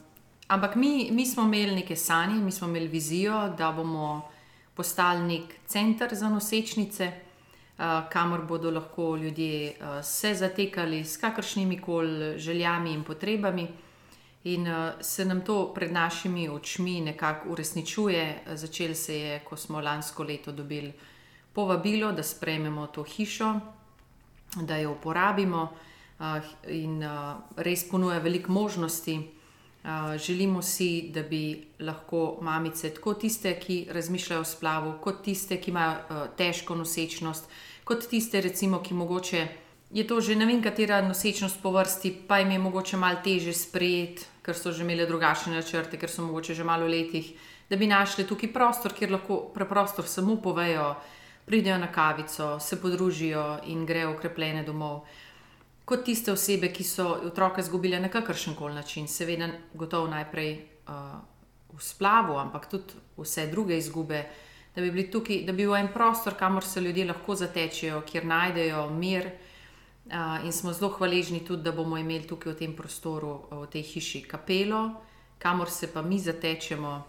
ampak 0.48 0.76
mi, 0.76 1.10
mi 1.10 1.26
smo 1.26 1.42
imeli 1.42 1.74
neke 1.74 1.96
sanje, 1.96 2.40
mi 2.40 2.52
smo 2.52 2.68
imeli 2.68 2.88
vizijo, 2.88 3.48
da 3.58 3.72
bomo 3.72 4.28
postali 4.74 5.22
nek 5.26 5.54
center 5.66 6.14
za 6.14 6.28
nosečnice, 6.28 7.12
uh, 7.12 7.84
kamor 8.10 8.46
bodo 8.48 8.70
lahko 8.70 9.16
ljudje 9.16 9.76
uh, 9.80 10.04
se 10.04 10.34
zatekali 10.34 11.04
s 11.04 11.16
kakršnimi 11.16 11.80
koli 11.80 12.38
željami 12.38 12.92
in 12.92 13.04
potrebami. 13.04 13.68
In 14.44 14.66
uh, 14.66 14.90
se 15.00 15.24
nam 15.24 15.40
to 15.40 15.72
pred 15.74 15.92
našimi 15.92 16.48
očmi 16.48 17.00
nekako 17.00 17.48
uresničuje. 17.48 18.42
Začel 18.54 18.94
se 18.94 19.18
je, 19.18 19.38
ko 19.38 19.56
smo 19.56 19.80
lansko 19.80 20.24
leto 20.24 20.52
dobili 20.52 20.92
povabilo, 21.52 22.12
da 22.12 22.22
sprejmemo 22.22 22.86
to 22.86 23.02
hišo, 23.02 23.54
da 24.56 24.76
jo 24.76 24.92
uporabimo 24.92 25.62
uh, 25.62 25.91
in 26.68 27.02
uh, 27.02 27.38
res 27.56 27.84
ponuja 27.90 28.18
veliko 28.18 28.52
možnosti. 28.52 29.18
Uh, 29.82 30.14
želimo 30.16 30.62
si, 30.62 31.10
da 31.14 31.22
bi 31.22 31.64
lahko 31.80 32.38
mamice, 32.42 32.92
tako 32.94 33.14
tiste, 33.14 33.56
ki 33.60 33.86
razmišljajo 33.90 34.40
o 34.40 34.44
splavu, 34.44 34.92
kot 35.02 35.24
tiste, 35.24 35.58
ki 35.60 35.70
imajo 35.70 35.96
uh, 35.98 36.22
težko 36.38 36.76
nosečnost, 36.78 37.48
kot 37.84 38.06
tiste, 38.10 38.40
recimo, 38.40 38.78
ki 38.78 38.94
mogoče 38.94 39.48
je 39.92 40.04
to 40.08 40.20
že 40.20 40.36
ne 40.36 40.46
vem, 40.48 40.62
katera 40.64 41.02
nosečnost 41.04 41.60
po 41.62 41.70
vrsti, 41.70 42.24
pa 42.28 42.38
jim 42.38 42.50
je 42.50 42.58
mogoče 42.58 42.96
malo 42.96 43.20
teže 43.24 43.52
sprejeti, 43.52 44.24
ker 44.42 44.56
so 44.56 44.72
že 44.72 44.82
imeli 44.82 45.06
drugačne 45.06 45.52
načrte, 45.52 46.00
ker 46.00 46.08
so 46.08 46.24
mogoče 46.24 46.54
že 46.54 46.64
malo 46.64 46.88
letih, 46.88 47.36
da 47.68 47.76
bi 47.76 47.86
našli 47.86 48.24
tukaj 48.24 48.52
prostor, 48.52 48.92
kjer 48.96 49.12
lahko 49.12 49.52
preprosto 49.54 50.02
samo 50.02 50.36
povejo, 50.40 50.94
pridejo 51.44 51.78
na 51.78 51.92
kavico, 51.92 52.60
se 52.60 52.80
podružijo 52.80 53.58
in 53.66 53.86
grejo 53.86 54.14
ukrepljene 54.16 54.62
domov. 54.64 55.04
Kot 55.84 56.04
tiste 56.04 56.32
osebe, 56.32 56.70
ki 56.72 56.84
so 56.86 57.08
otroka 57.26 57.60
izgubile 57.60 58.00
na 58.00 58.08
kakršen 58.08 58.54
koli 58.54 58.74
način, 58.74 59.08
seveda, 59.08 59.48
gotovo 59.74 60.06
najprej 60.08 60.52
uh, 60.86 61.18
v 61.74 61.82
splavu, 61.82 62.36
ampak 62.38 62.68
tudi 62.70 63.00
vse 63.16 63.46
druge 63.50 63.78
izgube, 63.78 64.22
da 64.74 64.82
bi 64.82 64.90
bili 64.90 65.10
tukaj, 65.10 65.42
da 65.46 65.52
bi 65.52 65.64
bil 65.64 65.74
en 65.76 65.88
prostor, 65.92 66.36
kamor 66.38 66.64
se 66.64 66.80
ljudje 66.80 67.08
lahko 67.08 67.34
zatečejo, 67.34 68.02
kjer 68.06 68.26
najdejo 68.26 68.90
mir. 68.90 69.30
Uh, 70.06 70.44
in 70.44 70.52
smo 70.52 70.72
zelo 70.72 70.90
hvaležni 70.90 71.44
tudi, 71.44 71.62
da 71.62 71.72
bomo 71.72 71.98
imeli 71.98 72.26
tukaj 72.26 72.52
v 72.52 72.58
tem 72.58 72.76
prostoru, 72.76 73.34
v 73.50 73.66
tej 73.70 73.82
hiši, 73.82 74.22
kapelo, 74.30 75.02
kamor 75.38 75.70
se 75.70 75.90
pa 75.92 76.02
mi 76.02 76.18
zatečemo, 76.18 77.02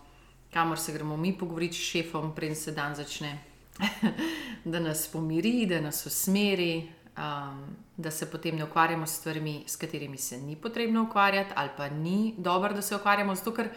kamor 0.53 0.79
se 0.79 0.93
gremo 0.93 1.17
mi 1.17 1.37
pogovoriti 1.37 1.77
s 1.77 1.89
šefom, 1.93 2.35
preden 2.35 2.55
se 2.55 2.71
dan 2.71 2.95
začne. 2.95 3.37
da 4.65 4.79
nas 4.79 5.07
pomiri, 5.07 5.65
da 5.65 5.81
nas 5.81 6.05
usmeri, 6.05 6.89
um, 7.17 7.75
da 7.97 8.11
se 8.11 8.31
potem 8.31 8.55
ne 8.55 8.63
ukvarjamo 8.63 9.05
s 9.05 9.19
stvarmi, 9.19 9.63
s 9.67 9.75
katerimi 9.75 10.17
se 10.17 10.37
ni 10.37 10.55
potrebno 10.55 11.03
ukvarjati, 11.03 11.53
ali 11.55 11.69
pa 11.77 11.89
ni 11.89 12.33
dobro, 12.37 12.73
da 12.73 12.81
se 12.81 12.95
ukvarjamo, 12.95 13.35
zato 13.35 13.53
ker 13.53 13.69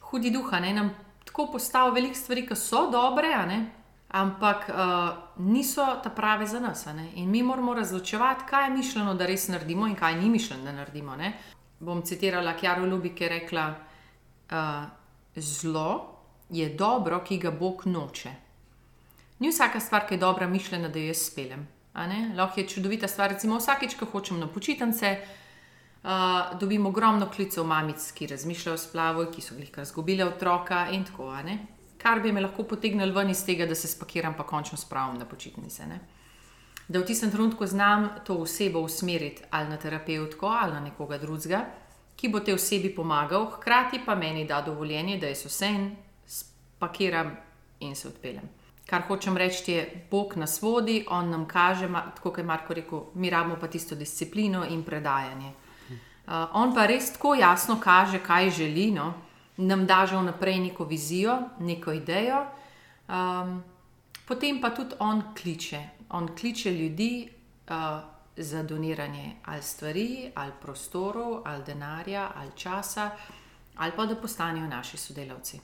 hudi 0.00 0.30
duha 0.30 0.60
ne, 0.60 0.72
nam 0.72 0.90
tako 1.24 1.52
postavijo 1.52 1.94
veliko 1.94 2.14
stvari, 2.14 2.46
ki 2.46 2.56
so 2.56 2.90
dobre, 2.90 3.28
ampak 4.08 4.68
uh, 4.68 4.76
niso 5.38 5.86
ta 6.02 6.10
prave 6.10 6.46
za 6.46 6.60
nas. 6.60 6.86
In 7.14 7.30
mi 7.30 7.42
moramo 7.42 7.74
razločevati, 7.74 8.44
kaj 8.50 8.64
je 8.64 8.70
mišljeno, 8.70 9.14
da 9.14 9.26
res 9.26 9.48
naredimo, 9.48 9.86
in 9.86 9.94
kaj 9.94 10.16
ni 10.16 10.28
mišljeno, 10.30 10.64
da 10.64 10.72
naredimo. 10.72 11.16
Ne. 11.16 11.32
Bom 11.80 12.02
citirala 12.02 12.56
Kjaro 12.56 12.86
Ljubi, 12.86 13.14
ki 13.14 13.24
je 13.24 13.28
rekla: 13.28 13.74
uh, 14.50 14.56
Zlo 15.36 16.18
je 16.50 16.68
dobro, 16.68 17.22
ki 17.24 17.38
ga 17.38 17.50
Bog 17.50 17.86
noče. 17.86 18.34
Ni 19.38 19.48
vsaka 19.48 19.80
stvar, 19.80 20.06
ki 20.08 20.14
je 20.14 20.18
dobra, 20.18 20.46
mišljena, 20.46 20.88
da 20.88 20.98
jo 20.98 21.06
jaz 21.06 21.24
spelem. 21.30 21.68
Lahko 21.94 22.60
je 22.60 22.68
čudovita 22.68 23.08
stvar, 23.08 23.30
recimo 23.30 23.58
vsakeč, 23.58 23.94
ko 24.00 24.06
hočem 24.06 24.40
na 24.40 24.46
počitnice, 24.48 25.16
uh, 26.02 26.58
dobim 26.60 26.86
ogromno 26.86 27.28
klicev 27.30 27.64
mamic, 27.64 28.12
ki 28.12 28.26
razmišljajo 28.26 28.74
o 28.74 28.78
splavu, 28.78 29.26
ki 29.34 29.40
so 29.40 29.54
jih 29.54 29.70
razgubile 29.76 30.24
otroka 30.24 30.88
in 30.90 31.04
tako 31.04 31.30
naprej. 31.34 31.58
Kar 32.02 32.20
bi 32.20 32.32
me 32.32 32.40
lahko 32.40 32.64
potegnilo 32.64 33.14
ven 33.14 33.30
iz 33.30 33.44
tega, 33.46 33.66
da 33.66 33.74
se 33.74 33.88
spakiram, 33.88 34.34
pa 34.34 34.42
končno 34.42 34.78
spravim 34.78 35.18
na 35.18 35.24
počitnice. 35.24 35.86
Ne? 35.86 36.00
Da 36.88 36.98
v 36.98 37.06
tistem 37.06 37.30
trenutku 37.30 37.66
znam 37.66 38.08
to 38.26 38.34
osebo 38.42 38.80
usmeriti 38.80 39.42
ali 39.50 39.68
na 39.68 39.76
terapeutko 39.76 40.46
ali 40.46 40.72
na 40.72 40.80
nekoga 40.80 41.18
drugega, 41.18 41.60
ki 42.16 42.28
bo 42.28 42.40
te 42.40 42.54
osebi 42.54 42.90
pomagal, 42.94 43.46
hkrati 43.54 44.00
pa 44.06 44.14
meni 44.14 44.44
da 44.44 44.62
dovoljenje, 44.62 45.18
da 45.18 45.30
jaz 45.30 45.44
vse 45.46 45.66
en 45.66 45.86
spakiram 46.26 47.36
in 47.80 47.94
se 47.96 48.08
odpeljem. 48.08 48.48
Kar 48.92 49.06
hočem 49.08 49.36
reči, 49.40 49.72
je, 49.72 50.06
Bog 50.10 50.34
nas 50.36 50.58
vodi, 50.60 51.06
On 51.08 51.30
nam 51.30 51.46
kaže, 51.48 51.88
tako 51.88 52.30
kot 52.30 52.38
je 52.38 52.44
Marko 52.44 52.74
rekel, 52.74 53.00
mi 53.14 53.30
rabimo 53.30 53.56
pa 53.56 53.68
tisto 53.68 53.94
disciplino 53.96 54.66
in 54.68 54.82
predajanje. 54.84 55.52
Uh, 56.26 56.52
on 56.52 56.74
pa 56.74 56.84
res 56.86 57.08
tako 57.12 57.32
jasno 57.34 57.78
kaže, 57.80 58.20
kaj 58.20 58.50
želi, 58.50 58.90
no? 58.90 59.14
nam 59.56 59.86
da 59.86 60.06
že 60.06 60.16
vnaprej 60.16 60.58
neko 60.58 60.84
vizijo, 60.84 61.38
neko 61.60 61.92
idejo, 61.92 62.44
um, 63.08 63.62
potem 64.28 64.60
pa 64.60 64.70
tudi 64.70 64.94
on 64.98 65.22
kliče. 65.40 65.80
On 66.10 66.28
kliče 66.36 66.72
ljudi 66.72 67.28
uh, 67.68 68.04
za 68.36 68.62
doniranje 68.62 69.36
ali 69.44 69.62
stvari, 69.62 70.32
ali 70.34 70.52
prostorov, 70.62 71.42
ali 71.44 71.64
denarja, 71.64 72.30
ali 72.36 72.50
časa, 72.56 73.10
ali 73.76 73.92
pa 73.96 74.06
da 74.06 74.16
postanejo 74.16 74.66
naši 74.66 74.96
sodelavci. 74.96 75.60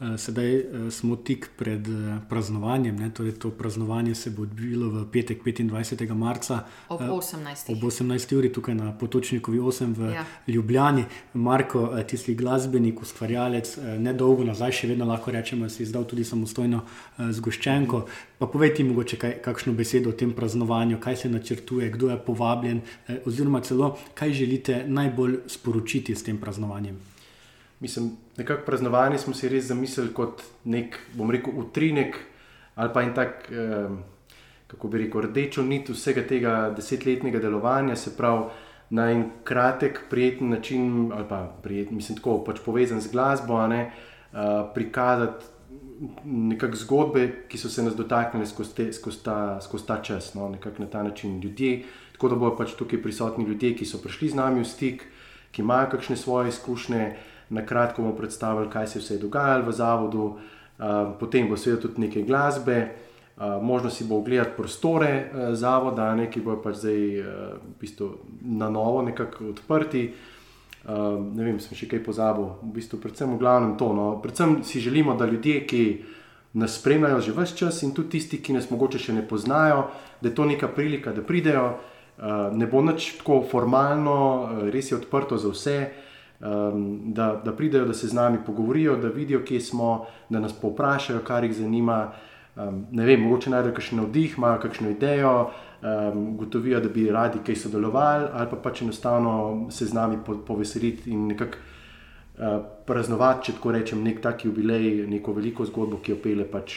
Eh, 0.00 0.18
sedaj 0.18 0.54
eh, 0.54 0.90
smo 0.90 1.16
tik 1.16 1.48
pred 1.56 1.88
eh, 1.88 2.18
praznovanjem, 2.28 2.96
ne? 2.96 3.10
torej 3.14 3.32
to 3.32 3.50
praznovanje 3.50 4.14
se 4.14 4.30
bo 4.30 4.42
odvilo 4.42 4.88
v 4.90 5.04
petek, 5.12 5.44
25. 5.44 6.14
marca 6.14 6.64
ob 6.88 7.00
18. 7.00 7.72
Ob 7.72 7.84
18. 7.84 8.34
uri 8.36 8.52
tukaj 8.52 8.74
na 8.74 8.92
Potočnikovi 8.98 9.58
8 9.58 9.94
v 9.94 10.10
ja. 10.14 10.24
Ljubljani. 10.46 11.04
Marko, 11.34 11.86
ti 12.08 12.16
si 12.16 12.34
glasbenik, 12.34 13.02
ustvarjalec, 13.02 13.76
nedolgo 13.98 14.44
nazaj, 14.44 14.72
še 14.72 14.90
vedno 14.90 15.06
lahko 15.06 15.30
rečemo, 15.30 15.68
si 15.70 15.86
izdal 15.86 16.04
tudi 16.04 16.24
samostojno 16.24 16.82
zgoščenko. 17.30 18.02
Pa 18.38 18.50
povej 18.50 18.74
ti 18.74 18.84
mogoče 18.84 19.16
kaj, 19.22 19.38
kakšno 19.44 19.76
besedo 19.78 20.10
o 20.10 20.18
tem 20.18 20.34
praznovanju, 20.34 20.98
kaj 20.98 21.16
se 21.16 21.30
načrtuje, 21.30 21.92
kdo 21.94 22.10
je 22.10 22.18
povabljen, 22.26 22.82
oziroma 23.26 23.62
celo 23.62 23.94
kaj 24.18 24.34
želite 24.42 24.82
najbolj 24.88 25.44
sporočiti 25.46 26.18
s 26.18 26.26
tem 26.26 26.42
praznovanjem. 26.42 27.11
Mislim, 27.82 28.12
nekako 28.36 28.62
praznovanje 28.66 29.18
smo 29.18 29.34
si 29.34 29.48
res 29.50 29.64
zamislili 29.66 30.12
kot 30.14 30.42
nek, 30.70 30.98
bom 31.18 31.30
rekel, 31.34 31.56
utrinek 31.58 32.14
ali 32.74 32.90
pa 32.94 33.02
en 33.02 33.14
tak, 33.14 33.48
eh, 33.50 33.88
kako 34.66 34.88
bi 34.88 34.98
rekel, 34.98 35.26
rdečo 35.26 35.64
nit 35.66 35.90
vsega 35.90 36.22
tega 36.28 36.52
desetletnega 36.76 37.40
delovanja, 37.42 37.96
se 37.96 38.14
pravi 38.16 38.44
na 38.90 39.10
en 39.10 39.24
kratek, 39.44 40.00
prijeten 40.10 40.50
način, 40.50 41.10
ali 41.12 41.24
pa 41.28 41.40
prijeten, 41.62 41.96
mislim, 41.96 42.18
tako 42.18 42.38
pač 42.44 42.60
povezan 42.64 43.00
z 43.00 43.10
glasbo, 43.12 43.66
ne, 43.66 43.82
eh, 43.82 44.62
prikazati 44.74 45.44
nekakšne 46.24 46.76
zgodbe, 46.84 47.26
ki 47.48 47.58
so 47.58 47.68
se 47.68 47.82
nas 47.82 47.96
dotaknile 47.98 48.46
skozi, 48.46 48.92
skozi, 48.92 49.24
ta, 49.24 49.60
skozi 49.60 49.86
ta 49.86 49.98
čas, 50.02 50.34
no, 50.34 50.48
nekako 50.48 50.82
na 50.82 50.90
ta 50.90 51.02
način 51.02 51.40
ljudje. 51.40 51.82
Tako 52.12 52.28
da 52.28 52.36
bodo 52.36 52.56
pač 52.56 52.78
tukaj 52.78 53.02
prisotni 53.02 53.44
ljudje, 53.44 53.74
ki 53.76 53.86
so 53.86 53.98
prišli 53.98 54.28
z 54.28 54.38
nami 54.38 54.62
v 54.62 54.68
stik, 54.68 55.04
ki 55.50 55.62
imajo 55.62 55.90
kakšne 55.90 56.16
svoje 56.16 56.48
izkušnje 56.48 57.16
na 57.52 57.66
kratko 57.66 58.02
bomo 58.02 58.16
predstavili, 58.16 58.70
kaj 58.70 58.86
se 58.86 58.98
je 58.98 59.02
vse 59.02 59.18
dogajalo 59.20 59.68
v 59.68 59.72
zavodu, 59.76 60.24
uh, 60.24 61.14
potem 61.20 61.48
bo 61.48 61.56
seveda 61.56 61.82
tudi 61.84 62.06
nekaj 62.06 62.24
glasbe, 62.24 62.78
uh, 62.88 63.60
možno 63.62 63.90
si 63.90 64.04
bo 64.08 64.18
ogledati 64.18 64.56
prostore 64.56 65.12
uh, 65.24 65.54
zavoda, 65.54 66.14
ne, 66.16 66.30
ki 66.30 66.40
bojo 66.40 66.62
pač 66.64 66.80
zdaj 66.80 67.02
v 67.20 67.74
bistvu 67.80 68.12
na 68.42 68.70
novo 68.70 69.02
nekako 69.02 69.52
odprti. 69.52 70.06
Ne 70.82 71.44
vem, 71.46 71.60
sem 71.62 71.78
še 71.78 71.86
kaj 71.86 72.00
pozabil, 72.02 72.48
v 72.58 72.72
bistvu 72.74 72.98
predvsem 72.98 73.30
v 73.30 73.38
glavnem 73.38 73.76
to. 73.78 73.92
No. 73.94 74.06
Predvsem 74.18 74.64
si 74.66 74.80
želimo, 74.82 75.14
da 75.14 75.28
ljudje, 75.30 75.60
ki 75.70 75.82
nas 76.58 76.74
spremljajo 76.80 77.20
že 77.20 77.34
vse 77.36 77.56
čas 77.56 77.82
in 77.82 77.94
tudi 77.94 78.18
tisti, 78.18 78.42
ki 78.42 78.52
nas 78.52 78.66
mogoče 78.70 78.98
še 78.98 79.14
ne 79.14 79.22
poznajo, 79.22 79.92
da 80.20 80.28
je 80.28 80.34
to 80.34 80.44
neka 80.44 80.68
prilika, 80.74 81.14
da 81.14 81.22
pridejo. 81.22 81.78
Ne 82.52 82.66
bo 82.66 82.82
nič 82.82 83.22
tako 83.22 83.40
formalno, 83.46 84.16
res 84.74 84.90
je 84.90 84.98
odprto 84.98 85.38
za 85.38 85.54
vse. 85.54 85.78
Um, 86.42 86.78
da, 87.06 87.40
da 87.44 87.52
pridejo, 87.52 87.84
da 87.84 87.94
se 87.94 88.08
z 88.08 88.14
nami 88.14 88.38
pogovorijo, 88.46 88.96
da 88.96 89.08
vidijo, 89.08 89.44
kje 89.44 89.60
smo, 89.60 89.92
da 90.28 90.40
nas 90.40 90.52
povprašajo, 90.52 91.20
kar 91.20 91.44
jih 91.44 91.54
zanima. 91.54 92.12
Um, 92.56 92.86
ne 92.92 93.04
vem, 93.04 93.20
mogoče 93.20 93.50
najdejo 93.50 93.74
kakšen 93.74 93.98
navdih, 93.98 94.34
imajo 94.36 94.60
kakšno 94.60 94.90
idejo, 94.90 95.50
um, 95.80 96.36
gotovijo, 96.36 96.80
da 96.80 96.88
bi 96.88 97.06
radi 97.08 97.38
kaj 97.46 97.56
sodelovali, 97.56 98.26
ali 98.32 98.50
pa 98.50 98.56
pač 98.58 98.82
enostavno 98.82 99.36
se 99.70 99.86
z 99.86 99.94
nami 99.94 100.18
po, 100.26 100.34
poveseliti 100.36 101.10
in 101.10 101.26
nekako 101.26 101.56
uh, 101.56 102.42
praznovati, 102.86 103.44
če 103.44 103.52
tako 103.52 103.72
rečem, 103.72 104.02
nek 104.02 104.20
tak 104.20 104.44
jubilej, 104.44 105.06
neko 105.06 105.32
veliko 105.32 105.64
zgodbo, 105.64 105.96
ki 105.98 106.12
jo 106.12 106.18
pele 106.18 106.44
pač 106.46 106.74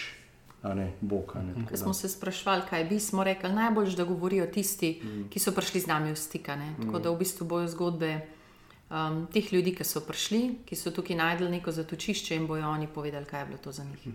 ne 0.65 0.91
Bog. 1.01 1.33
ne, 1.37 1.65
Ko 1.65 1.77
smo 1.77 1.93
se 1.93 2.09
sprašvali, 2.09 2.61
kaj 2.69 2.83
bi, 2.85 2.99
smo 2.99 3.23
rekli, 3.23 3.49
najbolj, 3.51 3.95
da 3.95 4.03
govorijo 4.03 4.45
tisti, 4.47 5.01
Mm. 5.03 5.27
ki 5.29 5.39
so 5.39 5.51
prišli 5.51 5.81
z 5.81 5.87
nami 5.87 6.11
v 6.11 6.15
stik. 6.15 6.45
Tako 6.45 6.97
Mm. 6.97 7.01
da 7.01 7.09
v 7.09 7.17
bistvu 7.17 7.45
bojo 7.45 7.67
zgodbe 7.67 8.21
um, 8.95 9.25
teh 9.33 9.53
ljudi, 9.53 9.75
ki 9.75 9.83
so 9.83 10.01
prišli, 10.05 10.41
ki 10.65 10.77
so 10.79 10.93
tukaj 10.95 11.17
najdel 11.19 11.51
neko 11.51 11.71
zatočišče 11.71 12.35
in 12.35 12.47
bojo 12.47 12.69
oni 12.69 12.87
povedali, 12.87 13.25
kaj 13.25 13.41
je 13.41 13.45
bilo 13.51 13.59
to 13.63 13.71
za 13.71 13.83
njih. 13.83 14.07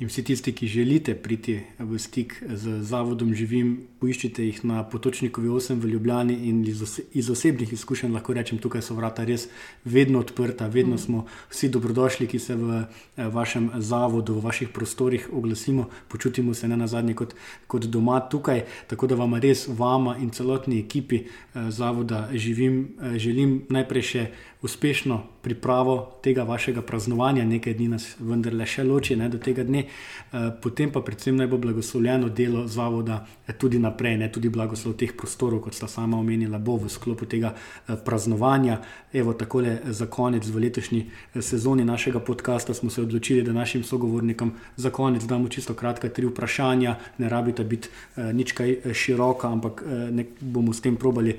In 0.00 0.08
vsi 0.08 0.22
tisti, 0.24 0.52
ki 0.56 0.66
želite 0.66 1.12
priti 1.14 1.58
v 1.78 1.98
stik 2.00 2.38
z 2.48 2.78
Zavodom 2.88 3.34
Živim, 3.36 3.74
poiščite 4.00 4.46
jih 4.46 4.62
na 4.64 4.80
Potočnikovi 4.88 5.48
8 5.52 5.76
v 5.76 5.90
Ljubljani 5.92 6.38
in 6.48 6.62
iz, 6.64 6.80
ose 6.82 7.02
iz 7.12 7.28
osebnih 7.30 7.72
izkušenj 7.72 8.14
lahko 8.16 8.32
rečem, 8.32 8.58
tukaj 8.58 8.80
so 8.80 8.96
vrata 8.96 9.26
res 9.28 9.44
vedno 9.84 10.22
odprta, 10.24 10.70
vedno 10.72 10.94
Mm. 10.94 10.98
smo 10.98 11.26
vsi 11.50 11.68
dobrodošli, 11.68 12.26
ki 12.26 12.38
se 12.38 12.56
v 12.56 12.80
eh, 12.80 13.28
vašem 13.28 13.70
zavodu, 13.76 14.34
v 14.34 14.44
vaših 14.44 14.68
prostorih 14.68 15.28
oglasimo, 15.32 15.88
počutimo 16.08 16.54
se 16.54 16.68
ne 16.68 16.76
na 16.76 16.86
zadnje 16.86 17.14
kot, 17.14 17.34
kot 17.66 17.84
doma 17.84 18.20
tukaj, 18.20 18.64
tako 18.88 19.06
da 19.06 19.14
vam 19.14 19.34
res, 19.34 19.68
vama 19.68 20.16
in 20.16 20.30
celotni 20.30 20.80
ekipi 20.80 21.16
eh, 21.16 21.70
Zavoda 21.70 22.28
Živim, 22.32 22.88
eh, 23.02 23.18
želim 23.18 23.66
najprej 23.68 24.02
še 24.02 24.26
uspešno 24.62 25.22
pripravo 25.42 26.12
tega 26.22 26.42
vašega 26.42 26.82
praznovanja, 26.82 27.44
nekaj 27.44 27.74
dni 27.74 27.88
nas 27.88 28.06
vendarle 28.18 28.66
še 28.68 28.84
loči 28.84 29.16
ne, 29.16 29.28
do 29.32 29.38
tega 29.40 29.64
dne, 29.64 29.86
eh, 29.86 30.50
potem 30.62 30.92
pa 30.92 31.00
predvsem 31.00 31.36
naj 31.36 31.48
bo 31.48 31.58
blagoslovljeno 31.58 32.28
delo 32.28 32.66
zavoda 32.68 33.22
eh, 33.46 33.54
tudi 33.56 33.78
naprej, 33.80 34.18
ne 34.20 34.28
tudi 34.32 34.52
blagoslov 34.52 34.98
teh 35.00 35.14
prostorov, 35.16 35.62
kot 35.64 35.74
sta 35.74 35.88
sama 35.88 36.18
omenila, 36.20 36.58
bo 36.58 36.76
v 36.76 36.90
sklopu 36.92 37.26
tega 37.26 37.54
eh, 37.54 37.96
praznovanja. 38.04 38.80
Evo, 39.12 39.32
takole 39.32 39.78
za 39.90 40.06
konec 40.06 40.46
v 40.46 40.60
letošnji 40.66 41.00
sezoni 41.40 41.84
našega 41.84 42.20
podcasta 42.20 42.74
smo 42.74 42.90
se 42.90 43.02
odločili, 43.02 43.42
da 43.42 43.56
našim 43.56 43.82
sogovornikom 43.84 44.52
za 44.76 44.90
konec 44.90 45.24
damo 45.24 45.48
čisto 45.48 45.74
kratka 45.74 46.08
tri 46.08 46.26
vprašanja, 46.26 46.94
ne 47.18 47.28
rabita 47.28 47.64
biti 47.64 47.88
nič 48.16 48.52
kaj 48.52 48.92
široka, 48.94 49.48
ampak 49.48 49.82
ne 50.12 50.24
bomo 50.40 50.72
s 50.72 50.80
tem 50.80 50.96
probali 50.96 51.34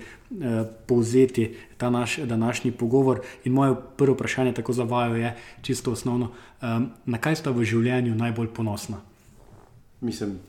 povzeti 0.87 1.57
ta 1.77 1.89
naš 1.89 2.17
današnji 2.17 2.71
pogovor. 2.71 3.21
In 3.43 3.53
moje 3.53 3.75
prvo 3.97 4.13
vprašanje, 4.13 4.53
tako 4.53 4.73
za 4.73 4.83
vaju, 4.83 5.15
je 5.15 5.35
čisto 5.61 5.91
osnovno, 5.91 6.31
um, 6.61 6.89
na 7.05 7.17
kaj 7.17 7.35
sta 7.35 7.51
v 7.51 7.63
življenju 7.63 8.15
najbolj 8.15 8.47
ponosna? 8.53 9.01
Mislim, 10.01 10.39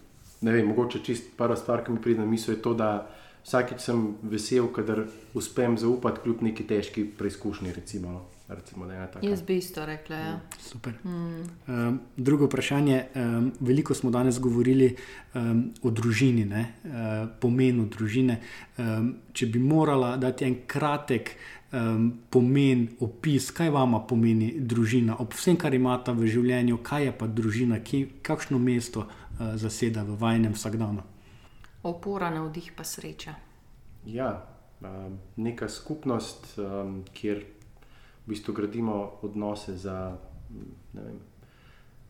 ne 0.40 0.52
vem, 0.52 0.68
mogoče 0.68 1.02
čist 1.04 1.36
prva 1.36 1.56
stvar, 1.56 1.84
ki 1.84 1.92
mi 1.92 2.02
pride 2.02 2.20
na 2.20 2.26
misel, 2.26 2.54
je 2.54 2.62
to, 2.62 2.74
da 2.74 3.08
vsakeč 3.44 3.80
sem 3.80 4.14
vesel, 4.22 4.68
kadar 4.72 5.04
uspem 5.34 5.78
zaupati 5.78 6.22
kljub 6.22 6.42
neki 6.42 6.66
težki 6.66 7.04
preizkušnji. 7.18 7.72
Recimo, 7.72 8.12
no. 8.12 8.22
Recimo, 8.54 8.86
da 8.86 8.94
je 8.94 9.06
taka. 9.12 9.26
Jaz 9.26 9.42
bi 9.42 9.56
isto 9.56 9.86
rekla. 9.86 10.16
Ja. 10.16 10.40
Super. 10.58 10.92
Mm. 11.04 11.42
Um, 11.66 12.00
drugo 12.16 12.46
vprašanje. 12.46 13.04
Um, 13.14 13.52
veliko 13.60 13.94
smo 13.94 14.10
danes 14.10 14.40
govorili 14.40 14.96
um, 15.34 15.72
o 15.82 15.90
družini, 15.90 16.44
ne, 16.44 16.66
uh, 16.84 17.28
pomenu 17.40 17.86
družine. 17.86 18.40
Um, 18.78 19.14
če 19.32 19.46
bi 19.46 19.58
morala 19.58 20.16
dati 20.16 20.44
en 20.44 20.56
kratek 20.66 21.36
um, 21.72 22.12
pomen, 22.30 22.86
opis, 23.00 23.50
kaj 23.50 23.70
vama 23.70 24.02
pomeni 24.06 24.52
družina, 24.60 25.16
ob 25.20 25.34
vsem, 25.36 25.56
kar 25.56 25.74
imate 25.74 26.14
v 26.16 26.28
življenju, 26.30 26.78
kaj 26.84 27.08
je 27.08 27.14
pa 27.18 27.28
družina, 27.28 27.80
ki, 27.84 28.04
kakšno 28.22 28.60
mesto 28.62 29.06
uh, 29.06 29.54
zaseda 29.60 30.04
v 30.06 30.18
vajnem 30.20 30.56
vsakdanu. 30.56 31.06
Opora, 31.82 32.30
navdih 32.30 32.72
pa 32.76 32.84
sreča. 32.86 33.34
Ja, 34.06 34.30
um, 34.82 35.18
neka 35.36 35.68
skupnost, 35.68 36.54
um, 36.58 37.02
kjer 37.14 37.42
v 38.26 38.28
bistvu 38.28 38.54
gradimo 38.54 39.10
odnose 39.22 39.76
za 39.76 40.16
vem, 40.92 41.18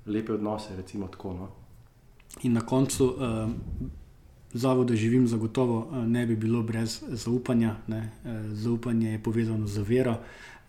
lepe 0.06 0.32
odnose, 0.32 0.76
recimo 0.76 1.08
tako. 1.08 1.32
No. 1.32 1.48
In 2.42 2.52
na 2.52 2.60
koncu 2.60 3.06
um, 3.06 3.54
zavoda 4.52 4.94
živim, 4.94 5.26
zagotovo 5.28 5.78
uh, 5.78 6.06
ne 6.06 6.26
bi 6.26 6.36
bilo 6.36 6.62
brez 6.62 7.02
zaupanja. 7.08 7.76
Ne? 7.86 8.10
Uh, 8.24 8.30
zaupanje 8.52 9.12
je 9.12 9.22
povezano 9.22 9.66
z 9.66 9.78
vero. 9.78 10.16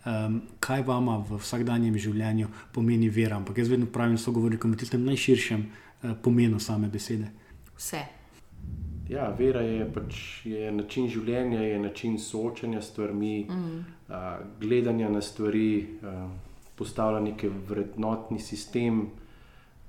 Um, 0.04 0.42
kaj 0.60 0.82
vama 0.82 1.16
v 1.28 1.38
vsakdanjem 1.40 1.96
življenju 1.98 2.48
pomeni 2.72 3.08
vera? 3.08 3.36
Ampak 3.36 3.58
jaz 3.58 3.72
vedno 3.72 3.86
pravim 3.86 4.18
sogovornikom 4.18 4.72
v 4.72 4.76
tistem 4.76 5.04
najširšem 5.04 5.64
uh, 5.64 6.12
pomenu 6.22 6.60
same 6.60 6.88
besede. 6.88 7.30
Vse. 7.76 8.23
Ja, 9.08 9.34
vera 9.38 9.60
je, 9.60 9.84
pač, 9.94 10.46
je 10.46 10.72
način 10.72 11.08
življenja, 11.08 11.60
je 11.60 11.78
način 11.78 12.18
soočanja 12.18 12.82
s 12.82 12.88
stvarmi, 12.92 13.46
Mhm. 13.50 13.78
a, 14.08 14.38
gledanja 14.60 15.08
na 15.08 15.20
stvari, 15.20 15.86
a, 16.02 16.28
postavlja 16.74 17.20
neki 17.20 17.48
vrednotni 17.68 18.40
sistem. 18.40 19.08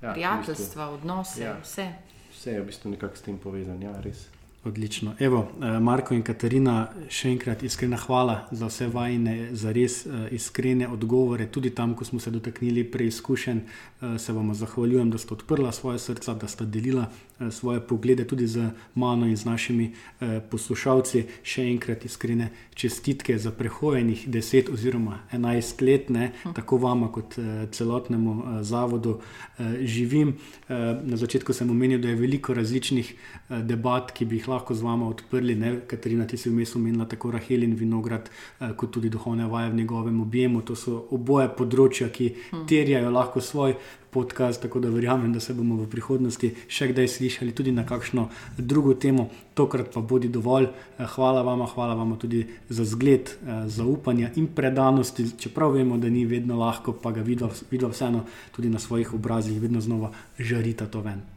Ja, 0.01 0.09
v 0.09 0.13
Prijateljstva, 0.13 0.91
bistvu, 0.91 0.93
odnose, 0.93 1.43
ja. 1.43 1.57
vse. 1.63 1.87
Vse 2.31 2.51
je 2.51 2.61
v 2.61 2.65
bistvu 2.65 2.89
nekako 2.91 3.15
s 3.17 3.21
tem 3.21 3.37
povezano, 3.37 3.81
ja, 3.81 4.01
res. 4.01 4.27
Odlično. 4.65 5.13
Evo, 5.19 5.47
eh, 5.61 5.79
Marko 5.79 6.15
in 6.15 6.23
Katarina, 6.23 6.87
še 7.09 7.29
enkrat 7.29 7.63
iskrena 7.63 7.97
hvala 8.01 8.47
za 8.51 8.65
vse 8.65 8.87
vajne, 8.87 9.49
za 9.53 9.71
res 9.71 10.05
eh, 10.05 10.27
iskrene 10.33 10.87
odgovore. 10.89 11.45
Tudi 11.47 11.69
tam, 11.69 11.93
ko 11.93 12.05
smo 12.05 12.19
se 12.19 12.31
dotaknili 12.31 12.83
preizkušenj, 12.83 13.59
eh, 14.01 14.17
se 14.17 14.33
vam 14.33 14.53
zahvaljujem, 14.53 15.11
da 15.13 15.17
ste 15.17 15.33
odprla 15.33 15.71
svoje 15.71 15.99
srca, 15.99 16.33
da 16.33 16.47
ste 16.47 16.65
delila 16.65 17.05
svoje 17.51 17.79
poglede 17.79 18.23
tudi 18.27 18.47
z 18.47 18.69
mano 18.95 19.25
in 19.27 19.35
z 19.37 19.45
našimi 19.45 19.91
eh, 20.19 20.39
poslušalci. 20.49 21.23
Še 21.43 21.65
enkrat 21.71 22.05
iskrene 22.05 22.49
čestitke 22.75 23.37
za 23.37 23.51
prehojenih 23.51 24.27
10 24.27 24.71
oziroma 24.73 25.19
11 25.31 25.81
let, 25.81 26.09
ne, 26.09 26.31
tako 26.55 26.77
vama 26.77 27.11
kot 27.11 27.37
eh, 27.37 27.67
celotnemu 27.71 28.31
eh, 28.35 28.63
zavodu 28.63 29.17
eh, 29.59 29.63
živim. 29.85 30.35
Eh, 30.69 30.73
na 31.03 31.17
začetku 31.17 31.53
sem 31.53 31.69
omenil, 31.69 31.99
da 32.01 32.09
je 32.09 32.15
veliko 32.15 32.53
različnih 32.53 33.13
eh, 33.13 33.61
debat, 33.63 34.11
ki 34.11 34.25
bi 34.25 34.35
jih 34.39 34.47
lahko 34.47 34.73
z 34.75 34.81
vama 34.81 35.07
odprli. 35.07 35.55
Ne? 35.55 35.79
Katarina, 35.87 36.27
ti 36.27 36.37
si 36.37 36.49
vmes 36.49 36.75
omenila 36.75 37.05
tako 37.05 37.31
Rahel 37.31 37.63
in 37.63 37.75
Vinograd, 37.75 38.29
eh, 38.59 38.71
kot 38.77 38.91
tudi 38.91 39.09
duhovne 39.09 39.47
vaje 39.47 39.69
v 39.71 39.75
njegovem 39.75 40.21
objemu. 40.21 40.61
To 40.61 40.75
so 40.75 41.07
oboje 41.11 41.49
področja, 41.57 42.09
ki 42.09 42.25
Hmm. 42.45 42.67
terjajo 42.67 43.09
lahko 43.09 43.41
svoj 43.41 43.73
podcast, 44.15 44.61
tako 44.63 44.79
da 44.79 44.89
verjamem, 44.89 45.33
da 45.33 45.43
se 45.43 45.53
bomo 45.53 45.75
v 45.81 45.89
prihodnosti 45.91 46.53
še 46.71 46.89
kdaj 46.93 47.11
slišali 47.17 47.51
tudi 47.55 47.75
na 47.75 47.83
kakšno 47.85 48.29
drugo 48.57 48.95
temo. 48.95 49.27
Tokrat 49.55 49.91
pa 49.93 50.01
bodi 50.01 50.31
dovolj. 50.31 50.69
Eh, 50.71 51.05
Hvala 51.15 51.43
vam, 51.43 51.67
hvala 51.75 51.99
vam 51.99 52.15
tudi 52.19 52.45
za 52.69 52.87
zgled, 52.87 53.35
eh, 53.35 53.67
zaupanja 53.67 54.31
in 54.35 54.47
predanosti, 54.47 55.27
čeprav 55.39 55.75
vemo, 55.75 55.97
da 55.97 56.09
ni 56.09 56.25
vedno 56.25 56.59
lahko, 56.59 56.95
pa 56.95 57.11
ga 57.11 57.21
vidva 57.21 57.91
vseeno 57.91 58.25
tudi 58.55 58.69
na 58.69 58.79
svojih 58.79 59.13
obrazih, 59.13 59.61
vedno 59.61 59.81
znova 59.81 60.11
žarita 60.39 60.87
to 60.87 61.01
ven. 61.01 61.34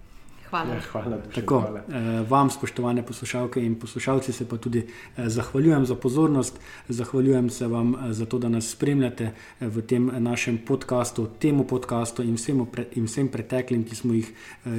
Hvala. 0.51 0.75
Ja, 0.75 0.81
hvala, 0.93 1.17
Dušan, 1.17 1.33
Tako, 1.35 1.61
hvala. 1.61 1.81
eh, 1.89 2.25
vam, 2.29 2.51
spoštovane 2.51 3.03
poslušalke 3.03 3.61
in 3.61 3.75
poslušalci, 3.75 4.33
se 4.33 4.49
pa 4.49 4.57
tudi 4.57 4.79
eh, 4.79 5.29
zahvaljujem 5.29 5.87
za 5.87 5.95
pozornost, 5.95 6.59
zahvaljujem 6.89 7.51
se 7.51 7.67
vam 7.67 7.95
eh, 7.95 8.13
za 8.13 8.27
to, 8.27 8.39
da 8.39 8.49
nas 8.49 8.71
spremljate 8.71 9.31
v 9.61 9.83
tem 9.83 10.11
našem 10.19 10.59
podkastu, 10.59 11.29
temu 11.39 11.65
podkastu 11.65 12.23
in 12.23 12.35
vsem, 12.35 12.67
in 12.93 13.05
vsem 13.05 13.29
preteklim, 13.29 13.85
ki 13.85 13.97
smo 13.97 14.15
jih 14.15 14.33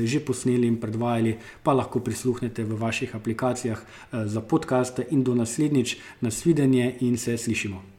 že 0.03 0.19
posneli 0.19 0.67
in 0.67 0.79
predvajali, 0.79 1.37
pa 1.63 1.73
lahko 1.73 1.99
prisluhnete 1.99 2.63
v 2.63 2.79
vaših 2.79 3.15
aplikacijah 3.15 3.81
za 4.25 4.41
podkaste 4.41 5.05
in 5.11 5.23
do 5.23 5.35
naslednjič, 5.35 5.97
nasvidenje 6.21 6.95
in 6.99 7.17
se 7.17 7.37
slišimo. 7.37 7.98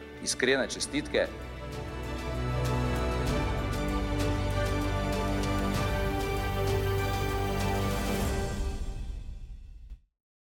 Iskrene 0.23 0.67
čestitke. 0.67 1.27